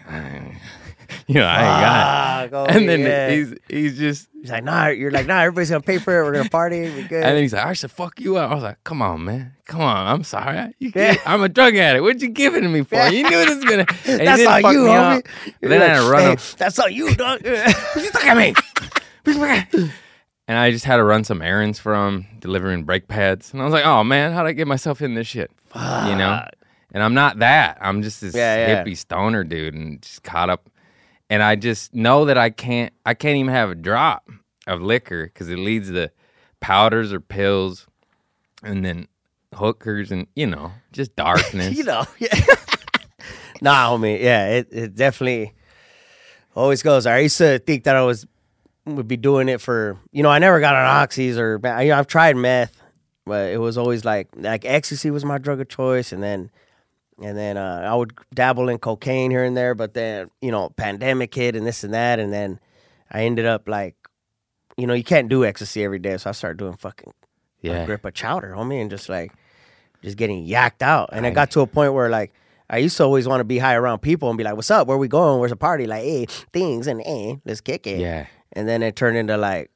you 1.28 1.36
know, 1.36 1.45
I 1.45 1.56
ain't 1.56 1.82
got 1.82 2.45
it. 2.45 2.49
Fuck, 2.52 2.69
oh, 2.76 2.78
and 2.78 2.89
then 2.89 2.99
yeah. 3.02 3.30
he's 3.30 3.56
he's 3.69 3.97
just 3.97 4.30
He's 4.43 4.52
like, 4.52 4.65
nah, 4.65 4.88
you're 4.88 5.10
like, 5.10 5.26
nah, 5.26 5.39
everybody's 5.39 5.69
gonna 5.69 5.80
pay 5.80 5.99
for 5.99 6.19
it. 6.19 6.26
We're 6.26 6.34
gonna 6.34 6.49
party. 6.49 6.82
We're 6.82 7.08
good. 7.08 7.23
and 7.23 7.34
then 7.38 7.43
he's 7.43 7.54
like, 7.54 7.65
I 7.65 7.71
should 7.71 7.91
fuck 7.91 8.19
you 8.19 8.36
up. 8.36 8.52
I 8.52 8.54
was 8.54 8.63
like, 8.63 8.84
come 8.84 9.02
on, 9.02 9.23
man. 9.23 9.54
Come 9.67 9.80
on. 9.80 10.06
I'm 10.06 10.26
sorry. 10.26 10.73
You 10.80 10.91
can't- 10.91 11.17
I'm 11.26 11.41
a 11.41 11.47
drug 11.47 11.78
addict. 11.78 12.04
What 12.04 12.19
you 12.19 12.28
giving 12.28 12.63
to 12.63 12.67
me 12.67 12.84
for? 12.84 13.08
You 13.08 13.23
knew 13.23 13.30
this 13.30 13.56
was 13.56 13.63
to. 13.63 13.86
That's 14.17 14.45
all 14.45 14.73
you, 14.73 14.80
homie. 14.80 15.26
Then 15.62 15.82
I 15.82 15.86
had 15.86 16.02
to 16.02 16.12
run 16.12 16.38
Hey. 16.38 16.43
That's 16.58 16.78
all 16.78 16.89
you, 16.89 17.15
dog. 17.15 17.41
Look 17.45 18.26
at 18.26 18.38
me. 18.38 18.54
And 20.45 20.58
I 20.58 20.71
just 20.71 20.84
had 20.84 20.97
to 20.97 21.06
run 21.06 21.23
some 21.23 21.41
errands 21.41 21.80
for 21.80 21.95
him, 21.95 22.28
delivering 22.39 22.84
brake 22.84 23.08
pads. 23.08 23.54
And 23.54 23.62
I 23.62 23.65
was 23.65 23.71
like, 23.73 23.86
oh, 23.86 24.04
man, 24.04 24.34
how'd 24.34 24.45
I 24.45 24.52
get 24.52 24.67
myself 24.67 25.02
in 25.02 25.13
this 25.13 25.26
shit? 25.26 25.52
Fuck. 25.67 26.10
You 26.10 26.17
know? 26.17 26.45
And 26.91 27.02
I'm 27.02 27.13
not 27.13 27.39
that. 27.39 27.78
I'm 27.80 28.02
just 28.02 28.19
this 28.19 28.36
Yeah, 28.36 28.67
yeah. 28.67 28.84
hippie 28.84 28.97
stoner 28.97 29.45
dude 29.45 29.73
and 29.73 30.02
just 30.02 30.21
caught 30.23 30.49
up. 30.49 30.69
And 31.34 31.41
I 31.41 31.56
just 31.56 31.96
know 31.96 32.26
that 32.26 32.38
I 32.38 32.52
can't, 32.52 32.93
I 33.08 33.15
can't 33.15 33.38
even 33.38 33.52
have 33.52 33.72
a 33.72 33.76
drop 33.76 34.30
of 34.67 34.84
liquor 34.84 35.26
because 35.26 35.50
it 35.50 35.58
leads 35.58 35.89
to 35.89 36.12
powders 36.60 37.12
or 37.12 37.19
pills 37.19 37.88
and 38.62 38.86
then 38.86 39.08
hookers 39.52 40.12
and, 40.12 40.28
you 40.36 40.46
know, 40.46 40.74
just 40.91 41.15
darkness. 41.15 41.76
you 41.76 41.86
know, 41.86 42.06
yeah. 42.19 42.36
nah, 43.63 43.89
homie. 43.89 44.22
Yeah, 44.22 44.48
it, 44.58 44.67
it 44.69 44.96
definitely 44.96 45.56
always 46.54 46.84
goes. 46.84 47.08
I 47.08 47.17
used 47.17 47.39
to 47.39 47.58
think 47.58 47.86
that 47.86 47.96
I 47.96 48.04
was 48.04 48.28
would 48.86 49.08
be 49.08 49.17
doing 49.17 49.50
it 49.50 49.60
for 49.60 49.98
you 50.12 50.22
know. 50.22 50.30
I 50.30 50.38
never 50.38 50.60
got 50.60 50.76
on 50.76 50.86
oxys 50.86 51.38
or 51.38 51.56
you 51.82 51.89
know, 51.89 51.98
I've 51.98 52.06
tried 52.06 52.36
meth, 52.36 52.80
but 53.26 53.50
it 53.50 53.58
was 53.58 53.76
always 53.76 54.06
like 54.06 54.28
like 54.36 54.65
ecstasy 54.65 55.10
was 55.10 55.26
my 55.26 55.39
drug 55.39 55.60
of 55.62 55.67
choice, 55.67 56.12
and 56.12 56.22
then 56.22 56.52
and 57.21 57.38
then 57.38 57.58
uh, 57.58 57.82
I 57.86 57.95
would 57.95 58.13
dabble 58.34 58.69
in 58.69 58.78
cocaine 58.80 59.32
here 59.32 59.43
and 59.43 59.56
there. 59.56 59.76
But 59.76 59.93
then 59.93 60.30
you 60.41 60.52
know, 60.52 60.69
pandemic 60.69 61.34
hit 61.34 61.56
and 61.56 61.65
this 61.65 61.84
and 61.84 61.93
that, 61.93 62.19
and 62.19 62.32
then 62.34 62.60
I 63.12 63.23
ended 63.26 63.45
up 63.45 63.67
like, 63.67 63.95
you 64.78 64.88
know, 64.88 64.93
you 64.93 65.04
can't 65.04 65.30
do 65.30 65.45
ecstasy 65.45 65.84
every 65.84 65.99
day, 65.99 66.17
so 66.17 66.30
I 66.30 66.34
started 66.34 66.58
doing 66.58 66.73
fucking 66.78 67.13
Yeah. 67.62 67.84
a 67.84 67.86
grip 67.86 68.04
of 68.06 68.13
chowder, 68.13 68.54
homie, 68.58 68.82
and 68.82 68.89
just 68.89 69.10
like 69.10 69.32
just 70.02 70.17
getting 70.17 70.45
yacked 70.47 70.82
out. 70.82 71.10
And 71.13 71.26
it 71.26 71.34
got 71.34 71.52
to 71.52 71.62
a 71.62 71.67
point 71.67 71.93
where 71.93 72.10
like 72.10 72.34
I 72.69 72.78
used 72.78 72.97
to 72.97 73.04
always 73.04 73.28
want 73.28 73.39
to 73.41 73.45
be 73.45 73.60
high 73.60 73.76
around 73.76 73.99
people 73.99 74.30
and 74.30 74.38
be 74.38 74.43
like, 74.43 74.56
"What's 74.56 74.71
up? 74.71 74.88
Where 74.88 74.97
we 74.97 75.08
going? 75.08 75.39
Where's 75.39 75.52
the 75.52 75.56
party? 75.58 75.86
Like, 75.86 76.04
hey, 76.04 76.26
things 76.52 76.88
and 76.88 77.02
hey, 77.02 77.39
let's 77.45 77.62
kick 77.62 77.86
it." 77.88 77.99
Yeah. 77.99 78.26
And 78.54 78.67
then 78.67 78.82
it 78.84 78.95
turned 78.95 79.17
into 79.17 79.38
like 79.38 79.69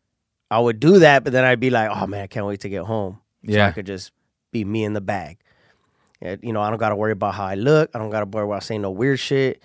I 0.50 0.60
would 0.60 0.80
do 0.80 1.00
that, 1.00 1.24
but 1.24 1.34
then 1.34 1.44
I'd 1.44 1.60
be 1.60 1.70
like, 1.70 1.90
"Oh 1.94 2.08
man, 2.08 2.24
I 2.24 2.28
can't 2.28 2.46
wait 2.46 2.62
to 2.62 2.70
get 2.70 2.84
home." 2.84 3.20
So 3.48 3.54
I 3.68 3.72
could 3.72 3.86
just 3.86 4.12
be 4.52 4.66
me 4.66 4.84
in 4.84 4.94
the 4.94 5.02
bag. 5.02 5.38
Yeah, 6.22 6.36
You 6.42 6.54
know, 6.54 6.62
I 6.62 6.70
don't 6.70 6.80
got 6.80 6.90
to 6.90 6.96
worry 6.96 7.12
about 7.12 7.36
how 7.36 7.46
I 7.46 7.56
look. 7.56 7.92
I 7.94 8.00
don't 8.00 8.10
got 8.10 8.22
to 8.22 8.26
worry 8.26 8.46
about 8.46 8.64
saying 8.64 8.82
no 8.82 8.92
weird 8.92 9.20
shit. 9.20 9.62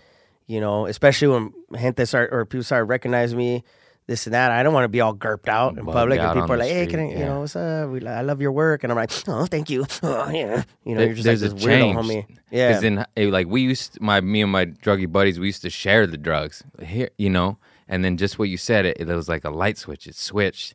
You 0.47 0.61
know, 0.61 0.87
especially 0.87 1.29
when 1.29 1.53
gente 1.75 2.05
start 2.05 2.31
or 2.33 2.45
people 2.45 2.65
start 2.65 2.87
recognizing 2.89 3.39
me, 3.39 3.65
this 4.09 4.27
and 4.27 4.35
that. 4.35 4.51
I 4.51 4.63
don't 4.65 4.75
want 4.75 4.85
to 4.85 4.89
be 4.89 5.01
all 5.01 5.13
gurped 5.13 5.49
out 5.49 5.79
in 5.79 5.85
Bugged 5.85 5.93
public, 5.97 6.21
and 6.21 6.35
people 6.35 6.53
are 6.53 6.57
like, 6.59 6.69
"Hey, 6.69 6.85
street, 6.85 6.91
can 6.91 7.01
I, 7.01 7.13
you 7.21 7.25
know, 7.25 7.41
what's 7.41 7.55
up? 7.57 7.89
We, 7.89 8.05
I 8.07 8.21
love 8.23 8.43
your 8.43 8.51
work," 8.53 8.83
and 8.83 8.91
I'm 8.93 8.97
like, 8.97 9.13
"Oh, 9.29 9.47
thank 9.47 9.71
you." 9.71 9.87
Oh, 10.03 10.29
yeah, 10.29 10.65
you 10.85 10.95
know, 10.95 10.99
There- 10.99 11.07
you're 11.07 11.15
just 11.15 11.27
like 11.29 11.39
this 11.39 11.53
a 11.53 11.55
weirdo, 11.55 11.65
change. 11.65 11.97
homie. 11.99 12.27
Yeah, 12.51 12.69
Because 12.69 12.83
in 12.85 12.99
eh, 13.17 13.31
like 13.31 13.47
we 13.47 13.63
used 13.63 14.01
my 14.01 14.21
me 14.21 14.43
and 14.43 14.51
my 14.51 14.67
druggy 14.67 15.11
buddies, 15.11 15.39
we 15.39 15.47
used 15.47 15.63
to 15.63 15.71
share 15.71 16.07
the 16.09 16.19
drugs 16.19 16.65
here, 16.83 17.09
you 17.17 17.31
know. 17.31 17.57
And 17.89 18.05
then 18.05 18.17
just 18.17 18.39
what 18.39 18.49
you 18.49 18.57
said, 18.57 18.85
it, 18.85 18.99
it 19.01 19.07
was 19.07 19.29
like 19.29 19.45
a 19.45 19.51
light 19.51 19.79
switch. 19.79 20.07
It 20.09 20.17
switched, 20.17 20.75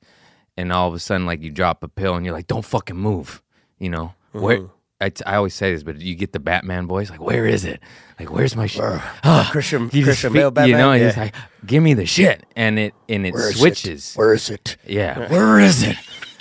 and 0.55 0.71
all 0.71 0.87
of 0.87 0.93
a 0.93 0.99
sudden, 0.99 1.25
like 1.25 1.41
you 1.43 1.51
drop 1.51 1.83
a 1.83 1.89
pill, 1.89 2.15
and 2.15 2.25
you're 2.25 2.33
like, 2.33 2.47
"Don't 2.47 2.65
fucking 2.65 2.95
move," 2.97 3.43
you 3.77 3.89
know. 3.89 4.13
Where 4.31 4.57
Mm-hmm. 4.59 4.73
I, 4.99 5.11
I 5.25 5.35
always 5.35 5.53
say 5.53 5.73
this, 5.73 5.83
but 5.83 6.01
you 6.01 6.15
get 6.15 6.33
the 6.33 6.39
Batman 6.39 6.87
voice, 6.87 7.09
like, 7.11 7.21
"Where 7.21 7.45
is 7.45 7.65
it? 7.65 7.79
Like, 8.19 8.31
where's 8.31 8.55
my 8.55 8.65
shit?" 8.65 8.81
Ah, 8.83 9.47
Christian- 9.51 9.89
you 9.93 10.03
Christian 10.03 10.33
Bale 10.33 10.51
you 10.67 10.75
know, 10.75 10.91
Yeah. 10.93 11.07
it's 11.09 11.17
like, 11.17 11.35
"Give 11.65 11.83
me 11.83 11.93
the 11.93 12.05
shit," 12.07 12.45
and 12.55 12.79
it 12.79 12.93
and 13.07 13.25
it 13.27 13.35
switches. 13.35 14.15
Where 14.15 14.33
is 14.33 14.49
it? 14.49 14.77
Yeah, 14.87 15.29
where 15.31 15.59
is 15.59 15.83
it? 15.83 15.95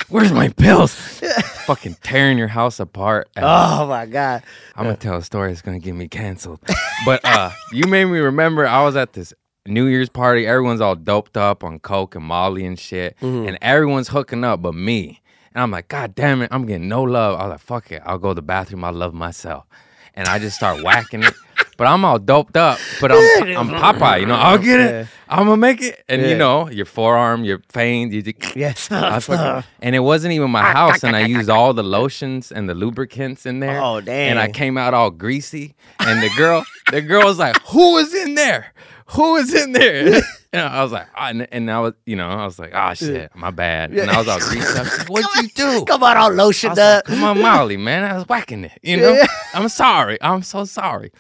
Where's 0.09 0.33
my 0.33 0.49
pills? 0.49 0.95
Fucking 1.67 1.97
tearing 2.03 2.39
your 2.39 2.47
house 2.49 2.79
apart. 2.81 3.29
Oh 3.37 3.87
my 3.89 4.07
god. 4.07 4.43
I'm 4.77 4.85
gonna 4.85 4.97
tell 4.97 5.17
a 5.17 5.23
story 5.23 5.51
that's 5.51 5.63
gonna 5.63 5.81
get 5.81 5.95
me 5.95 6.07
canceled. 6.09 6.61
But 7.05 7.21
uh, 7.25 7.51
you 7.73 7.87
made 7.89 8.05
me 8.07 8.19
remember 8.21 8.67
I 8.67 8.85
was 8.85 8.95
at 8.97 9.15
this 9.15 9.35
New 9.67 9.87
Year's 9.87 10.09
party. 10.09 10.47
Everyone's 10.47 10.81
all 10.81 10.95
doped 10.95 11.37
up 11.37 11.65
on 11.65 11.81
coke 11.81 12.15
and 12.15 12.25
Molly 12.25 12.65
and 12.65 12.79
shit, 12.79 13.17
and 13.21 13.59
everyone's 13.61 14.09
hooking 14.09 14.45
up 14.45 14.63
but 14.63 14.75
me. 14.75 15.21
And 15.57 15.63
I'm 15.63 15.71
like, 15.71 15.89
God 15.89 16.15
damn 16.15 16.43
it, 16.43 16.51
I'm 16.53 16.67
getting 16.67 16.87
no 16.87 17.03
love. 17.03 17.41
I 17.41 17.45
was 17.45 17.51
like, 17.53 17.61
fuck 17.61 17.91
it, 17.91 18.03
I'll 18.05 18.19
go 18.19 18.29
to 18.29 18.35
the 18.35 18.43
bathroom. 18.43 18.85
I 18.85 18.91
love 18.91 19.15
myself, 19.15 19.65
and 20.13 20.29
I 20.29 20.39
just 20.39 20.55
start 20.55 20.83
whacking 20.85 21.23
it. 21.23 21.33
But 21.79 21.87
I'm 21.89 22.07
all 22.07 22.19
doped 22.19 22.57
up. 22.57 22.79
But 23.03 23.13
I'm 23.13 23.19
I'm 23.57 23.69
Popeye, 23.69 24.21
you 24.21 24.27
know. 24.27 24.35
I'll 24.35 24.57
get 24.59 24.81
it. 24.81 25.09
I'm 25.29 25.45
gonna 25.45 25.59
make 25.59 25.83
it. 25.83 26.03
And 26.09 26.23
Yeah. 26.23 26.29
you 26.29 26.37
know, 26.37 26.71
your 26.71 26.87
forearm, 26.87 27.45
your 27.45 27.61
veins, 27.73 28.15
you 28.15 28.23
just, 28.23 28.57
Yes. 28.57 28.89
Fucking- 28.89 29.65
and 29.81 29.95
it 29.95 29.99
wasn't 30.01 30.33
even 30.33 30.51
my 30.51 30.61
ah, 30.63 30.69
ah, 30.69 30.73
house, 30.73 31.05
ah, 31.05 31.07
and 31.07 31.17
I 31.17 31.21
used 31.27 31.51
all 31.51 31.75
the 31.75 31.83
lotions 31.83 32.51
and 32.51 32.67
the 32.67 32.75
lubricants 32.75 33.45
in 33.45 33.61
there. 33.61 33.79
Oh, 33.83 34.01
damn! 34.01 34.31
And 34.31 34.39
I 34.39 34.49
came 34.51 34.79
out 34.79 34.95
all 34.95 35.11
greasy, 35.11 35.75
and 36.01 36.23
the 36.23 36.31
girl, 36.37 36.65
the 36.93 37.03
girl 37.03 37.25
was 37.25 37.39
like, 37.39 37.59
"Who 37.69 37.99
is 37.99 38.15
in 38.15 38.37
there? 38.37 38.73
Who 39.09 39.37
is 39.37 39.53
in 39.55 39.73
there?" 39.73 40.21
And 40.53 40.63
I 40.63 40.83
was 40.83 40.93
like, 40.93 41.07
ah, 41.15 41.29
and, 41.29 41.47
and 41.53 41.71
I 41.71 41.81
was, 41.81 41.95
you 42.07 42.17
know, 42.17 42.29
I 42.29 42.45
was 42.45 42.59
like, 42.59 42.73
"Ah, 42.75 42.95
shit, 42.95 43.35
my 43.35 43.51
bad." 43.51 43.91
And 43.93 44.11
I 44.11 44.19
was 44.19 44.29
all 44.29 44.39
greasy. 44.39 44.61
I 44.79 44.83
was 44.83 44.99
like, 44.99 45.09
"What'd 45.09 45.43
you 45.43 45.49
do?" 45.51 45.85
Come 45.85 46.03
on, 46.03 46.17
all 46.17 46.31
I 46.33 46.35
lotioned 46.35 46.71
was 46.71 46.79
like, 46.79 46.99
up. 46.99 47.05
Come 47.07 47.25
on, 47.25 47.41
Molly, 47.43 47.77
man. 47.77 48.05
I 48.05 48.15
was 48.15 48.27
whacking 48.29 48.65
it. 48.65 48.79
You 48.83 48.97
know, 48.99 49.23
I'm 49.55 49.69
sorry. 49.69 50.19
I'm 50.23 50.43
so 50.43 50.65
sorry. 50.65 51.13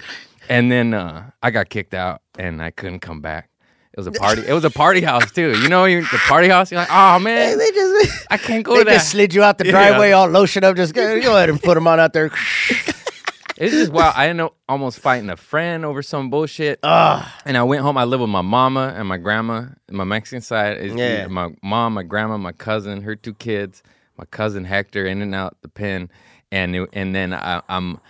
And 0.49 0.71
then 0.71 0.95
uh, 0.95 1.31
I 1.43 1.51
got 1.51 1.69
kicked 1.69 1.93
out, 1.93 2.23
and 2.39 2.62
I 2.62 2.71
couldn't 2.71 3.01
come 3.01 3.21
back. 3.21 3.51
It 3.93 4.01
was 4.01 4.07
a 4.07 4.12
party. 4.12 4.43
It 4.47 4.53
was 4.53 4.65
a 4.65 4.71
party 4.71 5.01
house 5.01 5.33
too. 5.33 5.59
You 5.61 5.69
know, 5.71 5.87
you 5.87 6.03
the 6.03 6.19
party 6.29 6.49
house. 6.49 6.71
You're 6.71 6.81
like, 6.81 6.89
oh 6.93 7.19
man, 7.27 7.57
they 7.59 7.71
just 7.73 8.27
I 8.31 8.37
can't 8.37 8.62
go 8.65 8.75
they 8.75 8.81
to 8.81 8.85
that. 8.85 8.93
just 8.95 9.11
slid 9.11 9.33
you 9.35 9.43
out 9.43 9.57
the 9.59 9.65
Yeah. 9.65 9.73
driveway 9.73 10.12
all 10.12 10.29
lotioned 10.29 10.65
up. 10.65 10.77
Just 10.77 10.95
go, 10.95 11.21
go 11.21 11.35
ahead 11.37 11.49
and 11.51 11.61
put 11.61 11.75
them 11.75 11.87
on 11.89 11.99
out 11.99 12.12
there. 12.12 12.31
It's 13.59 13.73
just 13.73 13.92
wild. 13.92 14.14
I 14.16 14.29
ended 14.29 14.47
up 14.47 14.57
almost 14.69 14.99
fighting 15.01 15.31
a 15.31 15.37
friend 15.37 15.85
over 15.85 16.03
some 16.03 16.31
bullshit. 16.31 16.79
Ugh. 16.83 17.25
And 17.45 17.57
I 17.57 17.62
went 17.62 17.83
home. 17.83 17.97
I 17.97 18.05
lived 18.05 18.21
with 18.21 18.31
my 18.31 18.42
mama 18.42 18.92
and 18.97 19.09
my 19.09 19.16
grandma. 19.16 19.66
My 19.90 20.05
Mexican 20.05 20.40
side 20.42 20.79
is 20.79 20.95
Yeah. 20.95 21.27
my 21.27 21.51
mom, 21.62 21.95
my 21.95 22.03
grandma, 22.03 22.37
my 22.37 22.53
cousin, 22.53 23.03
her 23.03 23.16
two 23.16 23.35
kids, 23.35 23.83
my 24.19 24.25
cousin 24.27 24.64
Hector, 24.64 25.07
in 25.07 25.23
and 25.23 25.35
out 25.35 25.57
the 25.62 25.69
pen, 25.69 26.11
and 26.53 26.75
it, 26.77 26.88
and 26.92 27.14
then 27.14 27.33
I, 27.35 27.62
I'm. 27.69 28.01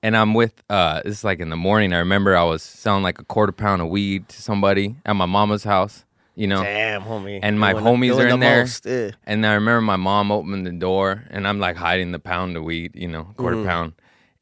And 0.00 0.16
I'm 0.16 0.32
with 0.32 0.62
uh 0.70 1.02
this 1.04 1.18
is 1.18 1.24
like 1.24 1.40
in 1.40 1.50
the 1.50 1.56
morning. 1.56 1.92
I 1.92 1.98
remember 1.98 2.36
I 2.36 2.44
was 2.44 2.62
selling 2.62 3.02
like 3.02 3.18
a 3.18 3.24
quarter 3.24 3.50
pound 3.50 3.82
of 3.82 3.88
weed 3.88 4.28
to 4.28 4.40
somebody 4.40 4.94
at 5.04 5.16
my 5.16 5.26
mama's 5.26 5.64
house, 5.64 6.04
you 6.36 6.46
know. 6.46 6.62
Damn, 6.62 7.02
homie. 7.02 7.40
And 7.42 7.58
my 7.58 7.74
homies 7.74 8.12
are 8.12 8.22
the 8.28 8.28
in 8.34 8.38
there. 8.40 8.60
most, 8.60 8.86
yeah. 8.86 9.10
And 9.26 9.44
I 9.44 9.54
remember 9.54 9.80
my 9.80 9.96
mom 9.96 10.30
opened 10.30 10.64
the 10.68 10.70
door 10.70 11.24
and 11.30 11.48
I'm 11.48 11.58
like 11.58 11.74
hiding 11.74 12.12
the 12.12 12.20
pound 12.20 12.56
of 12.56 12.62
weed, 12.62 12.92
you 12.94 13.08
know, 13.08 13.24
quarter 13.36 13.56
Mm. 13.56 13.66
pound. 13.66 13.92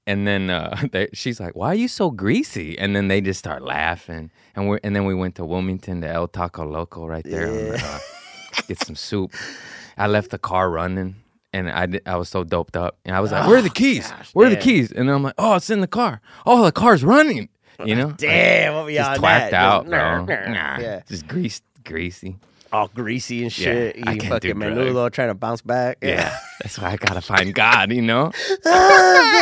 And 0.07 0.27
then 0.27 0.51
uh, 0.51 0.77
they, 0.92 1.09
she's 1.12 1.40
like, 1.40 1.57
"Why 1.57 1.69
are 1.69 1.75
you 1.75 1.88
so 1.88 2.11
greasy?" 2.11 2.79
And 2.79 2.95
then 2.95 3.09
they 3.09 3.21
just 3.21 3.38
start 3.38 3.62
laughing. 3.62 4.31
And 4.55 4.69
we 4.69 4.79
and 4.85 4.95
then 4.95 5.05
we 5.05 5.14
went 5.14 5.35
to 5.37 5.45
Wilmington 5.45 6.01
to 6.03 6.09
El 6.09 6.29
Taco 6.29 6.64
Loco 6.64 7.07
right 7.07 7.25
there. 7.25 7.49
on 7.49 7.55
the, 7.55 7.85
uh, 7.85 7.99
get 8.69 8.79
some 8.79 8.97
soup. 8.97 9.35
I 9.99 10.07
left 10.07 10.31
the 10.31 10.38
car 10.38 10.71
running, 10.71 11.16
and 11.53 11.71
I 11.71 11.87
did, 11.87 12.03
I 12.07 12.16
was 12.16 12.29
so 12.29 12.45
doped 12.45 12.77
up. 12.77 12.99
And 13.05 13.16
I 13.16 13.21
was 13.21 13.33
like, 13.33 13.47
"Where 13.49 13.59
are 13.59 13.62
the 13.62 13.71
keys? 13.71 14.11
Where 14.33 14.47
are 14.47 14.51
the 14.51 14.57
keys?" 14.57 14.92
And 14.92 15.09
then 15.09 15.16
I'm 15.16 15.23
like, 15.23 15.35
"Oh, 15.38 15.57
it's 15.57 15.71
in 15.71 15.81
the 15.81 15.87
car. 15.87 16.21
Oh, 16.45 16.64
the 16.64 16.73
car's 16.73 17.03
running." 17.03 17.49
You 17.85 17.95
know, 17.95 18.12
Damn, 18.12 18.75
what 18.75 18.87
we 18.87 18.95
just 18.95 19.21
that? 19.21 19.53
out, 19.53 19.87
bro. 19.87 20.25
Yeah. 20.29 21.03
just 21.07 21.27
greased, 21.27 21.62
greasy. 21.85 22.38
All 22.77 22.89
greasy 22.89 23.43
and 23.43 23.59
Yeah, 23.59 23.65
shit. 23.65 24.07
I 24.07 24.15
Eating 24.17 24.29
fucking 24.29 24.55
menudo, 24.57 25.11
trying 25.11 25.29
to 25.29 25.35
bounce 25.35 25.62
back. 25.62 25.99
Yeah, 26.03 26.37
that's 26.62 26.79
why 26.79 26.91
I 26.91 26.97
gotta 26.97 27.23
find 27.23 27.55
God. 27.55 27.91
You 27.93 28.03
know. 28.03 28.33
Ah. 28.67 29.33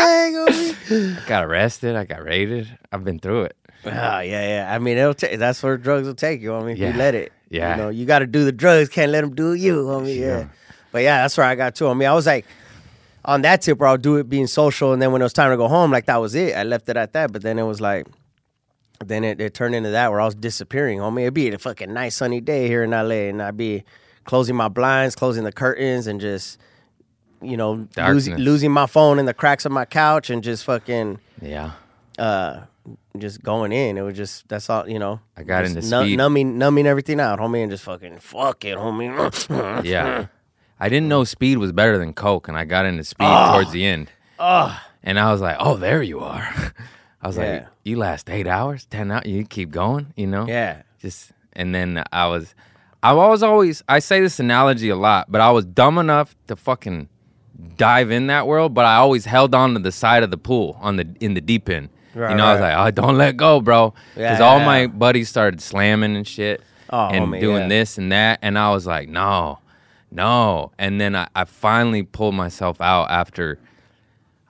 I 0.90 1.16
got 1.27 1.44
arrested. 1.44 1.97
I 1.97 2.05
got 2.05 2.23
raided. 2.23 2.79
I've 2.92 3.05
been 3.05 3.18
through 3.18 3.44
it. 3.44 3.57
Ah, 3.87 4.20
yeah, 4.20 4.47
yeah. 4.66 4.75
I 4.75 4.79
mean, 4.79 4.97
it'll 4.99 5.14
that's 5.37 5.62
where 5.62 5.77
drugs 5.77 6.07
will 6.07 6.14
take 6.14 6.40
you, 6.42 6.51
homie. 6.51 6.73
If 6.73 6.79
Yeah. 6.79 6.92
you 6.92 6.99
let 6.99 7.14
it. 7.14 7.33
Yeah. 7.51 7.77
You 7.77 7.83
know, 7.83 7.88
you 7.88 8.07
got 8.07 8.20
to 8.20 8.27
do 8.27 8.44
the 8.44 8.53
drugs. 8.53 8.88
Can't 8.88 9.11
let 9.12 9.23
them 9.23 9.35
do 9.35 9.55
you, 9.55 9.85
homie. 9.85 10.16
Yeah. 10.18 10.27
Yeah. 10.38 10.47
But 10.92 11.03
yeah, 11.03 11.23
that's 11.23 11.37
where 11.37 11.47
I 11.47 11.55
got 11.55 11.75
to. 11.77 11.88
I 11.88 11.94
mean, 11.94 12.09
I 12.09 12.14
was 12.14 12.27
like, 12.27 12.47
on 13.25 13.42
that 13.42 13.62
tip 13.62 13.79
where 13.79 13.88
I'll 13.88 13.97
do 13.97 14.16
it 14.16 14.29
being 14.29 14.47
social, 14.47 14.92
and 14.92 15.01
then 15.03 15.12
when 15.12 15.20
it 15.23 15.25
was 15.25 15.33
time 15.33 15.51
to 15.51 15.57
go 15.57 15.68
home, 15.68 15.90
like 15.90 16.07
that 16.07 16.16
was 16.18 16.35
it. 16.35 16.55
I 16.57 16.62
left 16.62 16.88
it 16.88 16.97
at 16.97 17.12
that. 17.14 17.33
But 17.33 17.42
then 17.42 17.59
it 17.59 17.64
was 17.64 17.81
like, 17.81 18.07
then 19.04 19.24
it, 19.24 19.40
it 19.40 19.54
turned 19.54 19.74
into 19.74 19.90
that 19.90 20.11
where 20.11 20.20
I 20.20 20.24
was 20.24 20.35
disappearing, 20.35 20.98
homie. 20.98 21.22
It'd 21.22 21.35
be 21.35 21.48
a 21.50 21.59
fucking 21.59 21.92
nice 21.92 22.14
sunny 22.16 22.40
day 22.40 22.68
here 22.68 22.83
in 22.85 22.90
LA, 22.90 23.28
and 23.28 23.42
I'd 23.42 23.57
be 23.57 23.85
closing 24.24 24.57
my 24.57 24.68
blinds, 24.68 25.14
closing 25.14 25.44
the 25.44 25.52
curtains, 25.52 26.07
and 26.07 26.20
just, 26.20 26.59
you 27.42 27.57
know, 27.57 27.87
losing, 27.96 28.37
losing 28.37 28.70
my 28.70 28.87
phone 28.87 29.18
in 29.18 29.26
the 29.26 29.35
cracks 29.35 29.64
of 29.66 29.72
my 29.72 29.85
couch, 29.85 30.30
and 30.30 30.42
just 30.42 30.64
fucking 30.64 31.18
Yeah. 31.42 31.72
uh 32.18 32.61
just 33.18 33.42
going 33.42 33.72
in. 33.72 33.96
It 33.96 34.02
was 34.02 34.16
just 34.16 34.46
that's 34.48 34.68
all 34.68 34.88
you 34.88 34.98
know. 34.98 35.20
I 35.37 35.42
got 35.42 35.64
into 35.64 35.80
speed. 35.83 36.16
numbing 36.16 36.59
numbing 36.59 36.87
everything 36.87 37.18
out, 37.20 37.38
homie, 37.38 37.62
and 37.62 37.70
just 37.70 37.85
fucking 37.85 38.18
fuck 38.18 38.64
it, 38.64 38.76
homie. 38.76 39.85
Yeah. 39.85 40.26
I 40.80 40.88
didn't 40.88 41.09
know 41.09 41.24
speed 41.24 41.59
was 41.59 41.72
better 41.72 41.96
than 41.98 42.12
coke, 42.12 42.48
and 42.48 42.57
I 42.59 42.64
got 42.64 42.85
into 42.85 43.04
speed 43.04 43.24
Ah. 43.26 43.52
towards 43.52 43.70
the 43.72 43.85
end. 43.87 44.11
And 45.07 45.18
I 45.18 45.30
was 45.33 45.40
like, 45.40 45.57
"Oh, 45.61 45.76
there 45.76 46.02
you 46.02 46.20
are." 46.20 46.48
I 47.24 47.26
was 47.28 47.37
Yeah. 47.38 47.42
like, 47.52 47.66
"You 47.84 47.96
last 47.96 48.28
eight 48.30 48.46
hours, 48.46 48.84
ten 48.87 49.10
hours. 49.10 49.26
You 49.26 49.44
keep 49.44 49.70
going, 49.70 50.12
you 50.16 50.26
know." 50.26 50.46
yeah. 50.46 50.82
Just 51.00 51.32
and 51.54 51.74
then 51.74 52.02
I 52.12 52.26
was, 52.28 52.54
I 53.02 53.12
was 53.14 53.42
always. 53.42 53.82
I 53.88 53.98
say 53.98 54.20
this 54.20 54.38
analogy 54.38 54.88
a 54.90 54.96
lot, 54.96 55.30
but 55.32 55.40
I 55.40 55.50
was 55.50 55.64
dumb 55.64 55.98
enough 55.98 56.34
to 56.48 56.56
fucking 56.56 57.08
dive 57.76 58.10
in 58.10 58.26
that 58.28 58.46
world, 58.46 58.74
but 58.74 58.84
I 58.84 58.96
always 58.96 59.24
held 59.24 59.54
on 59.54 59.74
to 59.74 59.78
the 59.80 59.92
side 59.92 60.22
of 60.22 60.30
the 60.30 60.37
pool 60.38 60.76
on 60.80 60.96
the 60.96 61.06
in 61.20 61.34
the 61.34 61.40
deep 61.40 61.68
end. 61.68 61.88
Right, 62.14 62.30
you 62.30 62.37
know, 62.37 62.44
I 62.46 62.52
was 62.52 62.60
right. 62.60 62.76
like, 62.76 62.87
"Oh, 62.88 62.90
don't 63.02 63.16
let 63.18 63.37
go, 63.37 63.60
bro," 63.60 63.92
because 64.14 64.38
Yeah, 64.38 64.44
all 64.46 64.60
my 64.60 64.87
buddies 64.87 65.28
started 65.28 65.60
slamming 65.60 66.14
and 66.16 66.26
shit 66.26 66.62
Oh, 66.90 67.08
and 67.08 67.26
homie, 67.26 67.40
doing 67.40 67.62
yeah. 67.62 67.68
this 67.68 67.98
and 67.98 68.12
that, 68.12 68.38
and 68.42 68.58
I 68.58 68.70
was 68.70 68.87
like, 68.87 69.08
"No, 69.08 69.58
no." 70.10 70.70
And 70.78 71.00
then 71.00 71.16
I, 71.16 71.26
I 71.34 71.44
finally 71.44 72.02
pulled 72.02 72.34
myself 72.34 72.80
out 72.80 73.10
after. 73.10 73.58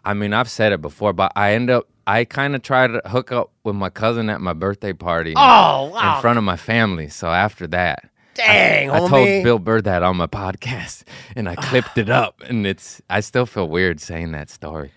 I 0.05 0.13
mean, 0.15 0.33
I've 0.35 0.51
said 0.51 0.73
it 0.73 0.83
before, 0.83 1.13
but 1.15 1.33
I 1.37 1.55
end 1.55 1.71
up. 1.71 1.89
I 2.07 2.25
kind 2.25 2.55
of 2.55 2.63
tried 2.63 2.89
to 2.89 3.01
hook 3.07 3.33
up 3.33 3.51
with 3.65 3.75
my 3.77 3.89
cousin 3.91 4.29
at 4.31 4.41
my 4.41 4.53
birthday 4.53 4.93
party 4.93 5.33
Oh 5.37 5.91
wow. 5.93 6.17
in 6.17 6.21
front 6.21 6.39
of 6.39 6.45
my 6.45 6.57
family. 6.57 7.09
So 7.09 7.29
after 7.29 7.67
that, 7.69 8.11
Dang, 8.35 8.91
I 8.91 9.01
homie. 9.01 9.09
told 9.09 9.45
Bill 9.45 9.59
Burr 9.59 9.81
that 9.83 10.03
on 10.03 10.17
my 10.17 10.27
podcast, 10.27 11.05
and 11.37 11.49
I 11.49 11.55
clipped 11.55 11.97
it 11.99 12.11
up, 12.11 12.43
and 12.49 12.67
it's. 12.67 13.01
I 13.09 13.21
still 13.21 13.47
feel 13.47 13.69
weird 13.69 14.01
saying 14.01 14.33
that 14.33 14.51
story, 14.51 14.91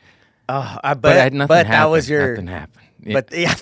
Oh, 0.49 0.77
I 0.83 0.93
but, 0.95 1.01
bet, 1.01 1.33
I, 1.33 1.35
nothing 1.35 1.47
but 1.47 1.65
happened. 1.67 1.73
that 1.73 1.85
was 1.91 2.09
your. 2.09 2.31
nothing 2.31 2.47
happened. 2.47 2.83
Yeah. 3.03 3.13
But 3.13 3.31
yeah, 3.31 3.51
I've 3.51 3.61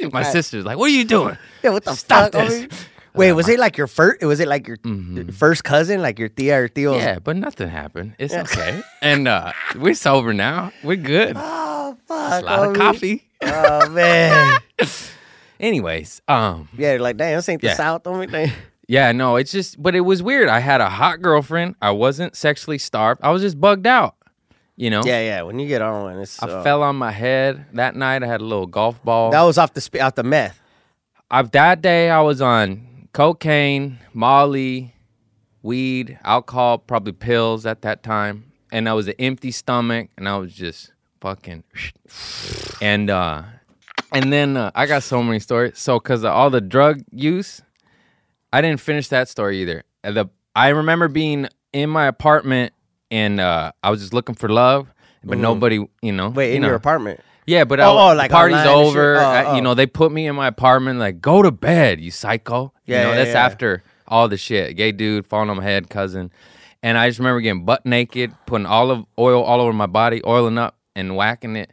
got 0.00 0.12
my 0.12 0.22
sister's 0.22 0.64
like, 0.64 0.78
"What 0.78 0.86
are 0.86 0.94
you 0.94 1.04
doing?" 1.04 1.36
Yeah, 1.62 1.70
what 1.70 1.84
the 1.84 1.94
Stop 1.94 2.32
fuck? 2.32 2.48
this. 2.48 2.66
Wait, 3.14 3.32
was 3.32 3.48
it 3.48 3.58
like 3.58 3.76
your 3.78 3.86
first? 3.86 4.22
Was 4.22 4.40
it 4.40 4.48
like 4.48 4.66
your 4.68 4.76
first 5.32 5.64
cousin, 5.64 6.00
like 6.02 6.18
your 6.18 6.28
tia 6.30 6.62
or 6.62 6.68
tio? 6.68 6.96
Yeah, 6.96 7.18
but 7.18 7.36
nothing 7.36 7.68
happened. 7.68 8.14
It's 8.18 8.32
okay, 8.34 8.82
and 9.02 9.28
uh, 9.28 9.52
we're 9.76 9.94
sober 9.94 10.32
now. 10.32 10.72
We're 10.82 10.96
good. 10.96 11.36
Oh 11.86 11.96
fuck. 12.06 12.42
a 12.42 12.44
lot 12.44 12.68
of 12.68 12.76
coffee. 12.76 13.22
Oh 13.42 13.88
man. 13.90 14.58
Anyways, 15.60 16.20
um, 16.26 16.68
yeah, 16.76 16.96
like 16.98 17.16
damn, 17.16 17.36
this 17.36 17.48
ain't 17.48 17.60
the 17.60 17.68
Yeah. 17.68 17.74
South, 17.74 18.02
homie. 18.04 18.50
Yeah, 18.88 19.12
no, 19.12 19.36
it's 19.36 19.52
just, 19.52 19.82
but 19.82 19.94
it 19.94 20.00
was 20.00 20.22
weird. 20.22 20.48
I 20.48 20.60
had 20.60 20.80
a 20.80 20.88
hot 20.88 21.20
girlfriend. 21.20 21.74
I 21.82 21.90
wasn't 21.90 22.36
sexually 22.36 22.78
starved. 22.78 23.20
I 23.22 23.30
was 23.30 23.42
just 23.42 23.60
bugged 23.60 23.86
out. 23.86 24.14
You 24.76 24.90
know. 24.90 25.02
Yeah, 25.04 25.20
yeah. 25.20 25.42
When 25.42 25.58
you 25.58 25.66
get 25.68 25.82
on 25.82 26.18
it's. 26.18 26.42
I 26.42 26.48
uh, 26.48 26.62
fell 26.62 26.82
on 26.82 26.96
my 26.96 27.10
head 27.10 27.66
that 27.74 27.94
night. 27.96 28.22
I 28.22 28.26
had 28.26 28.40
a 28.40 28.44
little 28.44 28.66
golf 28.66 29.02
ball. 29.02 29.30
That 29.30 29.42
was 29.42 29.58
off 29.58 29.72
the 29.74 29.80
sp- 29.80 30.00
off 30.02 30.14
the 30.14 30.22
meth. 30.22 30.60
I've 31.30 31.50
that 31.52 31.82
day 31.82 32.10
I 32.10 32.20
was 32.20 32.40
on 32.40 33.08
cocaine, 33.12 33.98
Molly, 34.12 34.94
weed, 35.62 36.18
alcohol, 36.24 36.78
probably 36.78 37.12
pills 37.12 37.66
at 37.66 37.82
that 37.82 38.02
time, 38.02 38.52
and 38.70 38.88
I 38.88 38.92
was 38.94 39.08
an 39.08 39.14
empty 39.18 39.50
stomach, 39.50 40.08
and 40.16 40.28
I 40.28 40.36
was 40.36 40.54
just 40.54 40.92
fucking, 41.26 41.64
and 42.80 43.10
uh, 43.10 43.42
and 44.12 44.32
then 44.32 44.56
uh, 44.56 44.70
I 44.74 44.86
got 44.86 45.02
so 45.02 45.22
many 45.22 45.40
stories. 45.40 45.76
So 45.78 45.98
because 45.98 46.22
of 46.22 46.30
all 46.32 46.50
the 46.50 46.60
drug 46.60 47.02
use, 47.10 47.62
I 48.52 48.60
didn't 48.60 48.80
finish 48.80 49.08
that 49.08 49.28
story 49.28 49.60
either. 49.62 49.82
The 50.04 50.26
I 50.54 50.68
remember 50.68 51.08
being 51.08 51.48
in 51.72 51.90
my 51.90 52.06
apartment 52.06 52.72
and 53.10 53.40
uh, 53.40 53.72
I 53.82 53.90
was 53.90 54.00
just 54.00 54.14
looking 54.14 54.34
for 54.36 54.48
love, 54.48 54.88
but 55.24 55.38
Mhm. 55.38 55.40
nobody, 55.40 55.86
you 56.00 56.12
know. 56.12 56.28
Wait, 56.30 56.50
you 56.50 56.56
in 56.56 56.62
know. 56.62 56.68
your 56.68 56.76
apartment? 56.76 57.20
Yeah, 57.46 57.64
but 57.64 57.78
Oh, 57.80 57.96
I, 57.96 58.12
oh, 58.12 58.14
like 58.16 58.30
party's 58.30 58.56
online 58.58 58.68
and 58.78 58.86
shit? 58.88 58.96
over. 58.96 59.16
Oh, 59.16 59.20
I- 59.20 59.44
oh. 59.46 59.54
You 59.56 59.62
know, 59.62 59.74
they 59.74 59.86
put 59.86 60.10
me 60.12 60.26
in 60.26 60.34
my 60.34 60.46
apartment. 60.48 60.98
Like, 60.98 61.20
go 61.20 61.42
to 61.42 61.50
bed, 61.52 62.00
you 62.00 62.10
psycho. 62.10 62.72
Yeah, 62.86 62.98
you 62.98 63.02
know, 63.04 63.10
yeah, 63.10 63.16
that's 63.24 63.34
yeah. 63.34 63.44
after 63.44 63.82
all 64.08 64.28
the 64.28 64.36
shit. 64.36 64.76
Gay 64.76 64.92
dude 64.92 65.26
falling 65.26 65.50
on 65.50 65.56
my 65.58 65.62
head, 65.64 65.88
cousin. 65.90 66.30
And 66.82 66.96
I 66.98 67.08
just 67.08 67.18
remember 67.18 67.40
getting 67.40 67.64
butt 67.64 67.84
naked, 67.84 68.32
putting 68.46 68.66
olive 68.66 69.04
oil 69.18 69.42
all 69.42 69.60
over 69.60 69.72
my 69.72 69.86
body, 69.86 70.22
oiling 70.26 70.58
up 70.58 70.75
and 70.96 71.14
whacking 71.16 71.54
it 71.56 71.70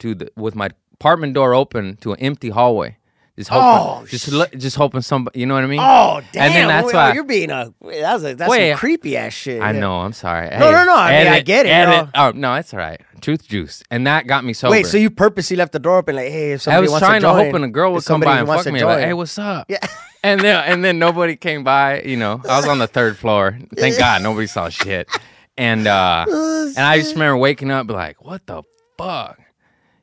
to 0.00 0.14
the 0.14 0.30
with 0.36 0.54
my 0.54 0.68
apartment 0.92 1.34
door 1.34 1.54
open 1.54 1.96
to 1.98 2.12
an 2.12 2.20
empty 2.20 2.50
hallway. 2.50 2.98
Just 3.36 3.50
hoping, 3.50 3.66
Oh, 3.66 4.06
just 4.06 4.28
lo- 4.30 4.46
just 4.56 4.76
hoping 4.76 5.00
somebody, 5.00 5.40
you 5.40 5.46
know 5.46 5.54
what 5.54 5.64
I 5.64 5.66
mean? 5.66 5.80
Oh 5.82 6.20
damn! 6.32 6.44
And 6.44 6.54
then 6.54 6.68
that's 6.68 6.86
Wait, 6.86 6.94
why 6.94 7.10
oh, 7.10 7.14
you're 7.14 7.24
being 7.24 7.50
a 7.50 7.74
that's 7.82 8.22
a 8.22 8.34
that's 8.36 8.48
Wait, 8.48 8.70
some 8.70 8.78
creepy 8.78 9.16
ass 9.16 9.32
shit. 9.32 9.60
I 9.60 9.72
yeah. 9.72 9.80
know. 9.80 9.94
I'm 9.94 10.12
sorry. 10.12 10.50
No, 10.50 10.70
no, 10.70 10.84
no, 10.84 10.94
I 10.96 11.24
mean, 11.24 11.32
I 11.32 11.40
get 11.40 11.66
it, 11.66 11.84
bro. 11.84 12.08
Oh 12.14 12.30
no, 12.30 12.54
it's 12.54 12.72
all 12.72 12.78
right. 12.78 13.00
Truth 13.20 13.48
juice, 13.48 13.82
and 13.90 14.06
that 14.06 14.28
got 14.28 14.44
me 14.44 14.52
sober. 14.52 14.70
Wait, 14.70 14.86
so 14.86 14.98
you 14.98 15.10
purposely 15.10 15.56
left 15.56 15.72
the 15.72 15.80
door 15.80 15.96
open 15.98 16.14
like, 16.14 16.30
hey, 16.30 16.52
if 16.52 16.62
somebody 16.62 16.76
I 16.76 16.80
was 16.82 16.90
wants 16.92 17.06
trying 17.06 17.20
to 17.22 17.26
to, 17.26 17.32
hoping 17.32 17.64
a 17.64 17.68
girl 17.68 17.92
would 17.94 18.04
come 18.04 18.20
by 18.20 18.38
and 18.38 18.46
fuck 18.46 18.66
me. 18.66 18.84
Like, 18.84 19.00
hey, 19.00 19.14
what's 19.14 19.36
up? 19.36 19.66
Yeah. 19.68 19.78
And 20.22 20.40
then 20.40 20.64
and 20.64 20.84
then 20.84 21.00
nobody 21.00 21.34
came 21.34 21.64
by. 21.64 22.02
You 22.02 22.16
know, 22.16 22.40
I 22.48 22.56
was 22.56 22.68
on 22.68 22.78
the 22.78 22.86
third 22.86 23.16
floor. 23.18 23.58
Thank 23.76 23.98
God 23.98 24.22
nobody 24.22 24.46
saw 24.46 24.68
shit. 24.68 25.08
And 25.56 25.86
uh 25.86 26.26
and 26.28 26.78
I 26.80 26.98
just 26.98 27.14
remember 27.14 27.36
waking 27.36 27.70
up 27.70 27.88
like, 27.90 28.22
what 28.24 28.46
the 28.46 28.62
fuck, 28.98 29.38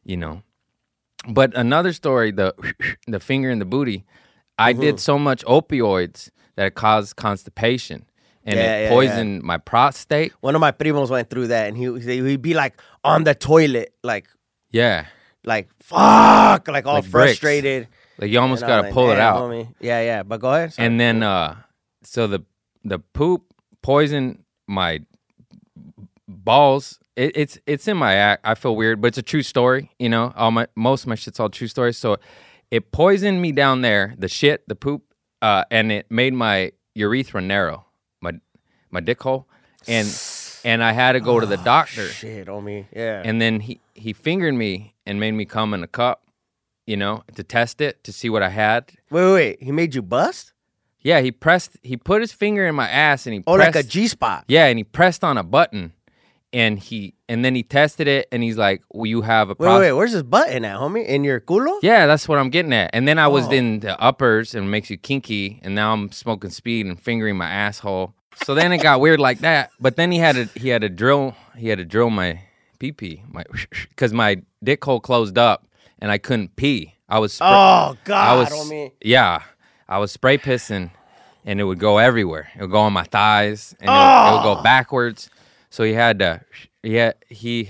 you 0.03 0.17
know. 0.17 0.41
But 1.27 1.55
another 1.55 1.93
story, 1.93 2.31
the 2.31 2.53
the 3.07 3.19
finger 3.19 3.49
in 3.49 3.59
the 3.59 3.65
booty. 3.65 4.05
I 4.57 4.73
Mm-hmm. 4.73 4.81
did 4.81 4.99
so 4.99 5.17
much 5.17 5.43
opioids 5.45 6.29
that 6.55 6.67
it 6.67 6.75
caused 6.75 7.15
constipation, 7.15 8.05
and 8.45 8.59
Yeah, 8.59 8.65
yeah, 8.65 8.77
it 8.77 8.83
yeah. 8.83 8.89
poisoned 8.89 9.41
my 9.43 9.57
prostate. 9.57 10.33
One 10.41 10.53
of 10.55 10.61
my 10.61 10.71
primos 10.71 11.09
went 11.09 11.29
through 11.31 11.47
that, 11.47 11.67
and 11.67 11.75
he 11.77 11.85
he'd 11.99 12.41
be 12.41 12.53
like 12.53 12.79
on 13.03 13.23
the 13.23 13.33
toilet, 13.33 13.93
like 14.03 14.27
Yeah, 14.69 15.05
like 15.43 15.69
fuck, 15.81 16.67
like 16.67 16.85
all 16.85 16.95
Like 16.95 17.09
bricks. 17.09 17.39
frustrated. 17.39 17.87
like 18.19 18.29
you 18.29 18.39
almost 18.39 18.61
gotta 18.61 18.83
like, 18.83 18.93
pull 18.93 19.09
it 19.09 19.19
out. 19.19 19.41
homie." 19.41 19.73
Yeah, 19.79 20.01
yeah. 20.01 20.21
But 20.23 20.39
go 20.41 20.53
ahead. 20.53 20.73
Sorry. 20.73 20.85
and 20.87 20.99
then 20.99 21.23
uh 21.23 21.55
so 22.03 22.27
the 22.27 22.41
the 22.83 22.99
poop 22.99 23.53
poisoned 23.81 24.43
my 24.67 24.99
balls 26.31 26.99
it, 27.15 27.31
it's 27.35 27.59
it's 27.67 27.87
in 27.87 27.97
my 27.97 28.13
act 28.15 28.41
i 28.45 28.55
feel 28.55 28.75
weird 28.75 29.01
but 29.01 29.07
it's 29.09 29.17
a 29.17 29.21
true 29.23 29.43
story 29.43 29.91
you 29.99 30.09
know 30.09 30.33
all 30.35 30.51
my 30.51 30.67
most 30.75 31.03
of 31.03 31.07
my 31.07 31.15
shit's 31.15 31.39
all 31.39 31.49
true 31.49 31.67
stories 31.67 31.97
so 31.97 32.17
it 32.71 32.91
poisoned 32.91 33.41
me 33.41 33.51
down 33.51 33.81
there 33.81 34.15
the 34.17 34.27
shit 34.27 34.67
the 34.67 34.75
poop 34.75 35.03
uh 35.41 35.63
and 35.69 35.91
it 35.91 36.09
made 36.09 36.33
my 36.33 36.71
urethra 36.95 37.41
narrow 37.41 37.85
my 38.21 38.31
my 38.89 38.99
dick 38.99 39.21
hole 39.21 39.47
and 39.87 40.07
and 40.63 40.83
i 40.83 40.91
had 40.91 41.13
to 41.13 41.19
go 41.19 41.39
to 41.39 41.45
the 41.45 41.57
doctor 41.57 42.07
shit, 42.07 42.47
homie. 42.47 42.85
Yeah. 42.95 43.21
and 43.23 43.41
then 43.41 43.59
he 43.59 43.79
he 43.93 44.13
fingered 44.13 44.53
me 44.55 44.95
and 45.05 45.19
made 45.19 45.33
me 45.33 45.45
come 45.45 45.73
in 45.73 45.83
a 45.83 45.87
cup 45.87 46.23
you 46.87 46.95
know 46.97 47.23
to 47.35 47.43
test 47.43 47.81
it 47.81 48.03
to 48.05 48.11
see 48.13 48.29
what 48.29 48.41
i 48.41 48.49
had 48.49 48.91
wait, 49.09 49.23
wait, 49.25 49.33
wait. 49.33 49.63
He 49.63 49.71
made 49.71 49.93
you 49.95 50.01
bust? 50.01 50.53
yeah, 51.03 51.19
he 51.21 51.31
pressed. 51.31 51.77
He 51.81 51.97
put 51.97 52.21
his 52.21 52.31
finger 52.31 52.67
in 52.67 52.75
my 52.75 52.87
ass 52.87 53.25
and 53.25 53.33
he 53.33 53.41
Oh, 53.47 53.55
pressed, 53.55 53.75
like 53.75 53.85
a 53.85 53.87
G 53.87 54.07
spot. 54.07 54.45
Yeah, 54.47 54.67
and 54.67 54.77
he 54.77 54.83
pressed 54.83 55.23
on 55.23 55.35
a 55.35 55.41
button, 55.41 55.93
and 56.53 56.77
he 56.79 57.13
and 57.29 57.43
then 57.45 57.55
he 57.55 57.63
tested 57.63 58.07
it, 58.07 58.27
and 58.31 58.43
he's 58.43 58.57
like, 58.57 58.81
"Well, 58.91 59.05
you 59.05 59.21
have 59.21 59.49
a 59.49 59.55
Wait, 59.57 59.79
wait, 59.79 59.91
where's 59.93 60.11
this 60.13 60.23
button 60.23 60.65
at, 60.65 60.77
homie? 60.77 61.05
In 61.05 61.23
your 61.23 61.39
culo? 61.39 61.79
Yeah, 61.81 62.05
that's 62.07 62.27
what 62.27 62.37
I'm 62.39 62.49
getting 62.49 62.73
at. 62.73 62.89
And 62.93 63.07
then 63.07 63.17
I 63.19 63.27
was 63.27 63.47
Oh. 63.47 63.51
in 63.51 63.79
the 63.79 63.99
uppers 64.01 64.53
and 64.55 64.65
it 64.65 64.69
makes 64.69 64.89
you 64.89 64.97
kinky, 64.97 65.59
and 65.63 65.73
now 65.75 65.93
I'm 65.93 66.11
smoking 66.11 66.49
speed 66.49 66.85
and 66.85 66.99
fingering 66.99 67.37
my 67.37 67.49
asshole. 67.49 68.13
So 68.43 68.55
then 68.55 68.71
it 68.71 68.79
got 68.79 68.99
weird 69.01 69.19
like 69.19 69.39
that. 69.39 69.71
But 69.79 69.95
then 69.95 70.11
he 70.11 70.17
had 70.19 70.35
a 70.37 70.45
he 70.55 70.69
had 70.69 70.83
a 70.83 70.89
drill 70.89 71.35
he 71.55 71.69
had 71.69 71.77
to 71.77 71.85
drill 71.85 72.09
my 72.09 72.41
pee 72.79 72.91
pee 72.91 73.23
my 73.29 73.43
because 73.89 74.11
my 74.13 74.41
dick 74.63 74.83
hole 74.83 74.99
closed 74.99 75.37
up 75.37 75.67
and 75.99 76.11
I 76.11 76.17
couldn't 76.17 76.55
pee. 76.55 76.95
I 77.07 77.19
was 77.19 77.33
spray- 77.33 77.47
Oh 77.47 77.51
I 77.51 77.97
God, 78.05 78.39
was 78.39 78.49
homie. 78.49 78.91
yeah, 79.03 79.43
I 79.87 79.97
was 79.99 80.11
spray 80.11 80.37
pissing, 80.37 80.91
and 81.45 81.59
it 81.59 81.63
would 81.65 81.77
go 81.79 81.97
everywhere. 81.97 82.49
It 82.55 82.61
would 82.61 82.71
go 82.71 82.79
on 82.79 82.93
my 82.93 83.03
thighs, 83.03 83.75
and 83.81 83.89
it, 83.89 83.93
would, 83.93 83.97
it 83.99 84.31
would 84.31 84.51
Oh. 84.51 84.55
go 84.55 84.63
backwards. 84.63 85.29
So 85.71 85.83
he 85.83 85.93
had 85.93 86.19
to, 86.19 86.41
yeah, 86.83 87.13
he. 87.27 87.69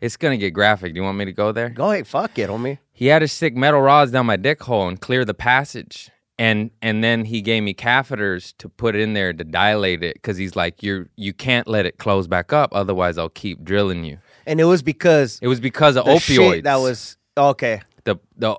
It's 0.00 0.16
gonna 0.18 0.36
get 0.36 0.50
graphic. 0.50 0.92
Do 0.92 0.98
you 0.98 1.04
want 1.04 1.16
me 1.16 1.24
to 1.26 1.32
go 1.32 1.52
there? 1.52 1.68
Go 1.70 1.92
ahead, 1.92 2.06
fuck 2.06 2.38
it, 2.38 2.50
homie. 2.50 2.78
He 2.92 3.06
had 3.06 3.20
to 3.20 3.28
stick 3.28 3.54
metal 3.56 3.80
rods 3.80 4.10
down 4.10 4.26
my 4.26 4.36
dick 4.36 4.62
hole 4.62 4.86
and 4.88 5.00
clear 5.00 5.24
the 5.24 5.32
passage, 5.34 6.10
and 6.38 6.70
and 6.82 7.02
then 7.04 7.24
he 7.24 7.40
gave 7.40 7.62
me 7.62 7.72
catheters 7.74 8.52
to 8.58 8.68
put 8.68 8.96
in 8.96 9.14
there 9.14 9.32
to 9.32 9.44
dilate 9.44 10.02
it 10.02 10.14
because 10.14 10.36
he's 10.36 10.56
like, 10.56 10.82
you're 10.82 11.06
you 11.16 11.32
can't 11.32 11.66
let 11.68 11.86
it 11.86 11.96
close 11.98 12.26
back 12.26 12.52
up, 12.52 12.74
otherwise 12.74 13.16
I'll 13.16 13.28
keep 13.30 13.62
drilling 13.64 14.04
you. 14.04 14.18
And 14.46 14.60
it 14.60 14.64
was 14.64 14.82
because 14.82 15.38
It 15.40 15.48
was 15.48 15.60
because 15.60 15.96
of 15.96 16.04
opioids. 16.04 16.64
that 16.64 16.76
was 16.76 17.16
okay. 17.38 17.80
the 18.04 18.16
the 18.36 18.56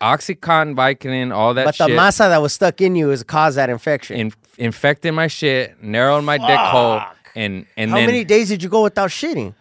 oxycontin, 0.00 0.74
Vicodin, 0.76 1.34
all 1.34 1.54
that 1.54 1.64
But 1.64 1.78
the 1.78 1.86
shit. 1.88 1.98
masa 1.98 2.28
that 2.28 2.42
was 2.42 2.52
stuck 2.52 2.80
in 2.80 2.96
you 2.96 3.10
is 3.10 3.22
caused 3.22 3.56
that 3.56 3.70
infection. 3.70 4.16
in, 4.18 4.32
infected 4.58 5.14
my 5.14 5.26
shit, 5.26 5.82
narrowed 5.82 6.24
my 6.24 6.36
dick 6.38 6.58
hole, 6.58 7.00
and 7.36 7.66
and 7.76 7.90
How 7.90 7.98
then 7.98 8.06
many 8.06 8.24
days 8.24 8.48
did 8.48 8.62
you 8.62 8.68
go 8.68 8.82
without 8.82 9.10
shitting? 9.10 9.54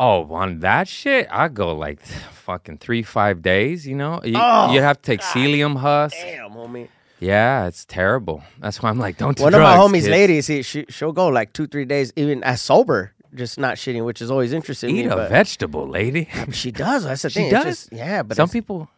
oh 0.00 0.24
on 0.34 0.58
that 0.60 0.88
shit, 0.88 1.28
I 1.30 1.48
go 1.48 1.74
like 1.76 2.00
fucking 2.00 2.78
three 2.78 3.02
five 3.04 3.42
days. 3.42 3.86
You 3.86 3.94
know, 3.96 4.20
you 4.24 4.34
Oh, 4.36 4.72
you 4.72 4.80
have 4.80 4.96
to 5.00 5.02
take 5.02 5.20
psyllium 5.20 5.76
husk. 5.76 6.16
Damn, 6.16 6.50
homie. 6.50 6.88
Yeah, 7.20 7.66
it's 7.66 7.84
terrible. 7.84 8.42
That's 8.58 8.82
why 8.82 8.90
I'm 8.90 8.98
like, 8.98 9.16
don't 9.18 9.36
do 9.36 9.44
One 9.44 9.52
drugs, 9.52 9.64
of 9.64 9.78
my 9.92 9.98
homies, 9.98 10.00
kids. 10.02 10.08
ladies, 10.08 10.46
he, 10.48 10.62
she, 10.62 10.84
she'll 10.90 11.12
go 11.12 11.28
like 11.28 11.52
two, 11.54 11.66
three 11.66 11.84
days, 11.86 12.12
even 12.16 12.42
as 12.44 12.60
sober, 12.60 13.12
just 13.34 13.56
not 13.56 13.76
shitting, 13.76 14.04
which 14.04 14.20
is 14.20 14.30
always 14.30 14.52
interesting. 14.52 14.90
Eat 14.96 15.06
me, 15.06 15.12
a 15.12 15.28
vegetable, 15.28 15.86
lady. 15.88 16.28
She 16.52 16.70
does. 16.70 17.04
That's 17.04 17.22
the 17.22 17.30
She 17.30 17.40
thing. 17.42 17.50
Does? 17.50 17.64
just- 17.64 17.92
yeah, 17.92 18.22
but 18.24 18.36
Some 18.36 18.48
people. 18.50 18.90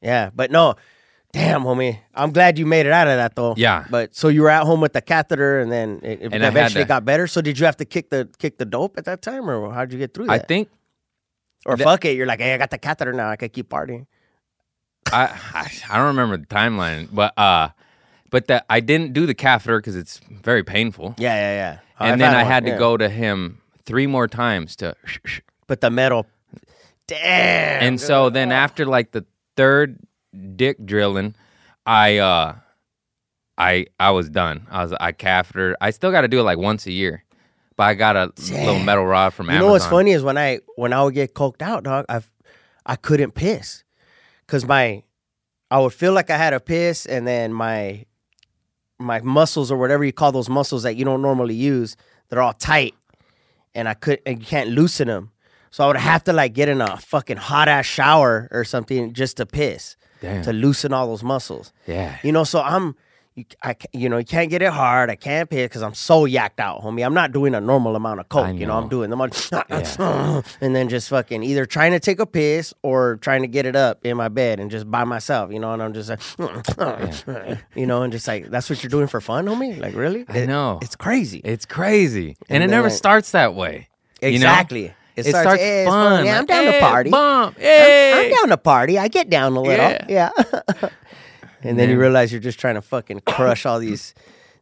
Yeah, 0.00 0.30
but 0.34 0.50
no. 0.50 0.76
Damn, 1.34 1.62
homie. 1.64 1.98
I'm 2.14 2.30
glad 2.32 2.58
you 2.58 2.64
made 2.66 2.86
it 2.86 2.92
out 2.92 3.08
of 3.08 3.16
that 3.16 3.34
though. 3.34 3.54
Yeah. 3.56 3.84
But 3.90 4.14
so 4.14 4.28
you 4.28 4.42
were 4.42 4.50
at 4.50 4.62
home 4.64 4.80
with 4.80 4.92
the 4.92 5.02
catheter, 5.02 5.58
and 5.60 5.70
then 5.70 6.00
it, 6.02 6.22
it 6.22 6.32
And 6.32 6.44
eventually 6.44 6.84
to- 6.84 6.88
got 6.88 7.04
better. 7.04 7.26
So 7.26 7.40
did 7.42 7.58
you 7.58 7.66
have 7.66 7.76
to 7.78 7.84
kick 7.84 8.10
the 8.10 8.28
kick 8.38 8.58
the 8.58 8.64
dope 8.64 8.96
at 8.98 9.04
that 9.06 9.20
time, 9.20 9.50
or 9.50 9.72
how'd 9.72 9.92
you 9.92 9.98
get 9.98 10.14
through 10.14 10.26
that? 10.26 10.32
I 10.32 10.38
think 10.38 10.68
or 11.66 11.76
that- 11.76 11.84
fuck 11.84 12.04
it, 12.04 12.16
you're 12.16 12.26
like, 12.26 12.40
hey, 12.40 12.54
I 12.54 12.58
got 12.58 12.70
the 12.70 12.78
catheter 12.78 13.12
now. 13.12 13.28
I 13.30 13.36
can 13.36 13.48
keep 13.48 13.68
partying. 13.68 14.06
I, 15.12 15.24
I 15.52 15.70
I 15.90 15.96
don't 15.98 16.06
remember 16.06 16.36
the 16.36 16.46
timeline, 16.46 17.08
but 17.12 17.36
uh, 17.38 17.70
but 18.30 18.46
that 18.46 18.64
I 18.70 18.80
didn't 18.80 19.12
do 19.12 19.26
the 19.26 19.34
catheter 19.34 19.78
because 19.78 19.96
it's 19.96 20.20
very 20.30 20.62
painful. 20.62 21.14
Yeah, 21.18 21.34
yeah, 21.34 21.54
yeah. 21.56 21.78
And 22.00 22.12
I've 22.12 22.18
then 22.20 22.34
I 22.34 22.42
one, 22.42 22.46
had 22.52 22.64
to 22.64 22.70
yeah. 22.70 22.78
go 22.78 22.96
to 22.96 23.08
him 23.08 23.60
three 23.84 24.06
more 24.06 24.28
times 24.28 24.76
to 24.76 24.94
But 25.66 25.80
the 25.80 25.90
metal. 25.90 26.26
Damn. 27.06 27.82
and 27.82 28.00
so 28.00 28.30
then 28.30 28.50
after 28.50 28.86
like 28.86 29.10
the 29.12 29.26
third 29.56 29.98
dick 30.56 30.84
drilling, 30.84 31.34
I 31.86 32.18
uh 32.18 32.56
I 33.56 33.86
I 34.00 34.10
was 34.10 34.28
done. 34.30 34.66
I 34.70 34.82
was 34.82 34.92
I 35.00 35.12
catheter. 35.12 35.76
I 35.80 35.90
still 35.90 36.10
got 36.10 36.22
to 36.22 36.28
do 36.28 36.40
it 36.40 36.42
like 36.42 36.58
once 36.58 36.86
a 36.86 36.92
year, 36.92 37.24
but 37.76 37.84
I 37.84 37.94
got 37.94 38.16
a 38.16 38.32
little 38.50 38.78
metal 38.80 39.04
rod 39.06 39.32
from 39.34 39.48
Amazon. 39.50 39.54
You 39.54 39.66
Amazon. 39.66 39.68
know 39.68 39.72
what's 39.72 39.86
funny 39.86 40.10
is 40.12 40.22
when 40.22 40.38
I 40.38 40.60
when 40.76 40.92
I 40.92 41.02
would 41.02 41.14
get 41.14 41.34
coked 41.34 41.62
out, 41.62 41.84
dog, 41.84 42.06
I 42.08 42.22
I 42.86 42.96
couldn't 42.96 43.32
piss 43.32 43.84
because 44.46 44.66
my 44.66 45.02
I 45.70 45.78
would 45.78 45.92
feel 45.92 46.12
like 46.12 46.30
I 46.30 46.36
had 46.36 46.52
a 46.52 46.60
piss, 46.60 47.06
and 47.06 47.26
then 47.26 47.52
my 47.52 48.04
my 48.98 49.20
muscles 49.20 49.70
or 49.70 49.78
whatever 49.78 50.04
you 50.04 50.12
call 50.12 50.32
those 50.32 50.48
muscles 50.48 50.82
that 50.84 50.96
you 50.96 51.04
don't 51.04 51.22
normally 51.22 51.54
use, 51.54 51.96
they're 52.28 52.42
all 52.42 52.52
tight, 52.52 52.94
and 53.74 53.88
I 53.88 53.94
could 53.94 54.20
and 54.26 54.40
you 54.40 54.46
can't 54.46 54.70
loosen 54.70 55.08
them. 55.08 55.30
So 55.70 55.82
I 55.84 55.86
would 55.88 55.96
have 55.96 56.22
to 56.24 56.32
like 56.32 56.54
get 56.54 56.68
in 56.68 56.80
a 56.80 56.96
fucking 56.96 57.36
hot 57.36 57.66
ass 57.68 57.86
shower 57.86 58.48
or 58.52 58.64
something 58.64 59.12
just 59.12 59.36
to 59.38 59.46
piss 59.46 59.96
Damn. 60.24 60.42
to 60.44 60.52
loosen 60.52 60.92
all 60.92 61.06
those 61.06 61.22
muscles. 61.22 61.72
Yeah. 61.86 62.16
You 62.22 62.32
know, 62.32 62.44
so 62.44 62.60
I'm, 62.60 62.96
you, 63.36 63.44
I, 63.64 63.74
you 63.92 64.08
know, 64.08 64.18
you 64.18 64.24
can't 64.24 64.48
get 64.48 64.62
it 64.62 64.72
hard. 64.72 65.10
I 65.10 65.16
can't 65.16 65.50
piss 65.50 65.64
because 65.68 65.82
I'm 65.82 65.94
so 65.94 66.24
yacked 66.24 66.60
out, 66.60 66.82
homie. 66.82 67.04
I'm 67.04 67.14
not 67.14 67.32
doing 67.32 67.52
a 67.54 67.60
normal 67.60 67.96
amount 67.96 68.20
of 68.20 68.28
coke. 68.28 68.46
I 68.46 68.50
You 68.52 68.64
know, 68.66 68.76
I'm 68.76 68.84
know. 68.84 68.88
doing 68.90 69.10
the 69.10 69.16
much, 69.16 69.50
and 70.60 70.76
then 70.76 70.88
just 70.88 71.08
fucking 71.08 71.42
either 71.42 71.66
trying 71.66 71.90
to 71.92 71.98
take 72.00 72.20
a 72.20 72.26
piss 72.26 72.72
or 72.82 73.16
trying 73.16 73.42
to 73.42 73.48
get 73.48 73.66
it 73.66 73.74
up 73.74 73.98
in 74.06 74.16
my 74.16 74.28
bed 74.28 74.60
and 74.60 74.70
just 74.70 74.88
by 74.88 75.02
myself. 75.02 75.50
You 75.52 75.58
know, 75.58 75.72
and 75.72 75.82
I'm 75.82 75.92
just 75.94 76.10
like, 76.10 76.20
you 77.74 77.86
know, 77.86 78.02
and 78.02 78.12
just 78.12 78.28
like 78.28 78.50
that's 78.50 78.70
what 78.70 78.82
you're 78.84 78.90
doing 78.90 79.08
for 79.08 79.20
fun, 79.20 79.46
homie. 79.46 79.80
Like 79.80 79.96
really? 79.96 80.24
I 80.28 80.38
It- 80.38 80.46
know. 80.46 80.78
it's 80.80 80.94
crazy. 80.96 81.40
It's 81.44 81.66
crazy, 81.66 82.36
and, 82.48 82.62
And 82.62 82.64
it 82.64 82.70
never 82.74 82.88
starts 82.90 83.32
that 83.32 83.54
way. 83.54 83.88
you 84.22 84.38
know? 84.38 84.46
Exactly. 85.16 85.20
It, 85.20 85.24
starts, 85.24 85.42
starts, 85.44 85.62
eh, 85.62 85.64
"Hey, 85.64 85.86
fun. 85.86 86.24
Yeah, 86.24 86.38
I'm 86.38 86.46
down 86.46 86.64
to 86.64 86.72
"Hey, 86.72 86.80
party. 86.80 87.10
Bump. 87.10 87.56
I'm- 87.58 88.18
I'm, 88.18 88.32
eh. 88.32 88.34
down 88.34 88.48
to 88.48 88.56
party. 88.56 88.98
I 88.98 89.08
get 89.08 89.30
down 89.30 89.56
a 89.56 89.60
little. 89.60 89.90
Yeah. 89.90 90.06
Yeah. 90.08 90.30
and 91.62 91.78
then 91.78 91.88
you 91.88 91.98
realize 91.98 92.32
you're 92.32 92.40
just 92.40 92.58
trying 92.58 92.74
to 92.74 92.82
fucking 92.82 93.20
crush 93.20 93.64
all 93.64 93.78
these 93.78 94.14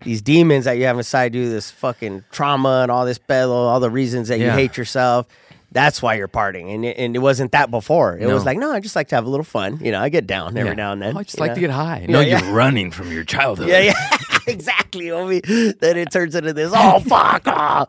these 0.05 0.20
demons 0.20 0.64
that 0.64 0.78
you 0.78 0.84
have 0.84 0.96
inside 0.96 1.34
you, 1.34 1.48
this 1.48 1.70
fucking 1.70 2.24
trauma 2.32 2.80
and 2.82 2.90
all 2.90 3.05
this 3.07 3.18
pedo, 3.18 3.50
all 3.50 3.80
the 3.80 3.90
reasons 3.90 4.28
that 4.28 4.38
you 4.40 4.50
hate 4.50 4.76
yourself. 4.76 5.26
That's 5.70 6.03
why 6.03 6.16
you're 6.16 6.28
partying. 6.28 6.74
And 6.74 6.84
it, 6.84 6.98
and 6.98 7.16
it 7.16 7.20
wasn't 7.20 7.53
that 7.53 7.70
before. 7.70 8.18
It 8.18 8.26
was 8.26 8.44
like, 8.44 8.59
no, 8.59 8.72
I 8.72 8.80
just 8.80 8.94
like 8.94 9.09
to 9.09 9.14
have 9.14 9.24
a 9.24 9.30
little 9.30 9.44
fun. 9.44 9.78
You 9.80 9.90
know, 9.90 10.03
I 10.03 10.11
get 10.11 10.26
down 10.26 10.57
every 10.57 10.74
now 10.74 10.92
and 10.92 11.00
then. 11.00 11.16
Oh, 11.16 11.20
I 11.20 11.22
just 11.22 11.40
like 11.40 11.53
know? 11.53 11.55
to 11.55 11.61
get 11.61 11.70
high. 11.70 12.05
No, 12.09 12.20
you're 12.20 12.44
running 12.53 12.90
from 12.90 13.11
your 13.11 13.24
childhood. 13.24 13.68
Yeah, 13.68 13.78
yeah. 13.78 14.18
exactly, 14.46 15.07
homie. 15.07 15.78
Then 15.78 15.96
it 15.96 16.11
turns 16.11 16.34
into 16.34 16.53
this. 16.53 16.72
Oh 16.74 17.00
fuck! 17.00 17.42
ah. 17.46 17.86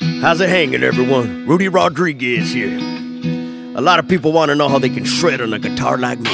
How's 0.00 0.40
it 0.40 0.48
hanging, 0.48 0.82
everyone? 0.82 1.46
Rudy 1.46 1.68
Rodriguez 1.68 2.52
here. 2.52 2.78
A 3.76 3.82
lot 3.82 3.98
of 3.98 4.08
people 4.08 4.32
want 4.32 4.48
to 4.48 4.54
know 4.54 4.68
how 4.68 4.78
they 4.78 4.88
can 4.88 5.04
shred 5.04 5.42
on 5.42 5.52
a 5.52 5.58
guitar 5.58 5.98
like 5.98 6.18
me. 6.18 6.30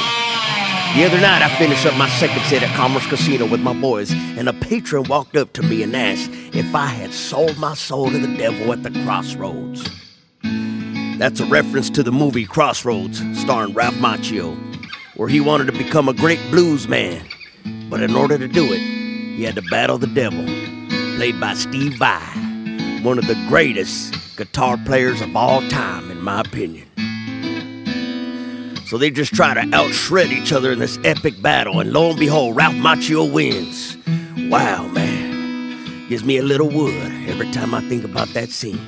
The 0.95 1.03
other 1.05 1.19
night, 1.19 1.41
I 1.41 1.53
finished 1.57 1.85
up 1.85 1.97
my 1.97 2.07
second 2.09 2.41
set 2.43 2.63
at 2.63 2.73
Commerce 2.75 3.05
Casino 3.07 3.45
with 3.45 3.59
my 3.59 3.73
boys, 3.73 4.11
and 4.11 4.47
a 4.47 4.53
patron 4.53 5.03
walked 5.03 5.35
up 5.35 5.51
to 5.53 5.63
me 5.63 5.83
and 5.83 5.93
asked 5.95 6.31
if 6.55 6.73
I 6.73 6.85
had 6.85 7.13
sold 7.13 7.57
my 7.57 7.73
soul 7.73 8.09
to 8.09 8.17
the 8.17 8.37
devil 8.37 8.71
at 8.71 8.83
the 8.83 8.91
crossroads. 9.03 9.89
That's 11.17 11.41
a 11.41 11.45
reference 11.45 11.89
to 11.91 12.03
the 12.03 12.11
movie 12.11 12.45
Crossroads, 12.45 13.21
starring 13.37 13.73
Ralph 13.73 13.95
Macchio, 13.95 14.55
where 15.17 15.27
he 15.27 15.41
wanted 15.41 15.65
to 15.65 15.73
become 15.73 16.07
a 16.07 16.13
great 16.13 16.39
blues 16.51 16.87
man. 16.87 17.25
But 17.89 18.01
in 18.01 18.15
order 18.15 18.37
to 18.37 18.47
do 18.47 18.71
it, 18.71 18.79
he 18.79 19.43
had 19.43 19.55
to 19.55 19.61
battle 19.63 19.97
the 19.97 20.07
devil, 20.07 20.45
played 21.17 21.39
by 21.39 21.53
Steve 21.53 21.97
Vai, 21.97 22.46
one 23.03 23.17
of 23.17 23.27
the 23.27 23.35
greatest 23.47 24.13
guitar 24.37 24.77
players 24.85 25.21
of 25.21 25.35
all 25.35 25.61
time, 25.69 26.11
in 26.11 26.21
my 26.21 26.41
opinion. 26.41 26.87
So 28.87 28.97
they 28.97 29.11
just 29.11 29.33
try 29.33 29.53
to 29.53 29.61
outshred 29.61 30.31
each 30.31 30.53
other 30.53 30.71
in 30.71 30.79
this 30.79 30.97
epic 31.03 31.41
battle, 31.41 31.79
and 31.79 31.91
lo 31.91 32.11
and 32.11 32.19
behold, 32.19 32.55
Ralph 32.55 32.75
Macchio 32.75 33.31
wins. 33.31 33.97
Wow, 34.49 34.87
man. 34.87 36.07
Gives 36.07 36.23
me 36.23 36.37
a 36.37 36.43
little 36.43 36.69
wood 36.69 37.11
every 37.27 37.51
time 37.51 37.73
I 37.73 37.81
think 37.81 38.05
about 38.05 38.29
that 38.29 38.49
scene. 38.49 38.79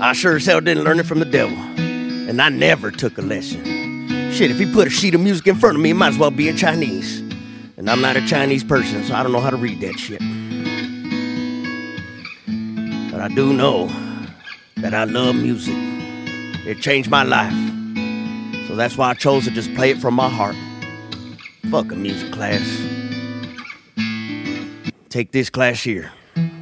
I 0.00 0.12
sure 0.12 0.36
as 0.36 0.46
hell 0.46 0.60
didn't 0.60 0.84
learn 0.84 1.00
it 1.00 1.06
from 1.06 1.18
the 1.18 1.24
devil, 1.24 1.58
and 1.58 2.40
I 2.40 2.50
never 2.50 2.92
took 2.92 3.18
a 3.18 3.22
lesson. 3.22 3.64
Shit, 4.32 4.52
if 4.52 4.58
he 4.58 4.72
put 4.72 4.86
a 4.86 4.90
sheet 4.90 5.16
of 5.16 5.20
music 5.20 5.48
in 5.48 5.56
front 5.56 5.74
of 5.74 5.82
me, 5.82 5.90
it 5.90 5.94
might 5.94 6.10
as 6.10 6.18
well 6.18 6.30
be 6.30 6.48
in 6.48 6.56
Chinese. 6.56 7.18
And 7.76 7.90
I'm 7.90 8.00
not 8.00 8.16
a 8.16 8.24
Chinese 8.26 8.62
person, 8.62 9.02
so 9.02 9.14
I 9.14 9.24
don't 9.24 9.32
know 9.32 9.40
how 9.40 9.50
to 9.50 9.56
read 9.56 9.80
that 9.80 9.98
shit. 9.98 10.20
But 13.18 13.32
I 13.32 13.34
do 13.34 13.52
know 13.52 13.90
that 14.76 14.94
I 14.94 15.02
love 15.02 15.34
music. 15.34 15.74
It 16.64 16.80
changed 16.80 17.10
my 17.10 17.24
life. 17.24 17.52
So 18.68 18.76
that's 18.76 18.96
why 18.96 19.10
I 19.10 19.14
chose 19.14 19.42
to 19.46 19.50
just 19.50 19.74
play 19.74 19.90
it 19.90 19.98
from 19.98 20.14
my 20.14 20.28
heart. 20.28 20.54
Fuck 21.68 21.90
a 21.90 21.96
music 21.96 22.30
class. 22.30 22.62
Take 25.08 25.32
this 25.32 25.50
class 25.50 25.82
here, 25.82 26.12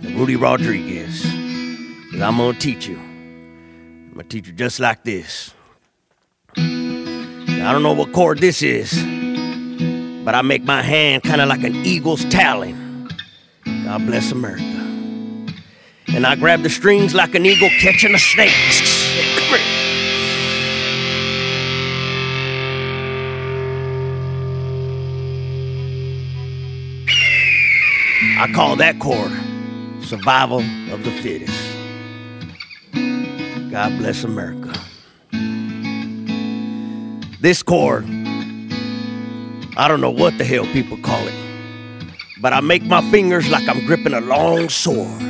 Rudy 0.03 0.37
Rodriguez. 0.37 1.27
I'm 1.27 2.39
gonna 2.39 2.55
teach 2.55 2.87
you. 2.87 2.97
I'm 2.97 4.13
gonna 4.13 4.25
teach 4.25 4.47
you 4.47 4.55
just 4.55 4.81
like 4.81 5.05
this. 5.05 5.53
I 6.57 7.71
don't 7.71 7.83
know 7.83 7.93
what 7.93 8.15
chord 8.15 8.39
this 8.39 8.63
is, 8.63 8.95
but 10.25 10.35
I 10.35 10.41
make 10.41 10.65
my 10.65 10.81
hand 10.81 11.23
kind 11.23 11.43
of 11.43 11.51
like 11.51 11.65
an 11.65 11.77
eagle's 11.85 12.25
talon. 12.25 13.11
God 13.85 14.07
bless 14.07 14.33
America. 14.33 14.76
And 16.09 16.27
I 16.27 16.37
grab 16.37 16.63
the 16.63 16.71
strings 16.71 17.15
like 17.15 17.35
an 17.35 17.45
eagle 17.45 17.69
catching 17.81 18.15
a 18.15 18.19
snake. 18.19 18.53
I 28.39 28.53
call 28.53 28.77
that 28.77 28.99
chord 28.99 29.33
survival 30.03 30.61
of 30.93 31.05
the 31.05 31.11
fittest. 31.11 31.59
God 33.71 33.99
bless 33.99 34.25
America. 34.25 34.73
This 37.41 37.63
chord, 37.63 38.05
I 39.77 39.89
don't 39.89 40.01
know 40.01 40.11
what 40.11 40.39
the 40.39 40.45
hell 40.45 40.65
people 40.67 40.97
call 40.99 41.27
it, 41.27 41.35
but 42.41 42.53
I 42.53 42.61
make 42.61 42.85
my 42.85 43.03
fingers 43.11 43.51
like 43.51 43.69
I'm 43.69 43.85
gripping 43.87 44.15
a 44.15 44.21
long 44.21 44.69
sword, 44.69 45.21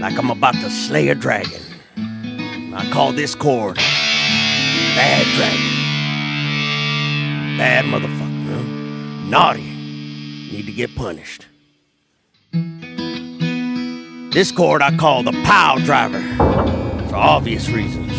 like 0.00 0.16
I'm 0.16 0.30
about 0.30 0.54
to 0.54 0.70
slay 0.70 1.08
a 1.08 1.14
dragon. 1.14 1.60
I 2.74 2.88
call 2.92 3.12
this 3.12 3.34
chord 3.34 3.76
Bad 3.76 5.26
Dragon. 5.36 5.78
Bad 7.58 7.84
motherfucker. 7.86 8.46
huh? 8.46 9.28
Naughty. 9.28 9.62
Need 9.62 10.66
to 10.66 10.72
get 10.72 10.94
punished. 10.94 11.46
This 14.32 14.52
chord 14.52 14.82
I 14.82 14.96
call 14.96 15.24
the 15.24 15.32
pow 15.44 15.78
driver 15.78 16.20
for 17.08 17.16
obvious 17.16 17.68
reasons. 17.68 18.12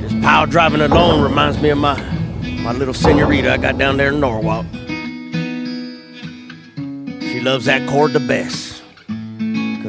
Just 0.00 0.20
pow 0.22 0.46
driving 0.46 0.80
alone 0.80 1.22
reminds 1.22 1.60
me 1.60 1.68
of 1.68 1.78
my 1.78 2.00
my 2.62 2.72
little 2.72 2.94
senorita 2.94 3.52
I 3.52 3.56
got 3.58 3.76
down 3.76 3.98
there 3.98 4.08
in 4.08 4.20
Norwalk. 4.20 4.64
She 7.20 7.40
loves 7.40 7.66
that 7.66 7.86
chord 7.90 8.14
the 8.14 8.20
best 8.20 8.73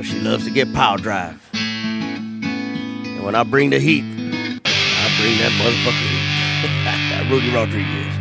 she 0.05 0.19
loves 0.19 0.45
to 0.45 0.51
get 0.51 0.71
power 0.73 0.97
drive. 0.97 1.41
And 1.53 3.23
when 3.23 3.35
I 3.35 3.43
bring 3.43 3.71
the 3.71 3.79
heat, 3.79 4.03
I 4.03 5.11
bring 5.19 5.37
that 5.39 5.51
motherfucker 5.59 6.09
heat. 6.11 7.29
Rudy 7.31 7.49
Rodriguez. 7.53 8.13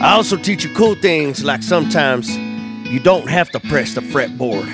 I 0.00 0.14
also 0.14 0.36
teach 0.36 0.64
you 0.64 0.74
cool 0.74 0.94
things 0.94 1.44
like 1.44 1.62
sometimes 1.62 2.36
you 2.88 3.00
don't 3.00 3.28
have 3.28 3.50
to 3.50 3.60
press 3.60 3.94
the 3.94 4.00
fretboard. 4.00 4.68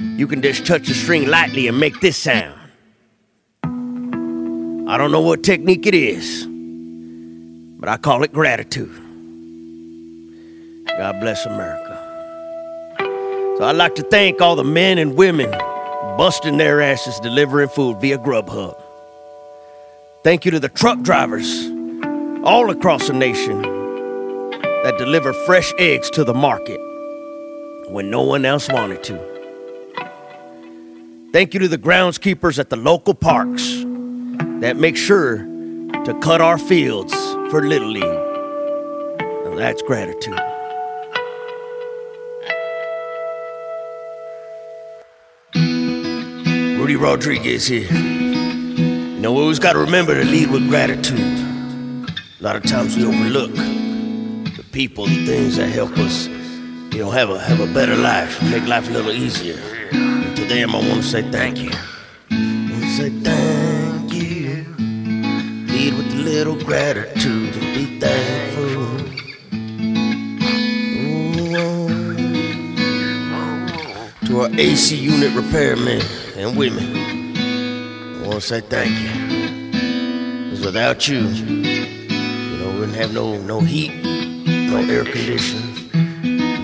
You 0.00 0.26
can 0.26 0.42
just 0.42 0.66
touch 0.66 0.88
the 0.88 0.94
string 0.94 1.26
lightly 1.26 1.68
and 1.68 1.78
make 1.78 2.00
this 2.00 2.16
sound. 2.16 2.58
I 4.88 4.96
don't 4.96 5.10
know 5.10 5.20
what 5.20 5.42
technique 5.42 5.86
it 5.86 5.94
is, 5.94 6.46
but 7.78 7.88
I 7.88 7.96
call 7.96 8.22
it 8.22 8.32
gratitude. 8.32 9.05
God 10.98 11.20
bless 11.20 11.44
America. 11.44 12.02
So 13.58 13.64
I'd 13.64 13.76
like 13.76 13.94
to 13.96 14.02
thank 14.02 14.40
all 14.40 14.56
the 14.56 14.64
men 14.64 14.98
and 14.98 15.14
women 15.14 15.50
busting 16.16 16.56
their 16.56 16.80
asses 16.80 17.20
delivering 17.20 17.68
food 17.68 18.00
via 18.00 18.16
Grubhub. 18.18 18.80
Thank 20.24 20.44
you 20.44 20.50
to 20.52 20.60
the 20.60 20.70
truck 20.70 21.02
drivers 21.02 21.66
all 22.44 22.70
across 22.70 23.08
the 23.08 23.12
nation 23.12 23.60
that 23.60 24.94
deliver 24.98 25.32
fresh 25.44 25.72
eggs 25.78 26.08
to 26.10 26.24
the 26.24 26.34
market 26.34 26.80
when 27.88 28.10
no 28.10 28.22
one 28.22 28.44
else 28.44 28.68
wanted 28.70 29.02
to. 29.04 29.18
Thank 31.32 31.52
you 31.52 31.60
to 31.60 31.68
the 31.68 31.78
groundskeepers 31.78 32.58
at 32.58 32.70
the 32.70 32.76
local 32.76 33.14
parks 33.14 33.62
that 34.60 34.76
make 34.78 34.96
sure 34.96 35.38
to 36.04 36.18
cut 36.22 36.40
our 36.40 36.56
fields 36.56 37.12
for 37.50 37.62
Little 37.62 37.90
League. 37.90 38.02
Now 39.44 39.54
that's 39.56 39.82
gratitude. 39.82 40.55
Rudy 46.86 46.94
Rodriguez 46.94 47.66
here. 47.66 47.92
You 47.92 49.18
know, 49.18 49.32
we 49.32 49.40
always 49.40 49.58
got 49.58 49.72
to 49.72 49.80
remember 49.80 50.14
to 50.14 50.24
lead 50.24 50.52
with 50.52 50.68
gratitude. 50.68 51.18
A 51.18 52.38
lot 52.38 52.54
of 52.54 52.62
times 52.62 52.96
we 52.96 53.04
overlook 53.04 53.52
the 53.56 54.64
people, 54.70 55.06
the 55.06 55.26
things 55.26 55.56
that 55.56 55.66
help 55.66 55.98
us, 55.98 56.28
you 56.28 57.00
know, 57.00 57.10
have 57.10 57.30
a 57.30 57.40
have 57.40 57.58
a 57.58 57.66
better 57.74 57.96
life, 57.96 58.40
make 58.40 58.68
life 58.68 58.88
a 58.88 58.92
little 58.92 59.10
easier. 59.10 59.58
And 59.90 60.36
to 60.36 60.44
them, 60.44 60.76
I 60.76 60.78
want 60.88 61.02
to 61.02 61.08
say 61.08 61.28
thank 61.28 61.58
you. 61.58 61.72
I 62.30 62.68
want 62.70 62.84
to 62.84 62.90
say 62.90 63.10
thank 63.10 64.12
you. 64.12 64.64
Lead 65.66 65.92
with 65.92 66.12
a 66.12 66.22
little 66.22 66.54
gratitude 66.54 67.56
and 67.56 67.74
be 67.74 67.98
thankful. 67.98 68.86
To 74.28 74.40
our 74.42 74.50
AC 74.56 74.94
unit 74.94 75.32
repairmen 75.32 76.25
and 76.36 76.56
women, 76.56 76.84
I 76.96 78.26
want 78.26 78.34
to 78.34 78.40
say 78.40 78.60
thank 78.60 78.90
you. 78.90 79.10
Because 80.44 80.64
without 80.64 81.08
you, 81.08 81.20
you 81.20 82.58
know, 82.58 82.70
we 82.72 82.80
wouldn't 82.80 82.96
have 82.96 83.12
no 83.14 83.38
no 83.38 83.60
heat, 83.60 83.92
no 84.70 84.76
air 84.78 85.04
conditioning. 85.04 85.74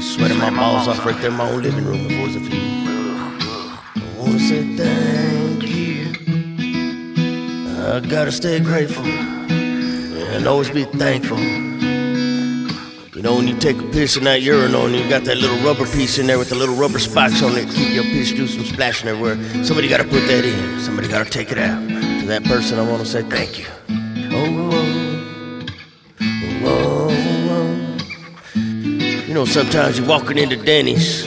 Sweating 0.01 0.39
my 0.39 0.51
balls 0.51 0.89
off 0.89 1.05
right 1.07 1.19
there 1.21 1.31
in 1.31 1.37
my 1.37 1.49
own 1.51 1.63
living 1.63 1.85
room 1.85 2.07
if 2.07 2.13
it 2.13 2.21
wasn't 2.21 2.47
for 2.47 2.55
you. 2.55 2.63
I 3.97 4.15
wanna 4.19 4.39
say 4.39 4.77
thank 4.77 5.63
you. 5.65 6.13
I 7.83 8.01
gotta 8.01 8.33
stay 8.33 8.61
grateful 8.61 9.07
and 9.07 10.47
always 10.47 10.71
be 10.71 10.85
thankful. 10.85 11.39
You 13.15 13.21
know, 13.21 13.37
when 13.37 13.47
you 13.47 13.59
take 13.59 13.77
a 13.77 13.83
piss 13.83 14.17
in 14.17 14.25
that 14.25 14.41
urinal 14.41 14.87
and 14.87 14.95
you 14.95 15.07
got 15.07 15.25
that 15.25 15.37
little 15.37 15.59
rubber 15.59 15.85
piece 15.85 16.19
in 16.19 16.27
there 16.27 16.39
with 16.39 16.49
the 16.49 16.55
little 16.55 16.75
rubber 16.75 16.99
spots 16.99 17.43
on 17.43 17.59
it, 17.59 17.69
keep 17.69 17.93
your 17.93 18.05
piss 18.05 18.33
juice 18.33 18.55
from 18.55 18.65
splashing 18.65 19.07
everywhere. 19.07 19.37
Somebody 19.63 19.87
gotta 19.87 20.05
put 20.05 20.27
that 20.29 20.47
in. 20.47 20.81
Somebody 20.81 21.09
gotta 21.09 21.29
take 21.29 21.53
it 21.53 21.59
out. 21.59 21.79
To 21.87 22.27
that 22.29 22.43
person, 22.45 22.79
I 22.79 22.89
wanna 22.89 23.05
say 23.05 23.23
thank 23.23 23.59
you. 23.59 23.67
Oh, 24.33 24.71
oh, 24.73 25.67
oh, 26.23 26.61
oh. 26.65 27.09
oh, 27.11 27.99
oh. 28.55 29.23
You 29.27 29.35
know, 29.35 29.45
sometimes 29.45 29.99
you're 29.99 30.09
walking 30.09 30.39
into 30.39 30.57
Denny's, 30.57 31.25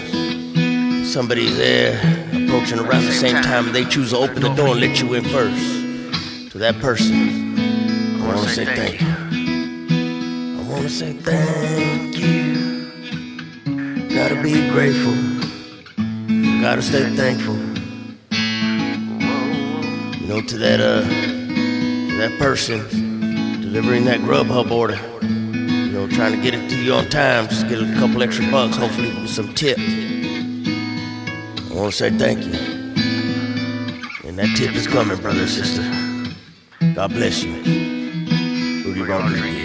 somebody's 1.08 1.56
there 1.56 2.00
approaching 2.32 2.80
around 2.80 3.06
the 3.06 3.12
same 3.12 3.44
time, 3.44 3.72
they 3.74 3.86
choose 3.86 4.10
to 4.10 4.18
open 4.18 4.42
the 4.42 4.54
door 4.56 4.70
and 4.70 4.80
let 4.80 5.00
you 5.00 5.14
in 5.14 5.24
first. 5.26 6.52
To 6.52 6.58
that 6.58 6.80
person, 6.80 7.60
I 8.22 8.26
want 8.26 8.40
to 8.40 8.50
say 8.50 8.66
thank 8.66 9.02
you. 9.02 9.25
To 10.86 10.92
say 10.92 11.14
thank 11.14 12.16
you. 12.16 12.92
Gotta 14.16 14.40
be 14.44 14.70
grateful. 14.70 15.16
Gotta 16.62 16.84
stay 16.84 17.10
thankful. 17.16 17.56
You 20.22 20.28
know, 20.28 20.42
to 20.42 20.58
that 20.60 20.80
uh, 20.80 21.02
to 21.02 22.18
that 22.20 22.38
person 22.38 22.88
delivering 23.62 24.06
that 24.06 24.20
Grubhub 24.20 24.70
order. 24.70 25.00
You 25.24 25.92
know, 25.92 26.08
trying 26.08 26.36
to 26.36 26.42
get 26.44 26.54
it 26.54 26.70
to 26.70 26.80
you 26.80 26.94
on 26.94 27.10
time, 27.10 27.48
just 27.48 27.68
get 27.68 27.80
a 27.82 27.92
couple 27.96 28.22
extra 28.22 28.46
bucks, 28.52 28.78
hopefully 28.78 29.12
with 29.12 29.32
some 29.32 29.56
tip. 29.56 29.80
I 29.80 29.82
want 31.74 31.94
to 31.94 31.98
say 31.98 32.12
thank 32.12 32.46
you. 32.46 32.54
And 34.24 34.38
that 34.38 34.56
tip 34.56 34.76
is 34.76 34.86
coming, 34.86 35.18
brother 35.18 35.40
and 35.40 35.50
sister. 35.50 35.82
God 36.94 37.10
bless 37.10 37.44
you. 37.44 37.56
Rudy 38.84 39.02
Rodriguez. 39.02 39.65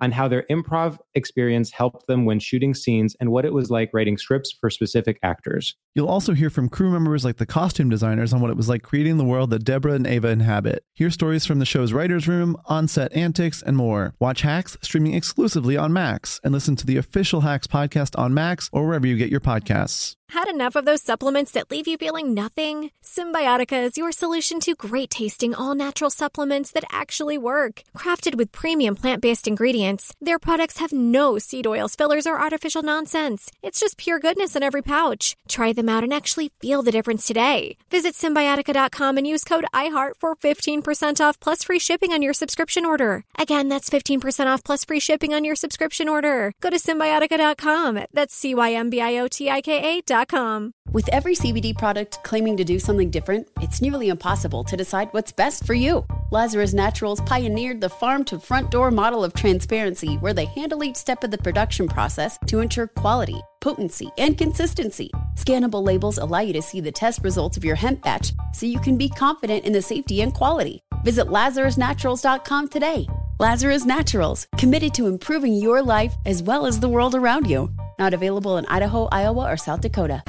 on 0.00 0.12
how 0.12 0.28
their 0.28 0.44
improv 0.50 0.98
experience 1.14 1.70
helped 1.70 2.06
them 2.06 2.24
when 2.24 2.38
shooting 2.38 2.74
scenes 2.74 3.16
and 3.20 3.30
what 3.30 3.44
it 3.44 3.52
was 3.52 3.70
like 3.70 3.90
writing 3.92 4.16
scripts 4.16 4.52
for 4.52 4.70
specific 4.70 5.18
actors. 5.22 5.76
You'll 5.94 6.08
also 6.08 6.34
hear 6.34 6.50
from 6.50 6.68
crew 6.68 6.90
members 6.90 7.24
like 7.24 7.38
the 7.38 7.46
costume 7.46 7.90
designers 7.90 8.32
on 8.32 8.40
what 8.40 8.50
it 8.50 8.56
was 8.56 8.68
like 8.68 8.82
creating 8.82 9.18
the 9.18 9.24
world 9.24 9.50
that 9.50 9.64
Deborah 9.64 9.94
and 9.94 10.06
Ava 10.06 10.28
inhabit. 10.28 10.84
Hear 10.94 11.10
stories 11.10 11.44
from 11.44 11.58
the 11.58 11.66
show's 11.66 11.92
writer's 11.92 12.28
room, 12.28 12.56
on 12.66 12.86
set 12.88 13.12
antics, 13.12 13.62
and 13.62 13.76
more. 13.76 14.14
Watch 14.20 14.42
Hacks 14.42 14.76
streaming 14.82 15.14
exclusively 15.14 15.76
on 15.76 15.92
Max 15.92 16.40
and 16.44 16.52
listen 16.52 16.76
to 16.76 16.86
the 16.86 16.96
official 16.96 17.40
Hacks 17.40 17.66
podcast 17.66 18.18
on 18.18 18.32
Max 18.32 18.70
or 18.72 18.86
wherever 18.86 19.06
you 19.06 19.16
get 19.16 19.30
your 19.30 19.40
podcasts. 19.40 20.14
Had 20.30 20.46
enough 20.46 20.76
of 20.76 20.84
those 20.84 21.02
supplements 21.02 21.50
that 21.52 21.72
leave 21.72 21.88
you 21.88 21.96
feeling 21.96 22.34
nothing? 22.34 22.92
Cymbiotika 23.02 23.82
is 23.82 23.98
your 23.98 24.12
solution 24.12 24.60
to 24.60 24.76
great 24.76 25.10
tasting, 25.10 25.56
all 25.56 25.74
natural 25.74 26.08
supplements 26.08 26.70
that 26.70 26.84
actually 26.92 27.36
work. 27.36 27.82
Crafted 27.96 28.36
with 28.36 28.52
premium 28.52 28.94
plant 28.94 29.22
based 29.22 29.48
ingredients, 29.48 29.89
their 30.20 30.38
products 30.38 30.78
have 30.78 30.92
no 30.92 31.38
seed 31.38 31.66
oils, 31.66 31.96
fillers, 31.96 32.26
or 32.26 32.38
artificial 32.38 32.82
nonsense. 32.82 33.50
It's 33.62 33.80
just 33.80 33.96
pure 33.96 34.18
goodness 34.18 34.54
in 34.54 34.62
every 34.62 34.82
pouch. 34.82 35.36
Try 35.48 35.72
them 35.72 35.88
out 35.88 36.04
and 36.04 36.12
actually 36.12 36.52
feel 36.60 36.82
the 36.82 36.92
difference 36.92 37.26
today. 37.26 37.76
Visit 37.90 38.14
cymbiotika.com 38.14 39.16
and 39.18 39.26
use 39.26 39.42
code 39.42 39.64
IHEART 39.74 40.12
for 40.20 40.36
15% 40.36 41.20
off 41.20 41.40
plus 41.40 41.64
free 41.64 41.78
shipping 41.78 42.12
on 42.12 42.22
your 42.22 42.34
subscription 42.34 42.84
order. 42.84 43.24
Again, 43.38 43.68
that's 43.68 43.90
15% 43.90 44.46
off 44.46 44.62
plus 44.62 44.84
free 44.84 45.00
shipping 45.00 45.34
on 45.34 45.44
your 45.44 45.56
subscription 45.56 46.08
order. 46.08 46.52
Go 46.60 46.70
to 46.70 46.76
cymbiotika.com. 46.76 48.00
That's 48.12 48.34
C 48.34 48.54
Y 48.54 48.72
M 48.74 48.90
B 48.90 49.00
I 49.00 49.18
O 49.18 49.28
T 49.28 49.50
I 49.50 49.60
K 49.60 49.98
A.com. 49.98 50.72
With 50.92 51.08
every 51.10 51.36
CBD 51.36 51.76
product 51.76 52.22
claiming 52.24 52.56
to 52.56 52.64
do 52.64 52.78
something 52.78 53.10
different, 53.10 53.48
it's 53.60 53.80
nearly 53.80 54.08
impossible 54.08 54.64
to 54.64 54.76
decide 54.76 55.08
what's 55.12 55.30
best 55.30 55.64
for 55.64 55.74
you. 55.74 56.04
Lazarus 56.32 56.74
Naturals 56.74 57.20
pioneered 57.22 57.80
the 57.80 57.88
farm 57.88 58.24
to 58.24 58.40
front 58.40 58.72
door 58.72 58.90
model 58.90 59.22
of 59.22 59.32
transparency 59.32 59.79
where 60.20 60.34
they 60.34 60.44
handle 60.44 60.84
each 60.84 60.96
step 60.96 61.24
of 61.24 61.30
the 61.30 61.38
production 61.38 61.88
process 61.88 62.38
to 62.46 62.60
ensure 62.60 62.86
quality, 62.86 63.40
potency, 63.60 64.08
and 64.18 64.36
consistency. 64.36 65.10
Scannable 65.36 65.82
labels 65.82 66.18
allow 66.18 66.40
you 66.40 66.52
to 66.52 66.62
see 66.62 66.80
the 66.80 66.92
test 66.92 67.22
results 67.22 67.56
of 67.56 67.64
your 67.64 67.76
hemp 67.76 68.02
batch 68.02 68.32
so 68.52 68.66
you 68.66 68.78
can 68.80 68.96
be 68.96 69.08
confident 69.08 69.64
in 69.64 69.72
the 69.72 69.82
safety 69.82 70.22
and 70.22 70.34
quality. 70.34 70.82
Visit 71.04 71.26
LazarusNaturals.com 71.26 72.68
today. 72.68 73.06
Lazarus 73.38 73.86
Naturals, 73.86 74.46
committed 74.58 74.92
to 74.94 75.06
improving 75.06 75.54
your 75.54 75.82
life 75.82 76.14
as 76.26 76.42
well 76.42 76.66
as 76.66 76.78
the 76.78 76.88
world 76.88 77.14
around 77.14 77.48
you. 77.48 77.70
Not 77.98 78.12
available 78.12 78.58
in 78.58 78.66
Idaho, 78.66 79.08
Iowa, 79.10 79.50
or 79.50 79.56
South 79.56 79.80
Dakota. 79.80 80.22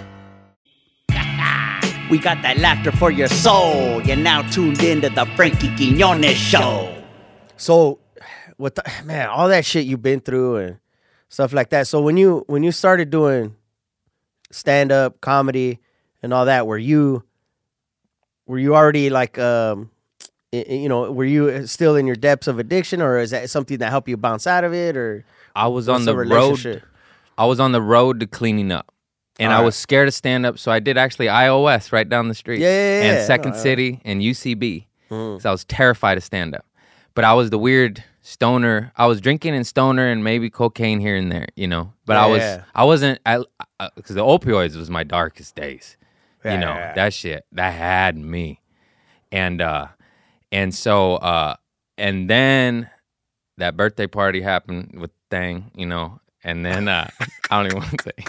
We 2.11 2.17
got 2.19 2.41
that 2.41 2.57
laughter 2.57 2.91
for 2.91 3.09
your 3.09 3.29
soul. 3.29 4.01
You're 4.01 4.17
now 4.17 4.41
tuned 4.49 4.83
into 4.83 5.07
the 5.07 5.25
Frankie 5.37 5.73
Quinones 5.77 6.35
show. 6.35 6.93
So, 7.55 7.99
with 8.61 8.75
the, 8.75 8.83
man, 9.05 9.27
all 9.27 9.49
that 9.49 9.65
shit 9.65 9.85
you've 9.85 10.01
been 10.01 10.21
through 10.21 10.57
and 10.57 10.77
stuff 11.29 11.51
like 11.51 11.69
that. 11.71 11.87
So 11.87 12.01
when 12.01 12.15
you 12.17 12.43
when 12.47 12.63
you 12.63 12.71
started 12.71 13.09
doing 13.09 13.55
stand 14.51 14.91
up 14.91 15.19
comedy 15.21 15.79
and 16.21 16.33
all 16.33 16.45
that, 16.45 16.67
were 16.67 16.77
you 16.77 17.23
were 18.45 18.59
you 18.59 18.75
already 18.75 19.09
like 19.09 19.37
um 19.39 19.89
you 20.51 20.89
know 20.89 21.11
were 21.11 21.25
you 21.25 21.65
still 21.65 21.95
in 21.95 22.05
your 22.05 22.15
depths 22.15 22.47
of 22.47 22.59
addiction 22.59 23.01
or 23.01 23.17
is 23.19 23.31
that 23.31 23.49
something 23.49 23.77
that 23.77 23.89
helped 23.89 24.09
you 24.09 24.17
bounce 24.17 24.45
out 24.45 24.63
of 24.65 24.73
it 24.73 24.97
or 24.97 25.23
I 25.55 25.67
was 25.67 25.89
on 25.89 26.05
the, 26.05 26.15
road. 26.15 26.83
I 27.37 27.45
was 27.45 27.59
on 27.59 27.71
the 27.71 27.81
road 27.81 28.21
to 28.21 28.27
cleaning 28.27 28.71
up, 28.71 28.93
and 29.37 29.51
I 29.51 29.61
was 29.61 29.75
scared 29.75 30.07
to 30.07 30.11
stand 30.11 30.45
up, 30.45 30.57
so 30.57 30.71
I 30.71 30.79
did 30.79 30.97
actually 30.97 31.25
iOS 31.25 31.91
right 31.91 32.07
down 32.07 32.29
the 32.29 32.33
street. 32.35 32.61
Yeah, 32.61 32.67
yeah, 32.69 33.03
yeah. 33.03 33.11
And 33.13 33.27
Second 33.27 33.53
yeah. 33.53 33.59
City 33.59 34.01
and 34.05 34.21
UCB. 34.21 34.85
Mhm. 35.09 35.41
So 35.41 35.49
I 35.49 35.51
was 35.51 35.65
terrified 35.65 36.15
to 36.15 36.21
stand 36.21 36.55
up, 36.55 36.65
but 37.15 37.25
I 37.25 37.33
was 37.33 37.49
the 37.49 37.59
weird 37.59 38.01
stoner. 38.21 38.91
I 38.95 39.07
was 39.07 39.19
drinking 39.19 39.55
and 39.55 39.65
stoner 39.65 40.07
and 40.07 40.23
maybe 40.23 40.49
cocaine 40.49 40.99
here 40.99 41.15
and 41.15 41.31
there, 41.31 41.47
you 41.55 41.67
know. 41.67 41.93
But 42.05 42.17
I 42.17 42.27
was 42.27 42.39
yeah. 42.39 42.63
I 42.73 42.83
wasn't 42.85 43.19
I 43.25 43.43
because 43.95 44.15
the 44.15 44.23
opioids 44.23 44.75
was 44.75 44.89
my 44.89 45.03
darkest 45.03 45.55
days. 45.55 45.97
Yeah, 46.45 46.53
you 46.53 46.59
know 46.59 46.73
yeah, 46.73 46.77
yeah. 46.77 46.93
that 46.93 47.13
shit 47.13 47.45
that 47.51 47.71
had 47.71 48.17
me, 48.17 48.61
and 49.31 49.61
uh, 49.61 49.87
and 50.51 50.73
so 50.73 51.15
uh, 51.15 51.55
and 51.97 52.29
then 52.29 52.89
that 53.57 53.77
birthday 53.77 54.07
party 54.07 54.41
happened 54.41 54.99
with 54.99 55.11
thing, 55.29 55.71
you 55.75 55.85
know, 55.85 56.19
and 56.43 56.65
then 56.65 56.87
uh, 56.87 57.09
I 57.51 57.57
don't 57.57 57.67
even 57.67 57.77
want 57.79 57.99
to 57.99 58.03
say, 58.03 58.25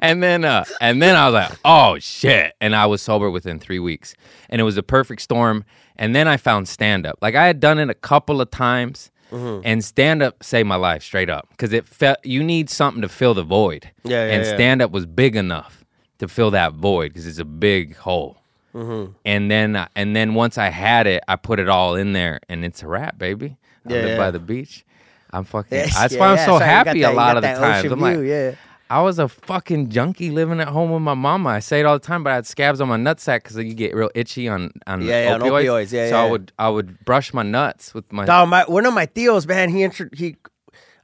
and 0.00 0.22
then 0.22 0.44
uh, 0.44 0.64
and 0.80 1.00
then 1.00 1.14
I 1.14 1.26
was 1.26 1.34
like, 1.34 1.58
oh 1.64 1.98
shit, 1.98 2.54
and 2.60 2.74
I 2.74 2.86
was 2.86 3.00
sober 3.02 3.30
within 3.30 3.58
three 3.58 3.78
weeks, 3.78 4.14
and 4.48 4.60
it 4.60 4.64
was 4.64 4.76
a 4.76 4.82
perfect 4.82 5.22
storm. 5.22 5.64
And 5.94 6.16
then 6.16 6.26
I 6.26 6.38
found 6.38 6.68
stand 6.68 7.06
up. 7.06 7.18
Like 7.20 7.34
I 7.34 7.46
had 7.46 7.60
done 7.60 7.78
it 7.78 7.90
a 7.90 7.94
couple 7.94 8.40
of 8.40 8.50
times, 8.50 9.11
Mm-hmm. 9.32 9.62
and 9.64 9.82
stand 9.84 10.22
up 10.22 10.44
saved 10.44 10.68
my 10.68 10.76
life 10.76 11.02
straight 11.02 11.30
up 11.30 11.48
because 11.50 11.72
it 11.72 11.88
felt 11.88 12.18
you 12.22 12.44
need 12.44 12.68
something 12.68 13.00
to 13.02 13.08
fill 13.08 13.32
the 13.34 13.42
void. 13.42 13.90
Yeah, 14.04 14.26
yeah, 14.26 14.32
and 14.34 14.44
yeah. 14.44 14.54
stand 14.54 14.82
up 14.82 14.90
was 14.90 15.06
big 15.06 15.34
enough 15.36 15.84
to 16.18 16.28
fill 16.28 16.50
that 16.50 16.74
void 16.74 17.08
because 17.12 17.26
it's 17.26 17.38
a 17.38 17.44
big 17.44 17.96
hole. 17.96 18.36
Mhm. 18.74 19.14
And 19.24 19.50
then 19.50 19.86
and 19.96 20.14
then 20.14 20.34
once 20.34 20.58
I 20.58 20.68
had 20.68 21.06
it, 21.06 21.22
I 21.28 21.36
put 21.36 21.58
it 21.60 21.68
all 21.68 21.94
in 21.94 22.12
there, 22.12 22.40
and 22.48 22.64
it's 22.64 22.82
a 22.82 22.86
wrap, 22.86 23.18
baby. 23.18 23.56
I 23.88 23.94
Yeah, 23.94 24.02
live 24.02 24.18
by 24.18 24.30
the 24.30 24.38
beach. 24.38 24.84
I'm 25.32 25.44
fucking. 25.44 25.78
Yes, 25.78 25.94
that's 25.96 26.12
yeah, 26.14 26.20
why 26.20 26.26
I'm 26.32 26.36
so 26.38 26.38
that's 26.38 26.48
why 26.48 26.54
you 26.54 26.60
got 26.60 26.86
happy 26.86 27.00
that- 27.02 27.12
a 27.12 27.16
lot 27.16 27.36
of 27.38 27.42
the 27.42 27.48
times. 27.54 27.90
I'm 27.90 28.00
like, 28.00 28.18
yeah. 28.26 28.54
I 28.92 29.00
was 29.00 29.18
a 29.18 29.26
fucking 29.28 29.88
junkie 29.88 30.30
living 30.30 30.60
at 30.60 30.68
home 30.68 30.90
with 30.90 31.00
my 31.00 31.14
mama. 31.14 31.48
I 31.48 31.60
say 31.60 31.80
it 31.80 31.86
all 31.86 31.98
the 31.98 32.06
time, 32.06 32.22
but 32.22 32.30
I 32.30 32.34
had 32.36 32.46
scabs 32.46 32.78
on 32.82 32.88
my 32.88 32.98
nutsack 32.98 33.42
because 33.42 33.56
you 33.56 33.72
get 33.72 33.94
real 33.94 34.10
itchy 34.14 34.48
on 34.48 34.70
on 34.86 35.00
Yeah, 35.00 35.24
yeah, 35.28 35.34
on 35.34 35.40
opioids. 35.40 35.64
opioids, 35.64 35.92
yeah, 35.92 36.10
so 36.10 36.16
I 36.18 36.30
would 36.30 36.52
I 36.58 36.68
would 36.68 37.02
brush 37.06 37.32
my 37.32 37.42
nuts 37.42 37.94
with 37.94 38.10
my. 38.12 38.26
Dog, 38.26 38.48
my 38.50 38.64
one 38.64 38.84
of 38.84 38.92
my 38.92 39.06
tios, 39.06 39.46
man, 39.48 39.70
he 39.70 39.88
he, 40.14 40.36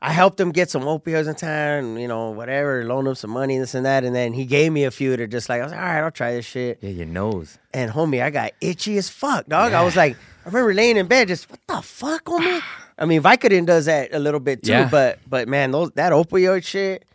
I 0.03 0.13
helped 0.13 0.39
him 0.39 0.53
get 0.53 0.69
some 0.71 0.83
opioids 0.83 1.29
in 1.29 1.35
town, 1.35 1.97
you 1.99 2.07
know, 2.07 2.31
whatever, 2.31 2.85
loaned 2.85 3.09
him 3.09 3.15
some 3.15 3.31
money, 3.31 3.59
this 3.59 3.75
and 3.75 3.87
that, 3.87 4.05
and 4.05 4.15
then 4.15 4.35
he 4.35 4.45
gave 4.45 4.71
me 4.71 4.85
a 4.85 4.91
few 4.91 5.17
to 5.17 5.27
just 5.27 5.49
like 5.49 5.61
I 5.61 5.65
was 5.65 5.73
like, 5.73 5.81
all 5.81 5.87
right, 5.87 6.01
I'll 6.05 6.11
try 6.11 6.33
this 6.35 6.45
shit. 6.45 6.79
Yeah, 6.83 6.91
your 6.91 7.07
nose. 7.07 7.59
And 7.73 7.91
homie, 7.91 8.23
I 8.23 8.29
got 8.29 8.53
itchy 8.61 8.99
as 8.99 9.09
fuck, 9.09 9.47
dog. 9.47 9.73
I 9.73 9.83
was 9.83 9.97
like, 9.97 10.15
I 10.45 10.49
remember 10.51 10.75
laying 10.75 10.99
in 10.99 11.07
bed, 11.07 11.29
just 11.29 11.51
what 11.51 11.61
the 11.67 11.81
fuck, 11.81 12.25
homie. 12.27 12.61
I 12.99 13.07
mean, 13.07 13.23
Vicodin 13.23 13.65
does 13.65 13.87
that 13.87 14.13
a 14.13 14.19
little 14.19 14.41
bit 14.41 14.63
too, 14.63 14.73
Yeah. 14.73 14.89
but 14.91 15.21
but 15.27 15.49
man, 15.49 15.71
those 15.71 15.91
that 15.93 16.13
opioid 16.13 16.65
shit. 16.65 17.07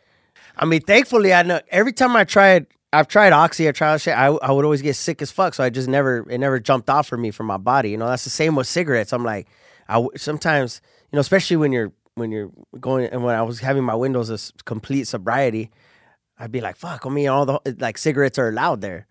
I 0.58 0.66
mean, 0.66 0.82
thankfully, 0.82 1.34
I 1.34 1.44
know 1.44 1.60
every 1.70 1.94
time 1.94 2.16
I 2.16 2.24
tried, 2.24 2.68
I've 2.92 3.08
tried 3.08 3.34
oxy, 3.34 3.68
I 3.68 3.72
tried 3.72 3.98
shit. 3.98 4.16
I 4.16 4.28
I 4.28 4.52
would 4.52 4.66
always 4.66 4.82
get 4.82 4.96
sick 4.96 5.22
as 5.22 5.32
fuck, 5.32 5.54
so 5.54 5.64
I 5.64 5.70
just 5.70 5.88
never 5.88 6.30
it 6.30 6.38
never 6.38 6.60
jumped 6.60 6.90
off 6.90 7.08
for 7.08 7.18
me 7.18 7.32
from 7.32 7.48
my 7.48 7.58
body. 7.58 7.90
You 7.90 7.98
know, 7.98 8.08
that's 8.08 8.24
the 8.24 8.30
same 8.30 8.56
with 8.56 8.68
cigarettes. 8.68 9.14
I'm 9.14 9.24
like, 9.24 9.48
I 9.90 10.06
sometimes 10.16 10.82
you 11.12 11.18
know, 11.18 11.22
especially 11.22 11.58
when 11.58 11.72
you're 11.72 11.92
when 12.16 12.32
you're 12.32 12.52
going 12.80 13.08
and 13.08 13.24
when 13.24 13.36
I 13.36 13.42
was 13.42 13.60
having 13.60 13.84
my 13.84 13.96
windows 13.96 14.30
of 14.30 14.52
complete 14.66 15.08
sobriety, 15.08 15.72
I'd 16.38 16.52
be 16.52 16.62
like, 16.62 16.76
fuck, 16.76 17.06
I 17.06 17.10
mean, 17.10 17.30
all 17.30 17.46
the 17.46 17.76
like 17.80 17.98
cigarettes 17.98 18.38
are 18.38 18.50
allowed 18.50 18.82
there. 18.82 19.08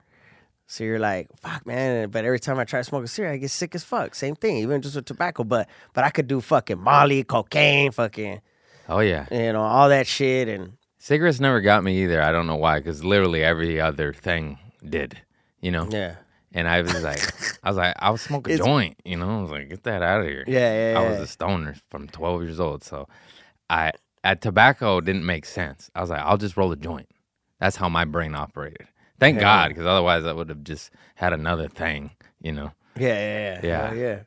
So 0.69 0.85
you're 0.85 1.01
like, 1.01 1.29
fuck, 1.41 1.67
man. 1.67 2.09
But 2.11 2.25
every 2.25 2.41
time 2.41 2.59
I 2.59 2.65
try 2.65 2.81
to 2.81 2.85
smoke 2.85 3.05
a 3.05 3.09
cigarette, 3.09 3.35
I 3.35 3.37
get 3.39 3.51
sick 3.51 3.75
as 3.75 3.85
fuck. 3.85 4.15
Same 4.15 4.37
thing, 4.37 4.57
even 4.59 4.81
just 4.81 4.97
with 4.97 5.05
tobacco. 5.05 5.45
But 5.45 5.69
but 5.93 6.05
I 6.05 6.11
could 6.11 6.29
do 6.29 6.41
fucking 6.41 6.81
Molly, 6.81 7.25
cocaine, 7.25 7.91
fucking, 7.91 8.41
Oh 8.89 9.01
yeah, 9.01 9.27
you 9.31 9.53
know, 9.53 9.63
all 9.63 9.89
that 9.89 10.07
shit. 10.07 10.49
And 10.49 10.75
cigarettes 11.03 11.41
never 11.41 11.61
got 11.61 11.83
me 11.83 12.05
either. 12.05 12.23
I 12.23 12.31
don't 12.31 12.47
know 12.47 12.57
why, 12.57 12.79
because 12.79 13.05
literally 13.05 13.43
every 13.43 13.81
other 13.81 14.13
thing 14.13 14.59
did. 14.89 15.19
You 15.61 15.71
know. 15.73 15.89
yeah, 15.91 16.17
And 16.53 16.67
I 16.69 16.81
was 16.83 17.03
like, 17.03 17.21
I 17.63 17.69
was 17.69 17.77
like, 17.77 17.95
I'll 17.99 18.17
smoke 18.17 18.49
a 18.49 18.53
It's- 18.53 18.67
joint, 18.67 18.97
you 19.05 19.17
know. 19.17 19.39
I 19.39 19.43
was 19.43 19.51
like, 19.51 19.69
get 19.69 19.83
that 19.85 20.03
out 20.03 20.21
of 20.23 20.27
here. 20.27 20.45
Yeah, 20.47 20.93
yeah, 20.93 20.99
I 21.01 21.09
was 21.09 21.19
yeah. 21.19 21.25
a 21.25 21.27
stoner 21.27 21.75
from 21.91 22.09
12 22.09 22.43
years 22.43 22.61
old, 22.61 22.83
so 22.85 23.09
I 23.69 23.93
at 24.25 24.41
tobacco 24.41 25.01
didn't 25.01 25.27
make 25.27 25.45
sense. 25.45 25.91
I 25.95 26.01
was 26.01 26.11
like, 26.11 26.21
I'll 26.21 26.37
just 26.39 26.57
roll 26.57 26.71
a 26.73 26.77
joint. 26.77 27.09
That's 27.59 27.77
how 27.77 27.89
my 27.89 28.05
brain 28.05 28.35
operated. 28.35 28.87
Thank. 29.21 29.39
God, 29.41 29.69
because 29.69 29.87
otherwise 29.87 30.25
I 30.25 30.33
would 30.33 30.49
have 30.49 30.65
just 30.65 30.91
had 31.17 31.33
another 31.33 31.69
thing, 31.69 32.11
you 32.41 32.53
know. 32.53 32.73
Yeah, 32.97 33.09
yeah, 33.09 33.39
yeah. 33.39 33.61
Yeah. 33.63 33.87
Hell 33.89 33.97
yeah. 33.97 34.19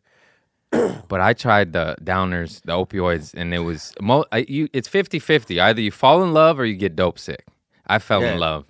But 1.08 1.22
I 1.22 1.34
tried 1.34 1.74
the 1.74 1.96
downers, 2.04 2.62
the 2.64 2.74
opioids, 2.74 3.34
and 3.36 3.54
it 3.54 3.60
was 3.60 3.94
mo- 4.02 4.26
I, 4.32 4.46
you. 4.48 4.68
It's 4.74 4.90
50-50. 4.90 5.62
Either 5.62 5.82
you 5.82 5.92
fall 5.92 6.24
in 6.24 6.34
love 6.34 6.60
or 6.60 6.66
you 6.66 6.76
get 6.76 6.96
dope 6.96 7.20
sick. 7.20 7.46
I 7.88 8.00
fell 8.00 8.22
Yeah. 8.22 8.34
in 8.34 8.40
love, 8.40 8.66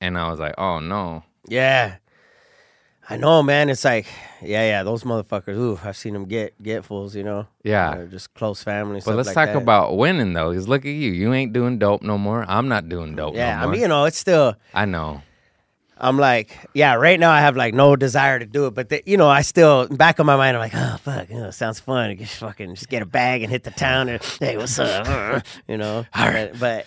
and 0.00 0.16
I 0.16 0.30
was 0.30 0.38
like, 0.38 0.54
oh 0.58 0.78
no. 0.78 1.24
Yeah. 1.48 1.96
I 3.10 3.16
know, 3.16 3.42
man. 3.42 3.68
It's 3.68 3.84
like, 3.84 4.06
yeah, 4.40 4.64
yeah, 4.64 4.82
those 4.84 5.02
motherfuckers. 5.02 5.56
Ooh, 5.56 5.78
I've 5.84 5.96
seen 5.96 6.12
them 6.14 6.24
get 6.26 6.54
get 6.62 6.84
fools, 6.84 7.16
you 7.16 7.24
know. 7.24 7.48
Yeah. 7.64 7.96
They're 7.96 8.06
just 8.06 8.32
close 8.34 8.62
family. 8.62 9.02
But 9.04 9.16
let's 9.16 9.26
like 9.26 9.34
talk 9.34 9.48
that. 9.54 9.60
about 9.62 9.96
winning 9.96 10.32
though, 10.34 10.50
because 10.50 10.68
look 10.68 10.82
at 10.84 10.88
you. 10.92 11.10
You 11.10 11.32
ain't 11.34 11.52
doing 11.52 11.78
dope 11.78 12.02
no 12.02 12.16
more. 12.16 12.44
I'm 12.48 12.68
not 12.68 12.88
doing 12.88 13.16
dope. 13.16 13.34
Yeah, 13.34 13.60
no 13.60 13.66
I 13.68 13.70
mean, 13.72 13.80
you 13.80 13.88
know, 13.88 14.04
it's 14.04 14.18
still. 14.18 14.54
I 14.72 14.84
know. 14.84 15.20
I'm 15.98 16.18
like, 16.18 16.56
yeah, 16.74 16.94
right 16.94 17.18
now 17.18 17.30
I 17.30 17.40
have 17.40 17.56
like 17.56 17.74
no 17.74 17.94
desire 17.96 18.38
to 18.38 18.46
do 18.46 18.66
it, 18.66 18.74
but 18.74 18.88
the, 18.88 19.02
you 19.06 19.16
know, 19.16 19.28
I 19.28 19.42
still 19.42 19.86
back 19.88 20.18
of 20.18 20.26
my 20.26 20.36
mind, 20.36 20.56
I'm 20.56 20.60
like, 20.60 20.74
oh 20.74 20.96
fuck, 21.02 21.30
you 21.30 21.36
know, 21.36 21.48
it 21.48 21.52
sounds 21.52 21.78
fun. 21.80 22.16
Just 22.16 22.36
fucking 22.36 22.74
just 22.74 22.88
get 22.88 23.02
a 23.02 23.06
bag 23.06 23.42
and 23.42 23.50
hit 23.50 23.62
the 23.64 23.70
town 23.70 24.08
and 24.08 24.22
hey, 24.40 24.56
what's 24.56 24.78
up? 24.78 25.44
you 25.68 25.76
know, 25.76 26.04
but, 26.12 26.58
but 26.58 26.86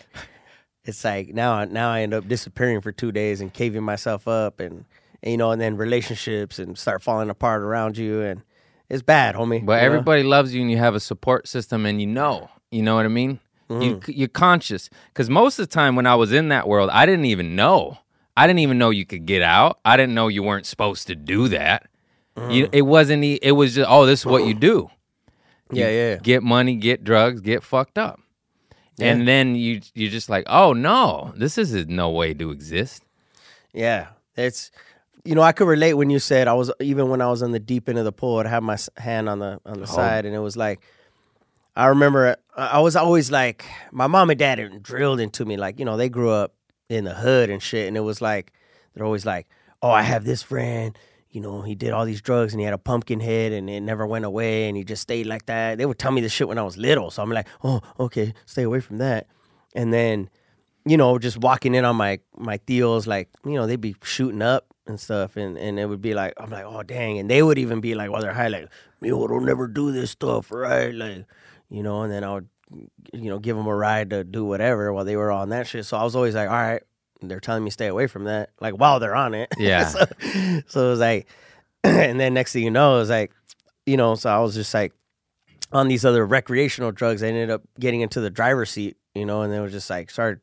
it's 0.84 1.04
like 1.04 1.34
now, 1.34 1.64
now 1.66 1.90
I 1.90 2.02
end 2.02 2.14
up 2.14 2.28
disappearing 2.28 2.82
for 2.82 2.92
two 2.92 3.12
days 3.12 3.42
and 3.42 3.54
caving 3.54 3.84
myself 3.84 4.28
up, 4.28 4.60
and, 4.60 4.86
and 5.24 5.32
you 5.32 5.38
know, 5.38 5.52
and 5.52 5.62
then 5.62 5.78
relationships 5.78 6.60
and 6.60 6.78
start 6.78 7.02
falling 7.02 7.30
apart 7.30 7.62
around 7.62 7.98
you, 7.98 8.22
and 8.22 8.42
it's 8.90 9.02
bad, 9.02 9.36
homie. 9.36 9.66
But 9.66 9.74
you 9.74 9.80
know? 9.80 9.86
everybody 9.86 10.24
loves 10.24 10.54
you, 10.54 10.62
and 10.62 10.70
you 10.70 10.78
have 10.78 10.94
a 10.96 11.00
support 11.00 11.48
system, 11.48 11.86
and 11.86 12.00
you 12.00 12.08
know, 12.08 12.50
you 12.72 12.84
know 12.84 12.96
what 12.96 13.06
I 13.06 13.10
mean. 13.10 13.40
You 13.68 13.96
Mm-hmm. 13.96 14.12
you're 14.12 14.28
conscious 14.28 14.92
because 15.08 15.28
most 15.28 15.58
of 15.58 15.68
the 15.68 15.74
time 15.74 15.96
when 15.96 16.06
I 16.06 16.14
was 16.14 16.32
in 16.32 16.50
that 16.50 16.68
world, 16.68 16.92
I 16.92 17.08
didn't 17.08 17.26
even 17.26 17.56
know. 17.56 17.98
I 18.38 18.48
didn't 18.48 18.60
even 18.60 18.78
know 18.78 18.90
you 18.90 19.06
could 19.06 19.26
get 19.26 19.42
out. 19.42 19.80
I 19.86 19.96
didn't 19.98 20.14
know 20.16 20.28
you 20.28 20.44
weren't 20.44 20.66
supposed 20.66 21.08
to 21.08 21.16
do 21.16 21.48
that. 21.50 21.88
Mm. 22.38 22.54
You, 22.54 22.70
it 22.74 22.82
wasn't. 22.82 23.24
It 23.24 23.52
was 23.54 23.76
just, 23.76 23.90
oh, 23.90 24.06
this 24.06 24.22
is 24.22 24.26
what 24.26 24.46
you 24.46 24.54
do. 24.54 24.90
Yeah, 25.72 25.90
You 25.90 25.96
yeah. 25.98 26.16
Get 26.18 26.44
money, 26.44 26.76
get 26.76 27.04
drugs, 27.04 27.42
get 27.42 27.64
fucked 27.64 27.98
up, 27.98 28.20
Yeah. 28.98 29.12
and 29.14 29.28
then 29.28 29.56
you 29.56 29.82
you're 29.94 30.12
just 30.12 30.30
like, 30.30 30.44
oh 30.48 30.74
no, 30.74 31.34
this 31.38 31.58
is 31.58 31.88
no 31.88 32.10
way 32.12 32.34
to 32.36 32.52
exist. 32.52 33.04
Yeah, 33.74 34.08
it's 34.36 34.70
you 35.24 35.34
know 35.34 35.42
I 35.42 35.54
could 35.54 35.68
relate 35.68 35.94
when 35.96 36.10
you 36.10 36.20
said 36.20 36.48
I 36.48 36.54
was 36.54 36.72
even 36.80 37.10
when 37.10 37.20
I 37.22 37.30
was 37.30 37.42
on 37.42 37.52
the 37.52 37.60
deep 37.60 37.90
end 37.90 37.98
of 37.98 38.06
the 38.06 38.12
pool, 38.12 38.38
I'd 38.40 38.48
have 38.48 38.64
my 38.64 38.78
hand 38.98 39.28
on 39.30 39.40
the 39.40 39.60
on 39.66 39.78
the 39.80 39.84
Oh. 39.90 39.96
side, 39.96 40.26
and 40.26 40.36
it 40.36 40.40
was 40.40 40.56
like 40.56 40.82
I 41.76 41.88
remember 41.88 42.36
I 42.56 42.80
was 42.80 42.96
always 42.96 43.32
like 43.32 43.66
my 43.92 44.08
mom 44.08 44.30
and 44.30 44.38
dad 44.40 44.84
drilled 44.84 45.20
into 45.20 45.46
me 45.46 45.58
like 45.58 45.80
you 45.80 45.86
know 45.86 45.98
they 45.98 46.10
grew 46.10 46.30
up 46.30 46.54
in 46.90 47.04
the 47.06 47.14
hood 47.14 47.50
and 47.50 47.62
shit, 47.62 47.88
and 47.88 47.98
it 47.98 48.02
was 48.02 48.22
like 48.22 48.54
they're 48.94 49.06
always 49.06 49.26
like, 49.26 49.48
oh 49.82 49.92
I 49.92 50.02
have 50.02 50.24
this 50.24 50.42
friend. 50.44 50.98
You 51.30 51.42
know, 51.42 51.62
he 51.62 51.76
did 51.76 51.92
all 51.92 52.06
these 52.06 52.22
drugs 52.22 52.54
and 52.54 52.62
he 52.62 52.66
had 52.66 52.74
a 52.74 52.78
pumpkin 52.78 53.20
head 53.20 53.52
and 53.52 53.70
it 53.70 53.82
never 53.82 54.08
went 54.08 54.24
away 54.24 54.70
and 54.70 54.78
he 54.78 54.86
just 54.86 55.02
stayed 55.02 55.26
like 55.26 55.48
that. 55.48 55.78
They 55.78 55.86
would 55.86 56.00
tell 56.00 56.14
me 56.14 56.22
this 56.22 56.32
shit 56.32 56.48
when 56.48 56.58
I 56.58 56.64
was 56.64 56.78
little. 56.78 57.12
So 57.12 57.22
I'm 57.22 57.30
like, 57.30 57.48
oh, 57.62 57.82
okay, 58.00 58.34
stay 58.46 58.64
away 58.64 58.80
from 58.80 59.00
that. 59.00 59.28
And 59.76 59.92
then 59.94 60.30
you 60.86 60.98
know, 60.98 61.18
just 61.18 61.38
walking 61.38 61.74
in 61.74 61.84
on 61.84 61.96
my 61.96 62.20
my 62.38 62.58
deals, 62.66 63.08
like 63.08 63.30
you 63.44 63.54
know, 63.54 63.66
they'd 63.68 63.82
be 63.82 63.96
shooting 64.04 64.42
up 64.42 64.68
and 64.88 65.00
stuff, 65.00 65.36
and 65.36 65.58
and 65.58 65.80
it 65.80 65.88
would 65.88 66.02
be 66.02 66.14
like, 66.14 66.34
I'm 66.38 66.52
like, 66.52 66.66
oh 66.66 66.84
dang, 66.84 67.18
and 67.18 67.30
they 67.30 67.42
would 67.42 67.58
even 67.58 67.82
be 67.82 67.96
like, 67.96 68.12
while 68.12 68.22
they're 68.22 68.34
high, 68.34 68.48
like, 68.48 68.70
Mijo, 69.02 69.28
don't 69.28 69.46
never 69.46 69.68
do 69.68 69.92
this 69.92 70.12
stuff, 70.12 70.52
right? 70.52 70.94
Like, 70.94 71.26
you 71.70 71.82
know, 71.82 72.04
and 72.04 72.14
then 72.14 72.24
I 72.24 72.36
would, 72.36 72.48
you 72.72 73.30
know, 73.30 73.40
give 73.40 73.56
them 73.56 73.68
a 73.68 73.76
ride 73.76 74.10
to 74.10 74.24
do 74.24 74.46
whatever 74.46 74.92
while 74.92 75.06
they 75.06 75.16
were 75.16 75.32
on 75.32 75.50
that 75.50 75.68
shit. 75.68 75.86
So 75.86 75.98
I 75.98 76.04
was 76.04 76.16
always 76.16 76.36
like, 76.36 76.50
all 76.50 76.56
right, 76.56 76.84
they're 77.22 77.40
telling 77.40 77.64
me 77.64 77.70
stay 77.70 77.88
away 77.88 78.08
from 78.08 78.26
that, 78.26 78.50
like 78.60 78.74
while 78.76 79.00
they're 79.00 79.16
on 79.16 79.34
it. 79.34 79.50
Yeah. 79.58 79.86
so, 79.88 80.06
so 80.68 80.88
it 80.88 80.90
was 80.90 81.00
like, 81.00 81.28
and 81.84 82.20
then 82.20 82.34
next 82.34 82.54
thing 82.54 82.64
you 82.64 82.72
know, 82.72 82.96
it 82.96 83.00
was 83.00 83.10
like, 83.10 83.32
you 83.86 83.98
know, 83.98 84.16
so 84.16 84.30
I 84.30 84.40
was 84.40 84.56
just 84.56 84.74
like 84.74 84.94
on 85.72 85.88
these 85.88 86.06
other 86.06 86.26
recreational 86.26 86.92
drugs. 86.92 87.22
I 87.22 87.28
ended 87.28 87.50
up 87.50 87.62
getting 87.80 88.02
into 88.02 88.20
the 88.20 88.30
driver's 88.30 88.72
seat, 88.72 88.98
you 89.14 89.26
know, 89.26 89.42
and 89.42 89.54
it 89.54 89.60
was 89.60 89.72
just 89.72 89.90
like 89.90 90.10
started 90.10 90.42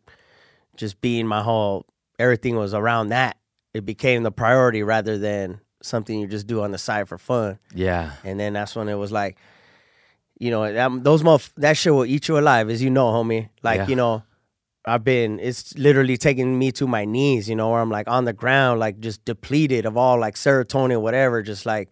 just 0.76 1.00
being 1.00 1.26
my 1.26 1.42
whole 1.42 1.86
everything 2.18 2.56
was 2.56 2.74
around 2.74 3.08
that. 3.08 3.36
It 3.74 3.84
became 3.84 4.22
the 4.22 4.30
priority 4.30 4.82
rather 4.82 5.18
than 5.18 5.60
something 5.82 6.18
you 6.18 6.26
just 6.26 6.46
do 6.46 6.62
on 6.62 6.70
the 6.70 6.78
side 6.78 7.08
for 7.08 7.18
fun. 7.18 7.58
Yeah. 7.74 8.12
And 8.22 8.38
then 8.38 8.52
that's 8.52 8.76
when 8.76 8.88
it 8.88 8.94
was 8.94 9.10
like, 9.10 9.36
you 10.42 10.50
know, 10.50 10.62
that, 10.72 11.04
those 11.04 11.22
motherf- 11.22 11.52
that 11.56 11.76
shit 11.76 11.92
will 11.94 12.04
eat 12.14 12.26
you 12.28 12.36
alive, 12.38 12.68
as 12.68 12.82
you 12.82 12.90
know, 12.90 13.06
homie. 13.16 13.48
Like, 13.62 13.78
Yeah. 13.82 13.86
you 13.88 13.96
know, 13.96 14.22
I've 14.84 15.04
been, 15.04 15.38
it's 15.38 15.76
literally 15.78 16.16
taking 16.16 16.58
me 16.58 16.72
to 16.72 16.86
my 16.88 17.04
knees, 17.04 17.48
you 17.48 17.54
know, 17.54 17.70
where 17.70 17.80
I'm 17.80 17.90
like 17.90 18.08
on 18.08 18.24
the 18.24 18.32
ground, 18.32 18.80
like 18.80 18.98
just 18.98 19.24
depleted 19.24 19.86
of 19.86 19.96
all 19.96 20.18
like 20.18 20.34
serotonin, 20.34 21.00
whatever, 21.00 21.42
just 21.42 21.64
like, 21.64 21.90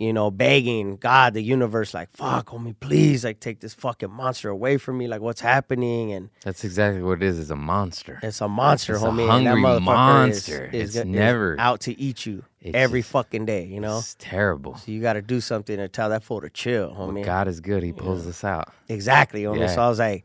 you 0.00 0.12
know, 0.12 0.30
begging 0.30 0.96
God, 0.96 1.34
the 1.34 1.42
universe, 1.42 1.92
like, 1.92 2.08
fuck, 2.12 2.46
homie, 2.46 2.74
please, 2.78 3.24
like, 3.24 3.40
take 3.40 3.58
this 3.60 3.74
fucking 3.74 4.10
monster 4.12 4.48
away 4.48 4.78
from 4.78 4.96
me. 4.96 5.08
Like, 5.08 5.20
what's 5.20 5.40
happening? 5.40 6.12
And 6.12 6.30
That's 6.44 6.62
exactly 6.64 7.02
what 7.02 7.20
it 7.20 7.24
is. 7.24 7.38
It's 7.40 7.50
a 7.50 7.56
monster. 7.56 8.20
it's 8.22 8.40
a 8.40 8.48
monster, 8.48 8.94
It's 8.94 9.02
a 9.02 9.06
homie. 9.08 9.28
hungry 9.28 9.52
and 9.52 9.64
that 9.64 9.68
motherfucker 9.82 9.84
monster. 9.84 10.64
Is, 10.72 10.90
is, 10.90 10.96
It's 10.96 10.96
is 11.00 11.04
never- 11.04 11.56
out 11.58 11.80
to 11.80 12.00
eat 12.00 12.24
you 12.26 12.44
It's 12.60 12.74
every 12.74 13.00
just- 13.00 13.12
fucking 13.12 13.46
day, 13.46 13.64
you 13.66 13.80
know? 13.80 13.98
It's 13.98 14.16
terrible. 14.18 14.76
So 14.76 14.90
you 14.90 15.00
got 15.00 15.12
to 15.14 15.22
do 15.22 15.40
something 15.40 15.76
to 15.76 15.88
tell 15.88 16.08
that 16.10 16.24
fool 16.24 16.40
to 16.40 16.50
chill, 16.50 16.90
homie. 16.90 17.24
God 17.24 17.48
is 17.48 17.60
good. 17.60 17.82
He 17.82 17.92
pulls 17.92 18.26
us 18.26 18.42
out. 18.44 18.72
Exactly, 18.88 19.42
homie. 19.42 19.60
Yeah. 19.60 19.66
So 19.68 19.80
I 19.82 19.88
was 19.88 19.98
like, 19.98 20.24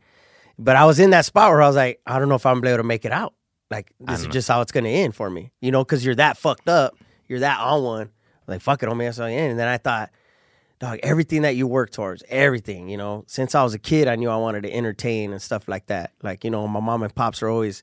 but 0.58 0.76
I 0.76 0.84
was 0.84 0.98
in 1.00 1.10
that 1.10 1.24
spot 1.24 1.50
where 1.50 1.62
I 1.62 1.66
was 1.66 1.76
like, 1.76 2.00
I 2.06 2.18
don't 2.18 2.28
know 2.28 2.34
if 2.34 2.46
I'm 2.46 2.54
gonna 2.54 2.62
be 2.62 2.68
able 2.68 2.78
to 2.78 2.84
make 2.84 3.04
it 3.04 3.12
out. 3.12 3.34
Like 3.70 3.92
this 3.98 4.20
is 4.20 4.26
know. 4.26 4.32
just 4.32 4.48
how 4.48 4.60
it's 4.60 4.72
gonna 4.72 4.88
end 4.88 5.14
for 5.14 5.28
me, 5.28 5.50
you 5.60 5.70
know, 5.72 5.82
because 5.84 6.04
you're 6.04 6.14
that 6.16 6.36
fucked 6.36 6.68
up, 6.68 6.96
you're 7.28 7.40
that 7.40 7.58
on 7.60 7.82
one. 7.82 8.10
Like 8.46 8.60
fuck 8.60 8.82
it, 8.82 8.88
homie, 8.88 9.04
that's 9.04 9.18
how 9.18 9.26
you 9.26 9.36
end. 9.36 9.52
And 9.52 9.58
then 9.58 9.68
I 9.68 9.78
thought, 9.78 10.10
dog, 10.78 11.00
everything 11.02 11.42
that 11.42 11.56
you 11.56 11.66
work 11.66 11.90
towards, 11.90 12.22
everything, 12.28 12.88
you 12.88 12.96
know. 12.96 13.24
Since 13.26 13.54
I 13.54 13.64
was 13.64 13.74
a 13.74 13.78
kid, 13.78 14.06
I 14.06 14.16
knew 14.16 14.28
I 14.28 14.36
wanted 14.36 14.62
to 14.64 14.72
entertain 14.72 15.32
and 15.32 15.42
stuff 15.42 15.66
like 15.66 15.86
that. 15.86 16.12
Like 16.22 16.44
you 16.44 16.50
know, 16.50 16.68
my 16.68 16.80
mom 16.80 17.02
and 17.02 17.14
pops 17.14 17.42
are 17.42 17.48
always 17.48 17.82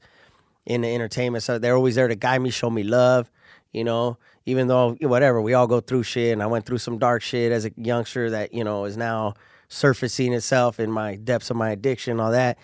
in 0.65 0.81
the 0.81 0.93
entertainment, 0.93 1.43
so 1.43 1.57
they're 1.57 1.75
always 1.75 1.95
there 1.95 2.07
to 2.07 2.15
guide 2.15 2.41
me, 2.41 2.51
show 2.51 2.69
me 2.69 2.83
love. 2.83 3.29
You 3.73 3.83
know, 3.85 4.17
even 4.45 4.67
though 4.67 4.95
whatever 5.01 5.41
we 5.41 5.53
all 5.53 5.67
go 5.67 5.79
through 5.79 6.03
shit, 6.03 6.33
and 6.33 6.41
I 6.41 6.47
went 6.47 6.65
through 6.65 6.79
some 6.79 6.97
dark 6.97 7.21
shit 7.21 7.51
as 7.51 7.65
a 7.65 7.71
youngster 7.77 8.29
that 8.31 8.53
you 8.53 8.63
know 8.63 8.85
is 8.85 8.97
now 8.97 9.35
surfacing 9.67 10.33
itself 10.33 10.79
in 10.79 10.91
my 10.91 11.15
depths 11.15 11.49
of 11.49 11.55
my 11.55 11.71
addiction, 11.71 12.19
all 12.19 12.31
that. 12.31 12.57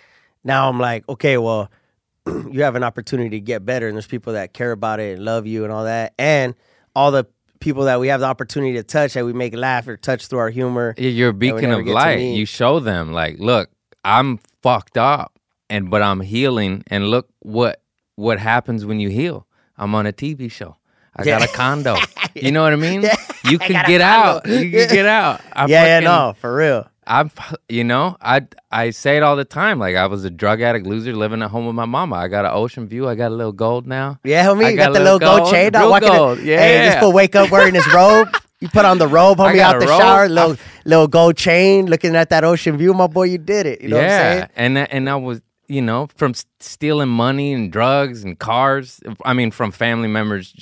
Now 0.44 0.70
I'm 0.70 0.80
like, 0.80 1.08
okay, 1.08 1.38
well, 1.38 1.72
you 2.28 2.64
have 2.64 2.76
an 2.76 2.84
opportunity 2.84 3.30
to 3.32 3.40
get 3.40 3.66
better, 3.66 3.88
and 3.88 3.96
there's 3.96 4.08
people 4.08 4.34
that 4.34 4.54
care 4.54 4.72
about 4.72 5.00
it 5.00 5.16
and 5.18 5.26
love 5.26 5.48
you 5.48 5.64
and 5.64 5.72
all 5.72 5.86
that, 5.86 6.14
and 6.18 6.56
all 6.96 7.12
the 7.12 7.26
people 7.60 7.86
that 7.86 8.00
we 8.00 8.08
have 8.10 8.20
the 8.20 8.26
opportunity 8.26 8.74
to 8.74 8.84
touch 8.84 9.14
that 9.14 9.26
we 9.26 9.34
make 9.34 9.56
laugh 9.56 9.88
or 9.88 9.98
touch 9.98 10.28
through 10.28 10.40
our 10.40 10.50
humor. 10.50 10.94
Yeah, 10.98 11.10
You're 11.10 11.30
a 11.30 11.34
beacon 11.34 11.72
of 11.72 11.86
light. 11.86 12.20
You 12.20 12.46
show 12.46 12.80
them 12.80 13.14
like, 13.14 13.40
look, 13.40 13.70
I'm 14.04 14.40
fucked 14.62 14.98
up, 14.98 15.40
and 15.70 15.90
but 15.90 16.02
I'm 16.02 16.22
healing, 16.22 16.84
and 16.88 17.08
look 17.08 17.30
what 17.40 17.82
what 18.16 18.40
happens 18.40 18.86
when 18.86 19.00
you 19.00 19.10
heal. 19.10 19.48
I'm 19.78 19.94
on 19.96 20.08
a 20.08 20.14
TV 20.14 20.52
show. 20.52 20.78
I 21.18 21.24
got 21.26 21.44
a 21.44 21.48
condo. 21.48 21.96
You 22.36 22.52
know 22.52 22.62
what 22.62 22.72
I 22.72 22.76
mean? 22.76 23.02
Yeah, 23.02 23.16
You 23.50 23.58
I 23.60 23.66
can 23.68 23.86
get 23.88 24.00
out. 24.02 24.46
You 24.48 24.70
can 24.70 24.88
get 24.90 25.06
out. 25.08 25.42
I 25.54 25.66
yeah, 25.66 25.86
yeah, 25.86 25.96
fucking- 26.02 26.06
no, 26.06 26.34
for 26.40 26.56
real. 26.56 26.88
I'm, 27.08 27.32
you 27.68 27.84
know, 27.84 28.16
I 28.22 28.46
I 28.70 28.92
say 28.92 29.18
it 29.18 29.24
all 29.24 29.36
the 29.36 29.46
time. 29.46 29.80
Like 29.80 29.96
I 29.96 30.06
was 30.06 30.24
a 30.24 30.30
drug 30.30 30.62
addict 30.62 30.86
loser 30.86 31.14
living 31.16 31.42
at 31.42 31.50
home 31.50 31.66
with 31.66 31.74
my 31.74 31.86
mama. 31.86 32.16
I 32.18 32.28
got 32.28 32.46
an 32.46 32.52
ocean 32.54 32.88
view. 32.88 33.08
I 33.08 33.16
got 33.16 33.32
a 33.32 33.36
little 33.36 33.54
gold 33.54 33.88
now. 33.88 34.20
Yeah, 34.24 34.46
homie, 34.46 34.66
I 34.66 34.70
you 34.70 34.78
got, 34.78 34.94
the 34.94 35.00
little 35.00 35.18
gold, 35.18 35.50
chain. 35.50 35.72
dog, 35.72 35.82
real 35.82 35.90
walking 35.90 36.10
in- 36.10 36.16
gold. 36.16 36.40
Yeah, 36.42 36.60
Hey, 36.60 36.78
this 36.90 37.00
fool 37.00 37.12
wake 37.14 37.36
up 37.36 37.50
wearing 37.50 37.74
his 37.76 37.88
robe. 37.94 38.28
You 38.60 38.70
put 38.70 38.86
on 38.86 38.98
the 38.98 39.08
robe, 39.08 39.40
I 39.40 39.54
homie, 39.54 39.60
out 39.60 39.80
the 39.80 39.86
robe. 39.88 40.00
shower, 40.02 40.28
little 40.30 40.58
little 40.84 41.08
gold 41.08 41.38
chain, 41.38 41.86
looking 41.88 42.16
at 42.16 42.30
that 42.32 42.44
ocean 42.44 42.76
view. 42.78 42.92
My 42.94 43.06
boy, 43.08 43.24
you 43.26 43.38
did 43.38 43.66
it. 43.68 43.82
You 43.82 43.90
know 43.90 43.98
yeah, 44.00 44.04
what 44.04 44.14
I'm 44.14 44.38
saying? 44.40 44.50
and 44.56 44.78
that- 44.78 44.90
and 44.92 45.10
I 45.10 45.16
was, 45.16 45.42
you 45.68 45.82
know, 45.82 46.08
from 46.16 46.34
stealing 46.60 47.08
money 47.10 47.54
and 47.54 47.72
drugs 47.72 48.24
and 48.24 48.38
cars. 48.38 49.00
I 49.24 49.34
mean, 49.34 49.52
from 49.52 49.72
family 49.72 50.08
members. 50.08 50.54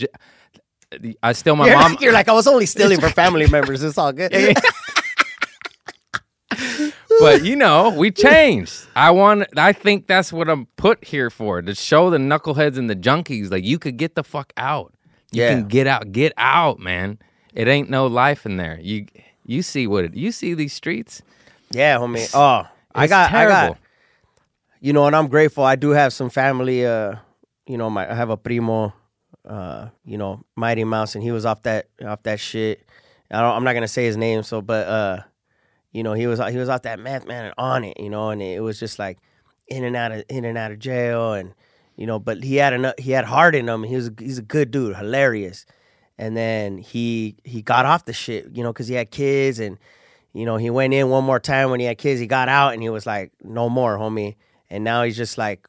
I 1.23 1.33
steal 1.33 1.55
my 1.55 1.67
you're, 1.67 1.77
mom. 1.77 1.97
you're 1.99 2.13
like, 2.13 2.27
I 2.29 2.33
was 2.33 2.47
only 2.47 2.65
stealing 2.65 2.99
for 2.99 3.09
family 3.09 3.47
members. 3.47 3.83
It's 3.83 3.97
all 3.97 4.11
good. 4.13 4.31
but 7.19 7.43
you 7.43 7.55
know, 7.55 7.89
we 7.89 8.11
changed. 8.11 8.87
I 8.95 9.11
want. 9.11 9.47
I 9.57 9.73
think 9.73 10.07
that's 10.07 10.31
what 10.31 10.49
I'm 10.49 10.65
put 10.77 11.03
here 11.05 11.29
for 11.29 11.61
to 11.61 11.75
show 11.75 12.09
the 12.09 12.17
knuckleheads 12.17 12.77
and 12.77 12.89
the 12.89 12.95
junkies 12.95 13.51
like 13.51 13.63
you 13.63 13.79
could 13.79 13.97
get 13.97 14.15
the 14.15 14.23
fuck 14.23 14.53
out. 14.57 14.93
You 15.31 15.43
Yeah. 15.43 15.49
can 15.55 15.67
get 15.67 15.87
out. 15.87 16.11
Get 16.11 16.33
out, 16.37 16.79
man. 16.79 17.19
It 17.53 17.67
ain't 17.67 17.89
no 17.89 18.07
life 18.07 18.45
in 18.45 18.57
there. 18.57 18.79
You 18.81 19.05
you 19.45 19.61
see 19.61 19.87
what 19.87 20.05
it. 20.05 20.13
You 20.15 20.31
see 20.31 20.53
these 20.53 20.73
streets. 20.73 21.21
Yeah, 21.71 21.97
homie. 21.97 22.29
Oh, 22.33 22.67
I 22.93 23.03
It's 23.05 23.09
got, 23.11 23.33
I 23.33 23.47
got. 23.47 23.77
You 24.81 24.93
know, 24.93 25.07
and 25.07 25.15
I'm 25.15 25.27
grateful. 25.27 25.63
I 25.63 25.75
do 25.75 25.89
have 25.91 26.13
some 26.13 26.29
family. 26.29 26.85
Uh, 26.85 27.15
you 27.65 27.77
know, 27.77 27.89
my 27.89 28.09
I 28.09 28.13
have 28.13 28.29
a 28.29 28.37
primo, 28.37 28.93
uh, 29.47 29.89
you 30.05 30.17
know, 30.17 30.43
Mighty 30.55 30.83
Mouse, 30.83 31.15
and 31.15 31.23
he 31.23 31.31
was 31.31 31.45
off 31.45 31.61
that 31.63 31.87
off 32.05 32.23
that 32.23 32.39
shit. 32.39 32.85
I 33.31 33.41
don't, 33.41 33.55
I'm 33.55 33.63
not 33.63 33.73
gonna 33.73 33.87
say 33.87 34.05
his 34.05 34.17
name, 34.17 34.43
so 34.43 34.61
but 34.61 34.87
uh, 34.87 35.19
you 35.91 36.03
know, 36.03 36.13
he 36.13 36.27
was 36.27 36.39
he 36.49 36.57
was 36.57 36.69
off 36.69 36.83
that 36.83 36.99
meth 36.99 37.25
man 37.27 37.45
and 37.45 37.53
on 37.57 37.83
it, 37.83 37.99
you 37.99 38.09
know, 38.09 38.29
and 38.29 38.41
it 38.41 38.61
was 38.61 38.79
just 38.79 38.99
like 38.99 39.17
in 39.67 39.83
and 39.83 39.95
out 39.95 40.11
of 40.11 40.23
in 40.29 40.45
and 40.45 40.57
out 40.57 40.71
of 40.71 40.79
jail, 40.79 41.33
and 41.33 41.53
you 41.95 42.05
know, 42.05 42.19
but 42.19 42.43
he 42.43 42.57
had 42.57 42.73
enough, 42.73 42.95
he 42.97 43.11
had 43.11 43.25
heart 43.25 43.55
in 43.55 43.67
him. 43.67 43.83
He 43.83 43.95
was 43.95 44.11
he's 44.19 44.37
a 44.37 44.43
good 44.43 44.71
dude, 44.71 44.95
hilarious, 44.95 45.65
and 46.17 46.35
then 46.35 46.77
he 46.77 47.35
he 47.43 47.61
got 47.61 47.85
off 47.85 48.05
the 48.05 48.13
shit, 48.13 48.47
you 48.53 48.63
know, 48.63 48.71
because 48.73 48.87
he 48.87 48.95
had 48.95 49.11
kids, 49.11 49.59
and 49.59 49.77
you 50.33 50.45
know, 50.45 50.57
he 50.57 50.69
went 50.69 50.93
in 50.93 51.09
one 51.09 51.23
more 51.23 51.39
time 51.39 51.69
when 51.71 51.79
he 51.79 51.85
had 51.85 51.97
kids. 51.97 52.19
He 52.19 52.27
got 52.27 52.49
out, 52.49 52.73
and 52.73 52.81
he 52.83 52.89
was 52.89 53.05
like, 53.05 53.31
no 53.43 53.69
more, 53.69 53.97
homie, 53.97 54.35
and 54.69 54.83
now 54.83 55.03
he's 55.03 55.15
just 55.17 55.37
like, 55.37 55.65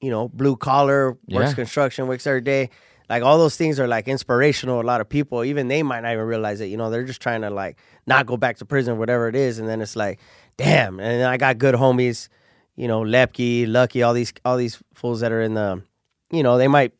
you 0.00 0.10
know, 0.10 0.28
blue 0.28 0.56
collar, 0.56 1.12
works 1.12 1.50
Yeah. 1.50 1.54
construction, 1.54 2.08
works 2.08 2.26
every 2.26 2.40
day. 2.40 2.70
Like 3.10 3.24
all 3.24 3.38
those 3.38 3.56
things 3.56 3.80
are 3.80 3.88
like 3.88 4.06
inspirational. 4.06 4.80
A 4.80 4.82
lot 4.82 5.00
of 5.00 5.08
people, 5.08 5.42
even 5.42 5.66
they 5.66 5.82
might 5.82 6.02
not 6.02 6.12
even 6.12 6.24
realize 6.24 6.60
it. 6.60 6.66
You 6.66 6.76
know, 6.76 6.90
they're 6.90 7.04
just 7.04 7.20
trying 7.20 7.40
to 7.42 7.50
like 7.50 7.76
not 8.06 8.24
go 8.24 8.36
back 8.36 8.58
to 8.58 8.64
prison, 8.64 8.98
whatever 8.98 9.26
it 9.26 9.34
is. 9.34 9.58
And 9.58 9.68
then 9.68 9.82
it's 9.82 9.96
like, 9.96 10.20
damn. 10.56 11.00
And 11.00 11.24
I 11.24 11.36
got 11.36 11.58
good 11.58 11.74
homies, 11.74 12.28
you 12.76 12.86
know, 12.86 13.00
Lepke, 13.00 13.66
Lucky, 13.66 14.04
all 14.04 14.14
these 14.14 14.32
all 14.44 14.56
these 14.56 14.80
fools 14.94 15.20
that 15.20 15.32
are 15.32 15.42
in 15.42 15.54
the, 15.54 15.82
you 16.30 16.44
know, 16.44 16.56
they 16.56 16.68
might 16.68 16.92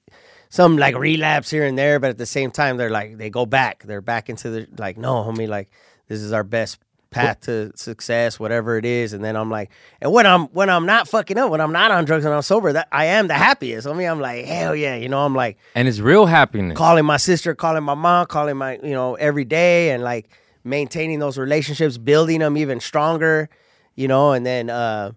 some 0.48 0.76
like 0.76 0.96
relapse 0.96 1.48
here 1.48 1.64
and 1.64 1.78
there, 1.78 2.00
but 2.00 2.10
at 2.10 2.18
the 2.18 2.26
same 2.26 2.50
time 2.50 2.76
they're 2.76 2.90
like 2.90 3.16
they 3.16 3.30
go 3.30 3.46
back. 3.46 3.84
They're 3.84 4.00
back 4.00 4.28
into 4.28 4.50
the 4.50 4.68
like, 4.78 4.98
no, 4.98 5.22
homie, 5.22 5.46
like 5.48 5.70
this 6.08 6.20
is 6.20 6.32
our 6.32 6.42
best 6.42 6.80
path 7.10 7.40
to 7.42 7.72
success, 7.76 8.38
whatever 8.38 8.76
it 8.78 8.84
is. 8.84 9.12
And 9.12 9.24
then 9.24 9.36
I'm 9.36 9.50
like, 9.50 9.70
and 10.00 10.12
when 10.12 10.26
I'm 10.26 10.46
when 10.48 10.70
I'm 10.70 10.86
not 10.86 11.08
fucking 11.08 11.36
up, 11.38 11.50
when 11.50 11.60
I'm 11.60 11.72
not 11.72 11.90
on 11.90 12.04
drugs 12.04 12.24
and 12.24 12.32
I'm 12.32 12.42
sober, 12.42 12.72
that 12.72 12.88
I 12.92 13.06
am 13.06 13.26
the 13.26 13.34
happiest. 13.34 13.86
I 13.86 13.92
mean, 13.92 14.08
I'm 14.08 14.20
like, 14.20 14.44
hell 14.44 14.74
yeah, 14.76 14.94
you 14.94 15.08
know, 15.08 15.24
I'm 15.24 15.34
like 15.34 15.58
And 15.74 15.88
it's 15.88 15.98
real 16.00 16.26
happiness. 16.26 16.76
calling 16.78 17.04
my 17.04 17.16
sister, 17.16 17.54
calling 17.54 17.82
my 17.82 17.94
mom, 17.94 18.26
calling 18.26 18.56
my, 18.56 18.78
you 18.82 18.92
know, 18.92 19.14
every 19.16 19.44
day 19.44 19.90
and 19.90 20.02
like 20.02 20.28
maintaining 20.64 21.18
those 21.18 21.36
relationships, 21.38 21.98
building 21.98 22.38
them 22.40 22.56
even 22.56 22.80
stronger, 22.80 23.48
you 23.96 24.06
know, 24.08 24.32
and 24.32 24.46
then 24.46 24.70
uh 24.70 25.12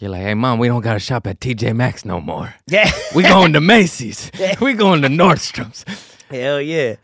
You're 0.00 0.10
like, 0.10 0.22
hey 0.22 0.34
mom, 0.34 0.58
we 0.58 0.66
don't 0.68 0.82
gotta 0.82 0.98
shop 0.98 1.26
at 1.26 1.38
TJ 1.40 1.76
Maxx 1.76 2.04
no 2.04 2.20
more. 2.20 2.54
yeah. 2.66 2.90
We 3.14 3.22
going 3.22 3.52
to 3.52 3.60
Macy's. 3.72 4.30
we 4.60 4.72
going 4.74 5.02
to 5.02 5.08
Nordstrom's. 5.08 5.84
Hell 6.30 6.60
yeah. 6.60 6.96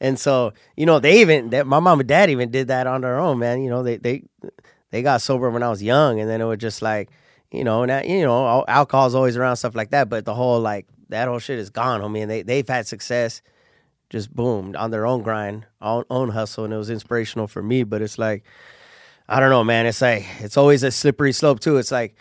And 0.00 0.18
so, 0.18 0.52
you 0.76 0.86
know, 0.86 0.98
they 0.98 1.20
even 1.20 1.50
my 1.66 1.78
mom 1.80 2.00
and 2.00 2.08
dad 2.08 2.30
even 2.30 2.50
did 2.50 2.68
that 2.68 2.86
on 2.86 3.02
their 3.02 3.18
own, 3.18 3.38
man. 3.38 3.62
You 3.62 3.70
know, 3.70 3.82
they 3.82 3.96
they 3.98 4.22
they 4.90 5.02
got 5.02 5.20
sober 5.22 5.50
when 5.50 5.62
I 5.62 5.68
was 5.68 5.82
young 5.82 6.20
and 6.20 6.28
then 6.28 6.40
it 6.40 6.44
was 6.44 6.58
just 6.58 6.80
like, 6.82 7.10
you 7.50 7.64
know, 7.64 7.84
you 8.02 8.22
know, 8.22 8.46
al- 8.46 8.64
alcohol's 8.66 9.14
always 9.14 9.36
around 9.36 9.56
stuff 9.56 9.74
like 9.74 9.90
that, 9.90 10.08
but 10.08 10.24
the 10.24 10.34
whole 10.34 10.60
like 10.60 10.86
that 11.10 11.28
whole 11.28 11.38
shit 11.38 11.58
is 11.58 11.70
gone, 11.70 12.00
homie. 12.00 12.22
And 12.22 12.30
they 12.30 12.42
they've 12.42 12.68
had 12.68 12.86
success 12.86 13.42
just 14.08 14.34
boom 14.34 14.74
on 14.76 14.90
their 14.90 15.06
own 15.06 15.22
grind, 15.22 15.66
own, 15.80 16.04
own 16.10 16.30
hustle 16.30 16.64
and 16.64 16.72
it 16.72 16.78
was 16.78 16.90
inspirational 16.90 17.46
for 17.46 17.62
me, 17.62 17.84
but 17.84 18.00
it's 18.02 18.18
like 18.18 18.44
I 19.28 19.38
don't 19.38 19.50
know, 19.50 19.62
man. 19.62 19.86
It's 19.86 20.00
like 20.00 20.24
it's 20.40 20.56
always 20.56 20.82
a 20.82 20.90
slippery 20.90 21.32
slope 21.32 21.60
too. 21.60 21.76
It's 21.76 21.92
like 21.92 22.16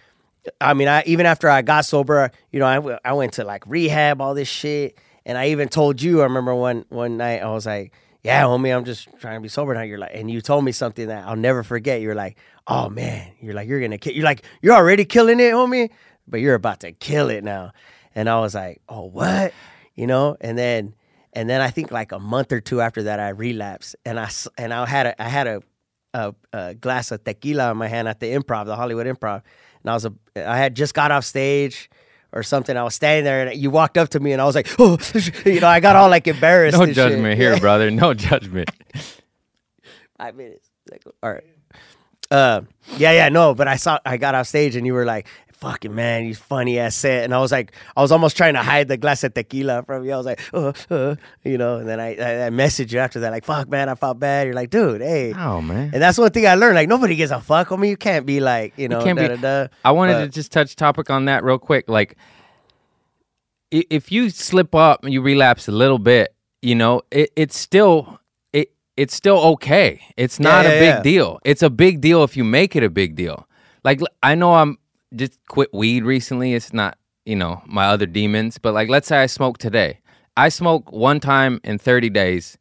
I 0.59 0.73
mean, 0.73 0.87
I 0.87 1.03
even 1.05 1.25
after 1.25 1.49
I 1.49 1.61
got 1.61 1.85
sober, 1.85 2.31
you 2.51 2.59
know, 2.59 2.65
I 2.65 2.97
I 3.09 3.13
went 3.13 3.33
to 3.33 3.45
like 3.45 3.63
rehab, 3.65 4.21
all 4.21 4.33
this 4.33 4.49
shit, 4.49 4.97
and 5.25 5.37
I 5.37 5.47
even 5.49 5.69
told 5.69 6.01
you. 6.01 6.21
I 6.21 6.23
remember 6.23 6.53
one 6.55 6.85
one 6.89 7.17
night 7.17 7.41
I 7.41 7.49
was 7.51 7.65
like, 7.65 7.93
"Yeah, 8.23 8.43
homie, 8.43 8.75
I'm 8.75 8.85
just 8.85 9.07
trying 9.19 9.35
to 9.35 9.41
be 9.41 9.49
sober 9.49 9.73
now." 9.73 9.81
You're 9.81 9.97
like, 9.97 10.11
and 10.13 10.29
you 10.29 10.41
told 10.41 10.65
me 10.65 10.71
something 10.71 11.07
that 11.07 11.27
I'll 11.27 11.35
never 11.35 11.63
forget. 11.63 12.01
You're 12.01 12.15
like, 12.15 12.37
"Oh 12.67 12.89
man," 12.89 13.31
you're 13.41 13.53
like, 13.53 13.67
"You're 13.67 13.81
gonna 13.81 13.97
kill." 13.97 14.13
You're 14.13 14.25
like, 14.25 14.43
"You're 14.61 14.75
already 14.75 15.05
killing 15.05 15.39
it, 15.39 15.53
homie," 15.53 15.89
but 16.27 16.39
you're 16.39 16.55
about 16.55 16.81
to 16.81 16.91
kill 16.91 17.29
it 17.29 17.43
now. 17.43 17.71
And 18.15 18.29
I 18.29 18.39
was 18.39 18.55
like, 18.55 18.81
"Oh, 18.89 19.05
what?" 19.05 19.53
You 19.95 20.07
know, 20.07 20.37
and 20.41 20.57
then 20.57 20.95
and 21.33 21.49
then 21.49 21.61
I 21.61 21.69
think 21.69 21.91
like 21.91 22.11
a 22.11 22.19
month 22.19 22.51
or 22.51 22.61
two 22.61 22.81
after 22.81 23.03
that, 23.03 23.19
I 23.19 23.29
relapsed, 23.29 23.95
and 24.05 24.19
I 24.19 24.29
and 24.57 24.73
I 24.73 24.85
had 24.85 25.07
a 25.07 25.21
I 25.21 25.29
had 25.29 25.47
a 25.47 25.61
a, 26.13 26.33
a 26.53 26.73
glass 26.75 27.11
of 27.11 27.23
tequila 27.23 27.71
in 27.71 27.77
my 27.77 27.87
hand 27.87 28.07
at 28.07 28.19
the 28.19 28.33
improv, 28.33 28.65
the 28.65 28.75
Hollywood 28.75 29.05
improv. 29.05 29.43
And 29.83 29.91
I 29.91 29.93
was 29.93 30.05
a, 30.05 30.13
I 30.35 30.57
had 30.57 30.75
just 30.75 30.93
got 30.93 31.11
off 31.11 31.23
stage 31.23 31.89
or 32.31 32.43
something. 32.43 32.75
I 32.75 32.83
was 32.83 32.95
standing 32.95 33.25
there 33.25 33.47
and 33.47 33.59
you 33.59 33.69
walked 33.69 33.97
up 33.97 34.09
to 34.09 34.19
me 34.19 34.31
and 34.31 34.41
I 34.41 34.45
was 34.45 34.55
like, 34.55 34.67
oh, 34.79 34.97
you 35.45 35.59
know, 35.59 35.67
I 35.67 35.79
got 35.79 35.95
all 35.95 36.09
like 36.09 36.27
embarrassed. 36.27 36.77
No 36.77 36.83
and 36.83 36.89
shit. 36.89 36.95
judgment 36.95 37.37
here, 37.37 37.57
brother. 37.59 37.89
No 37.91 38.13
judgment. 38.13 38.69
Five 40.17 40.35
minutes. 40.35 40.69
Like, 40.91 41.03
all 41.23 41.31
right. 41.31 41.43
Uh, 42.31 42.61
yeah, 42.97 43.11
yeah, 43.11 43.29
no, 43.29 43.55
but 43.55 43.67
I 43.67 43.77
saw, 43.77 43.99
I 44.05 44.17
got 44.17 44.35
off 44.35 44.47
stage 44.47 44.75
and 44.75 44.85
you 44.85 44.93
were 44.93 45.05
like, 45.05 45.27
fucking 45.59 45.93
man, 45.93 46.25
you 46.25 46.35
funny 46.35 46.79
ass 46.79 46.95
set. 46.95 47.23
And 47.23 47.33
I 47.33 47.39
was 47.39 47.51
like, 47.51 47.73
I 47.95 48.01
was 48.01 48.11
almost 48.11 48.37
trying 48.37 48.53
to 48.53 48.63
hide 48.63 48.87
the 48.87 48.97
glass 48.97 49.23
of 49.23 49.33
tequila 49.33 49.83
from 49.83 50.05
you. 50.05 50.13
I 50.13 50.17
was 50.17 50.25
like, 50.25 50.41
uh, 50.53 50.71
uh, 50.89 51.15
you 51.43 51.57
know, 51.57 51.77
and 51.77 51.87
then 51.87 51.99
I, 51.99 52.15
I, 52.15 52.47
I 52.47 52.49
messaged 52.49 52.91
you 52.91 52.99
after 52.99 53.19
that, 53.21 53.31
like, 53.31 53.45
fuck, 53.45 53.69
man, 53.69 53.89
I 53.89 53.95
felt 53.95 54.19
bad. 54.19 54.47
You're 54.47 54.55
like, 54.55 54.69
dude, 54.69 55.01
hey. 55.01 55.33
Oh 55.33 55.61
man. 55.61 55.91
And 55.93 56.01
that's 56.01 56.17
one 56.17 56.31
thing 56.31 56.47
I 56.47 56.55
learned. 56.55 56.75
Like, 56.75 56.89
nobody 56.89 57.15
gives 57.15 57.31
a 57.31 57.41
fuck. 57.41 57.71
I 57.71 57.75
mean, 57.75 57.89
you 57.89 57.97
can't 57.97 58.25
be 58.25 58.39
like, 58.39 58.73
you 58.77 58.87
know, 58.87 59.03
can't 59.03 59.19
be- 59.19 59.27
da, 59.27 59.35
da, 59.35 59.63
da. 59.63 59.67
I 59.83 59.91
wanted 59.91 60.13
But- 60.13 60.19
to 60.21 60.27
just 60.29 60.51
touch 60.51 60.75
topic 60.75 61.09
on 61.09 61.25
that 61.25 61.43
real 61.43 61.59
quick. 61.59 61.89
Like, 61.89 62.15
if 63.71 64.11
you 64.11 64.29
slip 64.29 64.73
up 64.73 65.03
and 65.03 65.13
you 65.13 65.21
relapse 65.21 65.67
a 65.67 65.71
little 65.71 65.99
bit, 65.99 66.33
you 66.61 66.75
know, 66.75 67.01
it, 67.11 67.31
it's 67.35 67.57
still 67.57 68.19
it 68.51 68.71
it's 68.97 69.13
still 69.13 69.37
okay. 69.37 70.01
It's 70.17 70.39
not 70.39 70.65
yeah, 70.65 70.71
a 70.71 70.79
big 70.79 70.87
yeah. 70.87 71.01
deal. 71.01 71.39
It's 71.45 71.61
a 71.61 71.69
big 71.69 72.01
deal 72.01 72.23
if 72.23 72.35
you 72.35 72.43
make 72.43 72.75
it 72.75 72.83
a 72.83 72.89
big 72.89 73.15
deal. 73.15 73.47
Like, 73.83 74.01
I 74.23 74.35
know 74.35 74.55
I'm 74.55 74.77
just 75.15 75.39
quit 75.47 75.73
weed 75.73 76.03
recently. 76.03 76.53
It's 76.53 76.73
not 76.73 76.97
you 77.25 77.35
know 77.35 77.61
my 77.65 77.85
other 77.87 78.05
demons, 78.05 78.57
but 78.57 78.73
like, 78.73 78.89
let's 78.89 79.07
say 79.07 79.17
I 79.21 79.25
smoke 79.27 79.57
today. 79.57 79.99
I 80.37 80.49
smoke 80.49 80.91
one 80.91 81.19
time 81.19 81.59
in 81.63 81.77
30 81.77 82.09
days, 82.09 82.57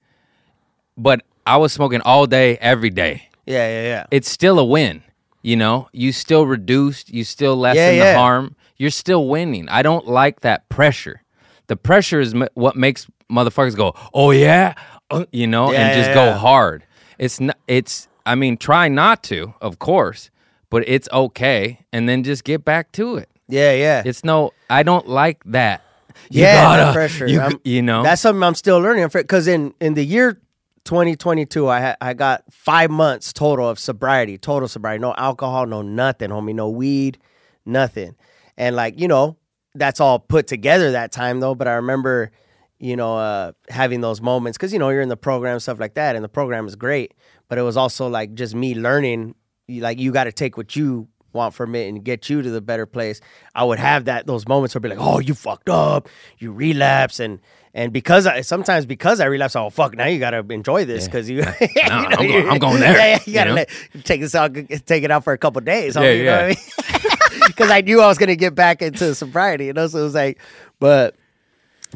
but 0.97 1.23
I 1.47 1.57
was 1.57 1.73
smoking 1.73 2.01
all 2.03 2.27
day, 2.27 2.57
every 2.59 2.91
day 2.91 3.29
Yeah, 3.47 3.67
yeah, 3.69 3.83
yeah. 3.83 4.05
it's 4.11 4.29
still 4.31 4.59
a 4.59 4.65
win. 4.65 5.03
You 5.43 5.57
know, 5.57 5.89
you 5.93 6.11
still 6.13 6.45
reduced, 6.47 7.11
you 7.11 7.23
still 7.25 7.57
lessen 7.57 7.97
Yeah, 7.97 8.13
the 8.13 8.19
harm. 8.19 8.57
You're 8.77 8.91
still 8.91 9.29
winning. 9.29 9.69
I 9.69 9.83
don't 9.83 10.07
like 10.07 10.41
that 10.41 10.69
pressure. 10.69 11.23
The 11.69 11.77
pressure 11.77 12.21
is 12.21 12.35
m- 12.35 12.49
what 12.55 12.77
makes 12.77 13.07
motherfuckers 13.31 13.77
go, 13.77 13.95
"Oh 14.13 14.31
yeah," 14.33 14.75
uh, 15.11 15.25
you 15.33 15.47
know, 15.47 15.73
Yeah, 15.73 15.83
and 15.83 15.95
just 15.95 16.09
yeah, 16.11 16.15
go 16.15 16.33
hard. 16.33 16.85
It's 17.19 17.39
not. 17.41 17.57
It's. 17.69 18.09
I 18.27 18.35
mean, 18.35 18.57
try 18.57 18.89
not 18.89 19.23
to, 19.25 19.55
of 19.63 19.79
course, 19.79 20.31
but 20.71 20.87
it's 20.89 21.09
okay, 21.13 21.87
and 21.93 22.09
then 22.09 22.23
just 22.23 22.45
get 22.45 22.65
back 22.65 22.93
to 22.93 23.17
it. 23.17 23.29
Yeah, 23.49 23.73
yeah. 23.73 24.03
It's 24.05 24.25
no. 24.25 24.53
I 24.69 24.83
don't 24.83 25.09
like 25.09 25.43
that. 25.45 25.83
You 26.31 26.43
yeah, 26.43 26.63
gotta, 26.63 26.87
the 26.87 26.93
pressure. 26.93 27.27
You, 27.27 27.61
you 27.65 27.83
know. 27.83 28.03
that's 28.03 28.21
something 28.21 28.43
I'm 28.43 28.55
still 28.55 28.79
learning. 28.81 29.09
Because 29.13 29.49
in 29.49 29.75
in 29.81 29.95
the 29.95 30.05
year 30.05 30.41
2022, 30.85 31.69
I 31.69 31.81
had 31.81 31.97
I 32.01 32.15
got 32.15 32.45
five 32.51 32.91
months 32.91 33.33
total 33.33 33.69
of 33.69 33.79
sobriety, 33.79 34.37
total 34.37 34.69
sobriety, 34.69 35.01
no 35.01 35.15
alcohol, 35.17 35.67
no 35.67 35.83
nothing, 35.83 36.31
homie, 36.31 36.55
no 36.55 36.69
weed, 36.69 37.19
nothing, 37.65 38.15
and 38.57 38.77
like 38.77 38.99
you 39.01 39.09
know, 39.09 39.37
that's 39.75 40.01
all 40.01 40.19
put 40.19 40.47
together 40.47 40.93
that 40.93 41.13
time 41.13 41.41
though. 41.41 41.55
But 41.55 41.69
I 41.69 41.75
remember, 41.75 42.31
you 42.79 42.97
know, 42.97 43.17
uh, 43.17 43.53
having 43.71 44.01
those 44.01 44.21
moments 44.21 44.59
because 44.59 44.73
you 44.73 44.79
know 44.79 44.91
you're 44.91 45.03
in 45.03 45.09
the 45.09 45.17
program 45.17 45.61
stuff 45.61 45.81
like 45.81 45.95
that, 45.95 46.15
and 46.15 46.25
the 46.25 46.29
program 46.29 46.67
is 46.67 46.77
great, 46.77 47.15
but 47.49 47.59
it 47.59 47.63
was 47.63 47.77
also 47.77 48.09
like 48.09 48.35
just 48.35 48.55
me 48.55 48.75
learning, 48.75 49.35
like 49.69 49.99
you 49.99 50.13
got 50.13 50.25
to 50.25 50.33
take 50.33 50.57
what 50.57 50.75
you 50.77 51.09
want 51.35 51.55
from 51.55 51.75
it 51.75 51.89
and 51.89 52.03
get 52.03 52.31
you 52.31 52.41
to 52.43 52.51
the 52.51 52.61
better 52.61 52.87
place. 52.87 53.21
I 53.55 53.65
would 53.65 53.79
have 53.79 54.07
that 54.07 54.27
those 54.27 54.49
moments 54.49 54.75
where 54.75 54.81
I'd 54.81 54.83
be 54.83 54.89
like, 54.89 54.99
oh, 55.01 55.19
you 55.21 55.35
fucked 55.35 55.69
up, 55.69 56.09
you 56.39 56.53
relapse, 56.53 57.21
and 57.21 57.39
and 57.75 57.93
because 57.93 58.27
I 58.27 58.41
sometimes 58.41 58.87
because 58.87 59.21
I 59.21 59.27
relapse, 59.27 59.55
oh 59.55 59.71
fuck, 59.71 59.95
now 59.95 60.07
you 60.07 60.19
gotta 60.19 60.39
enjoy 60.53 60.85
this 60.87 61.05
because 61.07 61.29
you, 61.29 61.39
you 61.61 61.69
I'm 61.85 62.11
go- 62.27 62.49
I'm 62.51 62.59
going 62.59 62.81
there, 62.81 62.97
Yeah, 62.97 63.07
yeah, 63.07 63.15
you 63.17 63.21
you 63.27 63.33
gotta 63.35 63.51
know? 63.51 63.55
let, 63.57 63.71
take 64.05 64.21
this 64.21 64.35
out, 64.35 64.55
take 64.87 65.05
it 65.05 65.11
out 65.11 65.23
for 65.25 65.33
a 65.33 65.39
couple 65.39 65.61
days. 65.61 65.95
Yeah, 65.97 66.11
you 66.11 66.25
know 66.25 66.31
yeah. 66.31 66.37
what 66.37 66.45
I 66.45 66.49
mean? 66.49 66.57
Because 67.47 67.71
I 67.71 67.81
knew 67.81 68.01
I 68.01 68.07
was 68.07 68.19
gonna 68.19 68.37
get 68.37 68.55
back 68.55 68.83
into 68.83 69.15
sobriety, 69.15 69.67
you 69.67 69.73
know. 69.73 69.87
So 69.87 70.01
it 70.01 70.03
was 70.03 70.15
like, 70.15 70.39
but 70.81 71.15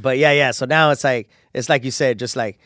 but 0.00 0.18
yeah, 0.18 0.32
yeah. 0.32 0.50
So 0.52 0.66
now 0.66 0.90
it's 0.90 1.04
like 1.04 1.28
it's 1.52 1.68
like 1.68 1.84
you 1.84 1.90
said, 1.90 2.18
just 2.18 2.36
like 2.36 2.58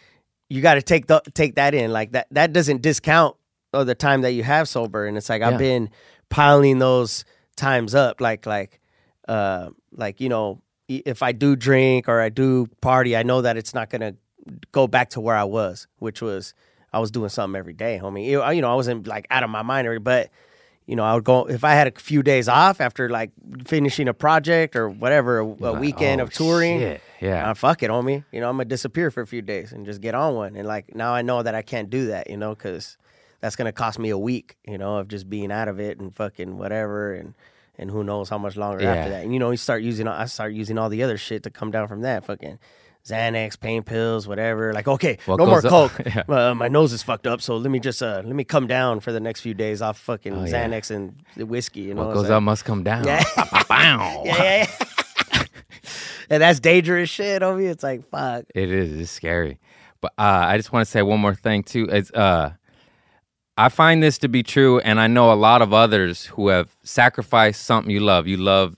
you 0.48 0.62
got 0.62 0.74
to 0.74 0.82
take 0.82 1.06
the 1.06 1.20
take 1.34 1.56
that 1.56 1.74
in. 1.74 1.92
Like 1.92 2.12
that 2.12 2.26
that 2.32 2.52
doesn't 2.52 2.82
discount 2.82 3.36
of 3.72 3.86
the 3.86 3.94
time 3.94 4.22
that 4.22 4.32
you 4.32 4.42
have 4.42 4.68
sober. 4.68 5.06
And 5.06 5.16
it's 5.16 5.28
like 5.28 5.40
Yeah. 5.40 5.50
I've 5.50 5.58
been 5.58 5.90
piling 6.28 6.78
those 6.78 7.24
times 7.56 7.94
up. 7.94 8.20
Like 8.20 8.46
like 8.46 8.80
uh 9.28 9.70
like 9.92 10.20
you 10.20 10.28
know 10.28 10.60
i- 10.90 11.02
if 11.06 11.22
I 11.22 11.32
do 11.32 11.56
drink 11.56 12.08
or 12.08 12.20
I 12.20 12.28
do 12.28 12.68
party, 12.80 13.16
I 13.16 13.22
know 13.22 13.42
that 13.42 13.56
it's 13.56 13.74
not 13.74 13.90
gonna 13.90 14.14
go 14.72 14.86
back 14.86 15.10
to 15.10 15.20
where 15.20 15.36
I 15.36 15.44
was, 15.44 15.86
which 15.98 16.22
was 16.22 16.54
I 16.92 16.98
was 17.00 17.10
doing 17.10 17.28
something 17.28 17.58
every 17.58 17.72
day, 17.74 17.98
homie. 18.02 18.24
You 18.26 18.44
you 18.50 18.60
know 18.62 18.70
I 18.70 18.74
wasn't 18.74 19.06
like 19.06 19.26
out 19.30 19.42
of 19.42 19.50
my 19.50 19.62
mind, 19.62 19.86
or 19.88 19.98
but 20.00 20.30
you 20.86 20.94
know, 20.94 21.02
I 21.02 21.14
would 21.14 21.24
go 21.24 21.46
if 21.46 21.64
I 21.64 21.72
had 21.72 21.88
a 21.88 21.98
few 22.00 22.22
days 22.22 22.48
off 22.48 22.80
after 22.80 23.08
like 23.10 23.32
finishing 23.66 24.06
a 24.06 24.14
project 24.14 24.76
or 24.76 24.88
whatever, 24.88 25.40
a, 25.40 25.44
a 25.64 25.72
weekend 25.72 26.20
"Oh, 26.20 26.24
of 26.24 26.32
touring. 26.32 26.78
shit, 26.78 27.00
yeah. 27.20 27.50
uh, 27.50 27.54
fuck 27.54 27.82
it, 27.82 27.90
homie. 27.90 28.24
You 28.30 28.40
know, 28.40 28.48
I'm 28.48 28.54
gonna 28.54 28.66
disappear 28.66 29.10
for 29.10 29.20
a 29.20 29.26
few 29.26 29.42
days 29.42 29.72
and 29.72 29.84
just 29.84 30.00
get 30.00 30.14
on 30.14 30.36
one. 30.36 30.54
And 30.54 30.66
like 30.68 30.94
now, 30.94 31.12
I 31.12 31.22
know 31.22 31.42
that 31.42 31.56
I 31.56 31.62
can't 31.62 31.90
do 31.90 32.06
that. 32.06 32.30
You 32.30 32.36
know, 32.36 32.50
because 32.54 32.96
that's 33.40 33.56
gonna 33.56 33.72
cost 33.72 33.98
me 33.98 34.10
a 34.10 34.18
week. 34.18 34.56
You 34.66 34.78
know, 34.78 34.96
of 34.98 35.08
just 35.08 35.28
being 35.28 35.50
out 35.52 35.68
of 35.68 35.80
it 35.80 35.98
and 35.98 36.14
fucking 36.14 36.58
whatever 36.58 37.14
and. 37.14 37.34
And 37.78 37.90
who 37.90 38.02
knows 38.02 38.30
how 38.30 38.38
much 38.38 38.56
longer 38.56 38.82
Yeah. 38.82 38.94
after 38.94 39.10
that? 39.10 39.24
And 39.24 39.34
you 39.34 39.38
know, 39.38 39.50
you 39.50 39.58
start 39.58 39.82
using. 39.82 40.08
I 40.08 40.24
start 40.24 40.54
using 40.54 40.78
all 40.78 40.88
the 40.88 41.02
other 41.02 41.18
shit 41.18 41.42
to 41.42 41.50
come 41.50 41.70
down 41.70 41.88
from 41.88 42.00
that. 42.00 42.24
Fucking 42.24 42.58
Xanax, 43.06 43.60
pain 43.60 43.82
pills, 43.82 44.26
whatever. 44.26 44.72
Like, 44.72 44.88
okay, 44.88 45.18
What 45.26 45.36
no 45.36 45.44
more 45.44 45.60
coke. 45.60 45.92
Yeah. 46.06 46.22
Uh, 46.26 46.54
my 46.54 46.68
nose 46.68 46.94
is 46.94 47.02
fucked 47.02 47.26
up, 47.26 47.42
so 47.42 47.58
let 47.58 47.70
me 47.70 47.78
just 47.78 48.02
uh, 48.02 48.22
let 48.24 48.34
me 48.34 48.44
come 48.44 48.66
down 48.66 49.00
for 49.00 49.12
the 49.12 49.20
next 49.20 49.42
few 49.42 49.52
days 49.52 49.82
off 49.82 49.98
fucking 49.98 50.32
Oh, 50.32 50.44
yeah. 50.46 50.66
Xanax 50.66 50.90
and 50.90 51.16
the 51.36 51.44
whiskey. 51.44 51.80
You 51.80 51.92
know, 51.92 52.06
What 52.06 52.14
goes 52.14 52.22
like- 52.22 52.32
up 52.32 52.42
must 52.44 52.64
come 52.64 52.82
down. 52.82 53.04
Yeah. 53.04 53.22
Yeah, 53.68 54.22
yeah, 54.24 54.66
yeah. 55.34 55.42
and 56.30 56.42
that's 56.42 56.60
dangerous 56.60 57.10
shit, 57.10 57.42
homie. 57.42 57.68
It's 57.68 57.82
like 57.82 58.08
fuck. 58.10 58.44
It 58.54 58.70
is. 58.70 58.98
It's 58.98 59.10
scary. 59.10 59.58
But 60.00 60.12
uh, 60.18 60.22
I 60.48 60.56
just 60.56 60.72
want 60.72 60.86
to 60.86 60.90
say 60.90 61.02
one 61.02 61.20
more 61.20 61.34
thing 61.34 61.62
too. 61.62 61.88
It's 61.90 62.10
uh, 62.12 62.52
I 63.58 63.68
find 63.70 64.02
this 64.02 64.18
to 64.18 64.28
be 64.28 64.42
true, 64.42 64.80
and 64.80 65.00
I 65.00 65.06
know 65.06 65.32
a 65.32 65.34
lot 65.34 65.62
of 65.62 65.72
others 65.72 66.26
who 66.26 66.48
have 66.48 66.76
sacrificed 66.82 67.62
something 67.64 67.90
you 67.90 68.00
love. 68.00 68.26
You 68.26 68.36
love 68.36 68.76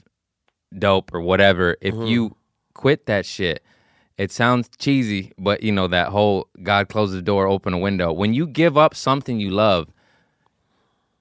dope 0.76 1.12
or 1.12 1.20
whatever. 1.20 1.76
If 1.80 1.94
Mm-hmm. 1.94 2.06
you 2.06 2.36
quit 2.74 3.06
that 3.06 3.26
shit, 3.26 3.62
it 4.16 4.30
sounds 4.30 4.68
cheesy, 4.78 5.32
but 5.38 5.62
you 5.62 5.72
know 5.72 5.88
that 5.88 6.08
whole 6.08 6.48
God 6.62 6.88
closes 6.88 7.16
the 7.16 7.22
door, 7.22 7.46
open 7.46 7.72
a 7.74 7.78
window. 7.78 8.12
When 8.12 8.34
you 8.34 8.46
give 8.46 8.76
up 8.78 8.94
something 8.94 9.40
you 9.40 9.50
love, 9.50 9.88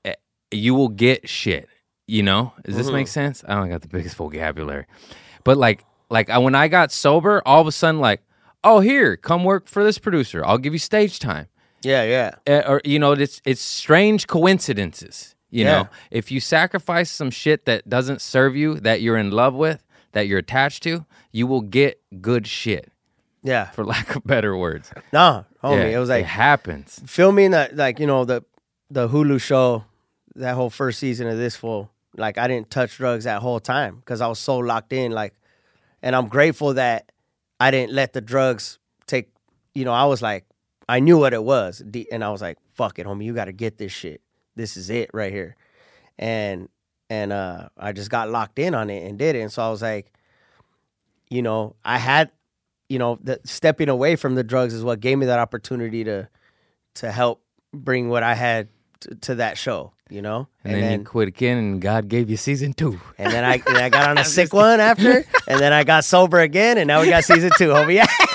eh, 0.05 0.13
you 0.51 0.75
will 0.75 0.89
get 0.89 1.27
shit. 1.27 1.67
You 2.07 2.23
know, 2.23 2.53
does 2.63 2.77
this 2.77 2.87
Mm-hmm. 2.87 2.95
make 2.95 3.07
sense? 3.07 3.43
I 3.47 3.55
don't 3.55 3.69
got 3.69 3.81
the 3.81 3.87
biggest 3.87 4.15
vocabulary, 4.15 4.85
but 5.43 5.57
like, 5.57 5.83
like 6.09 6.29
I, 6.29 6.37
when 6.37 6.55
I 6.55 6.67
got 6.69 6.91
sober, 6.91 7.41
all 7.45 7.59
of 7.59 7.67
a 7.67 7.71
sudden, 7.71 7.99
like, 7.99 8.21
oh, 8.63 8.79
here, 8.79 9.17
come 9.17 9.43
work 9.43 9.67
for 9.67 9.83
this 9.83 9.97
producer. 9.97 10.45
I'll 10.45 10.57
give 10.57 10.73
you 10.73 10.79
stage 10.79 11.19
time. 11.19 11.47
Yeah, 11.84 12.03
yeah. 12.03 12.32
Eh, 12.45 12.61
or 12.67 12.82
you 12.84 12.99
know, 12.99 13.11
it's 13.13 13.41
it's 13.45 13.61
strange 13.61 14.28
coincidences. 14.28 15.36
You 15.49 15.63
Yeah. 15.63 15.71
know, 15.84 15.89
if 16.11 16.32
you 16.32 16.39
sacrifice 16.39 17.09
some 17.09 17.30
shit 17.32 17.65
that 17.65 17.88
doesn't 17.88 18.21
serve 18.21 18.55
you, 18.55 18.80
that 18.82 19.01
you're 19.01 19.17
in 19.17 19.32
love 19.32 19.53
with, 19.53 19.82
that 20.11 20.28
you're 20.28 20.39
attached 20.39 20.84
to, 20.84 21.05
you 21.32 21.47
will 21.47 21.61
get 21.61 22.01
good 22.21 22.47
shit. 22.47 22.91
Yeah. 23.43 23.69
For 23.71 23.86
lack 23.86 24.15
of 24.15 24.23
better 24.25 24.57
words. 24.57 24.91
Nah, 25.13 25.43
homie. 25.63 25.78
Yeah, 25.91 25.97
it 25.97 25.99
was 25.99 26.09
like 26.09 26.23
it 26.23 26.28
happens. 26.28 26.99
filming 27.05 27.51
that 27.51 27.75
like 27.78 27.99
you 27.99 28.07
know 28.07 28.25
the 28.25 28.43
the 28.91 29.07
Hulu 29.07 29.39
show 29.39 29.86
that 30.36 30.55
whole 30.55 30.69
first 30.69 30.99
season 30.99 31.28
of 31.28 31.38
this 31.38 31.55
full 31.55 31.91
like 32.17 32.38
I 32.38 32.47
didn't 32.47 32.69
touch 32.71 32.97
drugs 32.97 33.23
that 33.25 33.41
whole 33.41 33.59
time 33.59 33.97
because 33.97 34.21
I 34.21 34.28
was 34.28 34.39
so 34.39 34.57
locked 34.57 34.91
in 34.91 35.11
like 35.11 35.34
and 36.01 36.15
I'm 36.15 36.28
grateful 36.28 36.73
that 36.73 37.11
I 37.59 37.71
didn't 37.71 37.93
let 37.93 38.13
the 38.13 38.21
drugs 38.21 38.80
take 39.07 39.30
you 39.73 39.86
know 39.86 39.93
I 39.93 40.05
was 40.05 40.21
like 40.21 40.45
I 40.89 40.99
knew 40.99 41.17
what 41.17 41.33
it 41.33 41.43
was 41.43 41.81
and 42.11 42.23
I 42.23 42.29
was 42.29 42.41
like 42.41 42.57
fuck 42.73 42.99
it 42.99 43.05
homie 43.05 43.25
you 43.25 43.33
got 43.33 43.45
to 43.45 43.51
get 43.53 43.77
this 43.77 43.91
shit 43.91 44.21
this 44.55 44.77
is 44.77 44.89
it 44.89 45.09
right 45.13 45.31
here 45.31 45.55
and 46.17 46.69
and 47.09 47.31
uh 47.31 47.69
I 47.77 47.91
just 47.91 48.09
got 48.09 48.29
locked 48.29 48.59
in 48.59 48.73
on 48.75 48.89
it 48.89 49.07
and 49.07 49.17
did 49.17 49.35
it 49.35 49.41
and 49.41 49.51
so 49.51 49.63
I 49.63 49.69
was 49.69 49.81
like 49.81 50.11
you 51.29 51.41
know 51.41 51.75
I 51.83 51.97
had 51.97 52.31
you 52.89 52.99
know 52.99 53.19
the 53.21 53.39
stepping 53.43 53.89
away 53.89 54.15
from 54.15 54.35
the 54.35 54.43
drugs 54.43 54.73
is 54.73 54.83
what 54.83 54.99
gave 54.99 55.17
me 55.17 55.25
that 55.25 55.39
opportunity 55.39 56.03
to 56.05 56.29
to 56.95 57.11
help 57.11 57.41
bring 57.73 58.09
what 58.09 58.23
I 58.23 58.33
had 58.33 58.69
to, 59.01 59.15
to 59.15 59.35
that 59.35 59.57
show, 59.57 59.93
you 60.09 60.21
know. 60.21 60.47
And, 60.63 60.81
then, 60.81 60.99
you 60.99 61.05
quit 61.05 61.27
again, 61.27 61.57
and 61.57 61.81
God 61.81 62.07
gave 62.07 62.29
you 62.29 62.38
season 62.38 62.73
two. 62.73 62.99
and 63.17 63.31
then 63.31 63.43
I 63.43 63.61
and 63.65 63.77
I 63.77 63.89
got 63.89 64.09
on 64.09 64.17
a 64.17 64.25
sick 64.25 64.53
one 64.53 64.79
after, 64.79 65.25
and 65.47 65.59
then 65.59 65.73
I 65.73 65.83
got 65.83 66.03
sober 66.03 66.39
again, 66.39 66.77
and 66.77 66.88
now 66.88 67.01
we 67.01 67.09
got 67.09 67.23
season 67.23 67.51
two, 67.57 67.69
homie. 67.69 68.05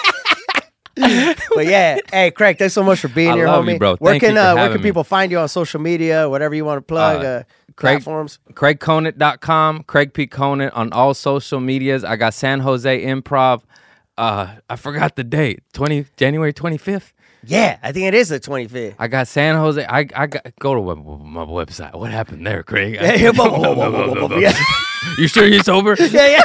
but 0.96 1.66
yeah, 1.66 1.98
hey 2.12 2.30
Craig, 2.30 2.58
thanks 2.58 2.74
so 2.74 2.82
much 2.82 3.00
for 3.00 3.08
being 3.08 3.30
I 3.30 3.36
here, 3.36 3.46
homie. 3.46 3.72
you, 3.74 3.78
bro. 3.78 3.96
Where 3.96 4.12
Thank 4.12 4.22
can 4.24 4.36
uh, 4.36 4.54
where 4.54 4.68
can 4.68 4.78
me. 4.78 4.82
people 4.82 5.04
find 5.04 5.30
you 5.32 5.38
on 5.38 5.48
social 5.48 5.80
media, 5.80 6.28
whatever 6.28 6.54
you 6.54 6.64
want 6.64 6.78
to 6.78 6.82
plug, 6.82 7.24
Uh, 7.24 7.26
uh, 7.28 7.42
Craig- 7.76 7.96
platforms? 8.02 8.38
CraigConant.com, 8.52 9.84
Craig 9.84 10.12
P. 10.12 10.26
Conant 10.26 10.72
on 10.74 10.92
all 10.92 11.14
social 11.14 11.60
medias. 11.60 12.04
I 12.04 12.16
got 12.16 12.34
San 12.34 12.60
Jose 12.60 13.04
Improv. 13.04 13.62
Uh, 14.18 14.56
I 14.68 14.76
forgot 14.76 15.16
the 15.16 15.24
date. 15.24 15.60
Twenty 15.72 16.04
January 16.16 16.52
twenty 16.52 16.76
fifth. 16.78 17.12
Yeah, 17.44 17.78
I 17.82 17.90
think 17.90 18.06
it 18.06 18.14
is 18.14 18.28
the 18.28 18.38
25th. 18.38 18.94
I 19.00 19.08
got 19.08 19.26
San 19.26 19.56
Jose. 19.56 19.84
I 19.84 20.06
I 20.14 20.26
got 20.28 20.46
go 20.60 20.74
to 20.74 20.80
web, 20.80 20.98
my 21.04 21.44
website. 21.44 21.92
What 21.92 22.12
happened 22.12 22.46
there, 22.46 22.62
Craig? 22.62 22.96
You 25.18 25.26
sure 25.26 25.46
you're 25.46 25.64
sober? 25.64 25.96
yeah, 25.98 26.26
yeah. 26.28 26.42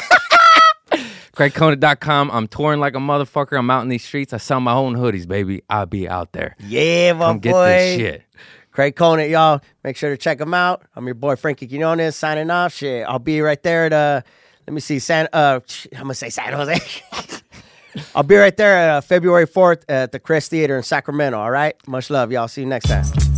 CraigConant.com. 1.38 2.32
I'm 2.32 2.48
touring 2.48 2.80
like 2.80 2.96
a 2.96 3.00
motherfucker. 3.00 3.60
I'm 3.60 3.70
out 3.70 3.84
in 3.84 3.90
these 3.90 4.04
streets. 4.04 4.34
I 4.34 4.38
sell 4.38 4.60
my 4.60 4.74
own 4.74 4.96
hoodies, 4.96 5.28
baby. 5.28 5.62
I'll 5.70 5.86
be 5.86 6.10
out 6.10 6.32
there. 6.32 6.56
Yeah, 6.60 7.14
my 7.14 7.26
Come 7.28 7.38
boy. 7.38 7.42
get 7.42 7.68
this 7.68 7.96
shit. 7.98 8.24
Craig 8.72 8.96
Conant, 8.96 9.30
y'all. 9.30 9.62
Make 9.84 9.98
sure 9.98 10.10
to 10.10 10.18
check 10.18 10.42
him 10.42 10.56
out. 10.56 10.84
I'm 10.96 11.06
your 11.06 11.14
boy 11.14 11.36
Frankie 11.36 11.68
Quinones 11.68 12.16
signing 12.16 12.50
off. 12.50 12.74
Shit, 12.74 13.06
I'll 13.08 13.20
be 13.20 13.42
right 13.42 13.62
there 13.62 13.86
at 13.86 13.94
uh 13.94 14.22
let 14.68 14.74
me 14.74 14.80
see 14.82 14.98
San 14.98 15.28
uh 15.32 15.60
I'm 15.94 16.02
gonna 16.02 16.14
say 16.16 16.30
San 16.30 16.54
Jose. 16.54 16.80
I'll 18.16 18.24
be 18.24 18.36
right 18.36 18.56
there 18.58 18.76
at 18.76 18.90
uh, 18.90 19.02
February 19.02 19.48
4th 19.48 19.84
at 19.90 20.12
the 20.12 20.20
Crest 20.20 20.52
Theater 20.52 20.78
in 20.78 20.84
Sacramento. 20.84 21.40
All 21.40 21.50
right. 21.52 21.76
Much 21.88 22.10
love, 22.10 22.32
y'all. 22.32 22.48
See 22.48 22.62
you 22.62 22.68
next 22.68 22.88
time. 22.90 23.37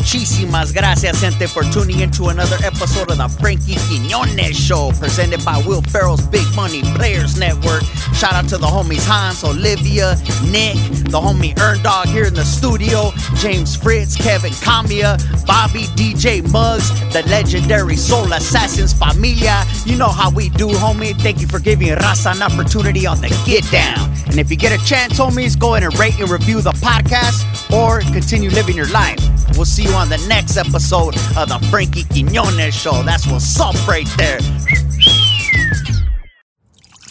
Muchísimas 0.00 0.72
gracias, 0.72 1.20
gente, 1.20 1.46
for 1.46 1.62
tuning 1.62 2.00
into 2.00 2.30
another 2.30 2.56
episode 2.64 3.10
of 3.10 3.18
the 3.18 3.28
Frankie 3.38 3.76
Quinones 3.86 4.56
Show, 4.56 4.92
presented 4.98 5.44
by 5.44 5.62
Will 5.66 5.82
Ferrell's 5.82 6.22
Big 6.28 6.46
Money 6.56 6.80
Players 6.94 7.38
Network. 7.38 7.82
Shout 8.14 8.34
out 8.34 8.48
to 8.48 8.58
the 8.58 8.66
homies 8.66 9.06
Hans, 9.06 9.44
Olivia, 9.44 10.16
Nick, 10.50 10.76
the 11.08 11.20
homie 11.20 11.58
Earn 11.60 11.82
Dog 11.82 12.08
here 12.08 12.26
in 12.26 12.34
the 12.34 12.44
studio, 12.44 13.12
James 13.36 13.76
Fritz, 13.76 14.16
Kevin 14.16 14.52
Kamia, 14.52 15.16
Bobby, 15.46 15.84
DJ 15.96 16.42
Muggs, 16.52 16.90
the 17.12 17.22
legendary 17.28 17.96
Soul 17.96 18.32
Assassins 18.32 18.92
Familia. 18.92 19.64
You 19.86 19.96
know 19.96 20.08
how 20.08 20.30
we 20.30 20.50
do, 20.50 20.68
homie. 20.68 21.18
Thank 21.20 21.40
you 21.40 21.46
for 21.46 21.58
giving 21.58 21.88
Raza 21.88 22.36
an 22.36 22.42
opportunity 22.42 23.06
on 23.06 23.20
the 23.20 23.28
Get 23.46 23.64
Down. 23.70 24.10
And 24.26 24.38
if 24.38 24.50
you 24.50 24.56
get 24.56 24.72
a 24.72 24.84
chance, 24.84 25.18
homies, 25.18 25.58
go 25.58 25.74
ahead 25.74 25.84
and 25.84 25.98
rate 25.98 26.18
and 26.20 26.28
review 26.30 26.60
the 26.60 26.72
podcast 26.72 27.72
or 27.72 28.00
continue 28.12 28.50
living 28.50 28.76
your 28.76 28.88
life. 28.90 29.18
We'll 29.56 29.64
see 29.64 29.84
you 29.84 29.90
on 29.90 30.08
the 30.08 30.24
next 30.28 30.56
episode 30.56 31.16
of 31.36 31.48
the 31.48 31.58
Frankie 31.70 32.04
Quinones 32.04 32.74
Show. 32.74 33.02
That's 33.02 33.26
what's 33.26 33.58
up 33.58 33.74
right 33.88 34.06
there. 34.16 34.38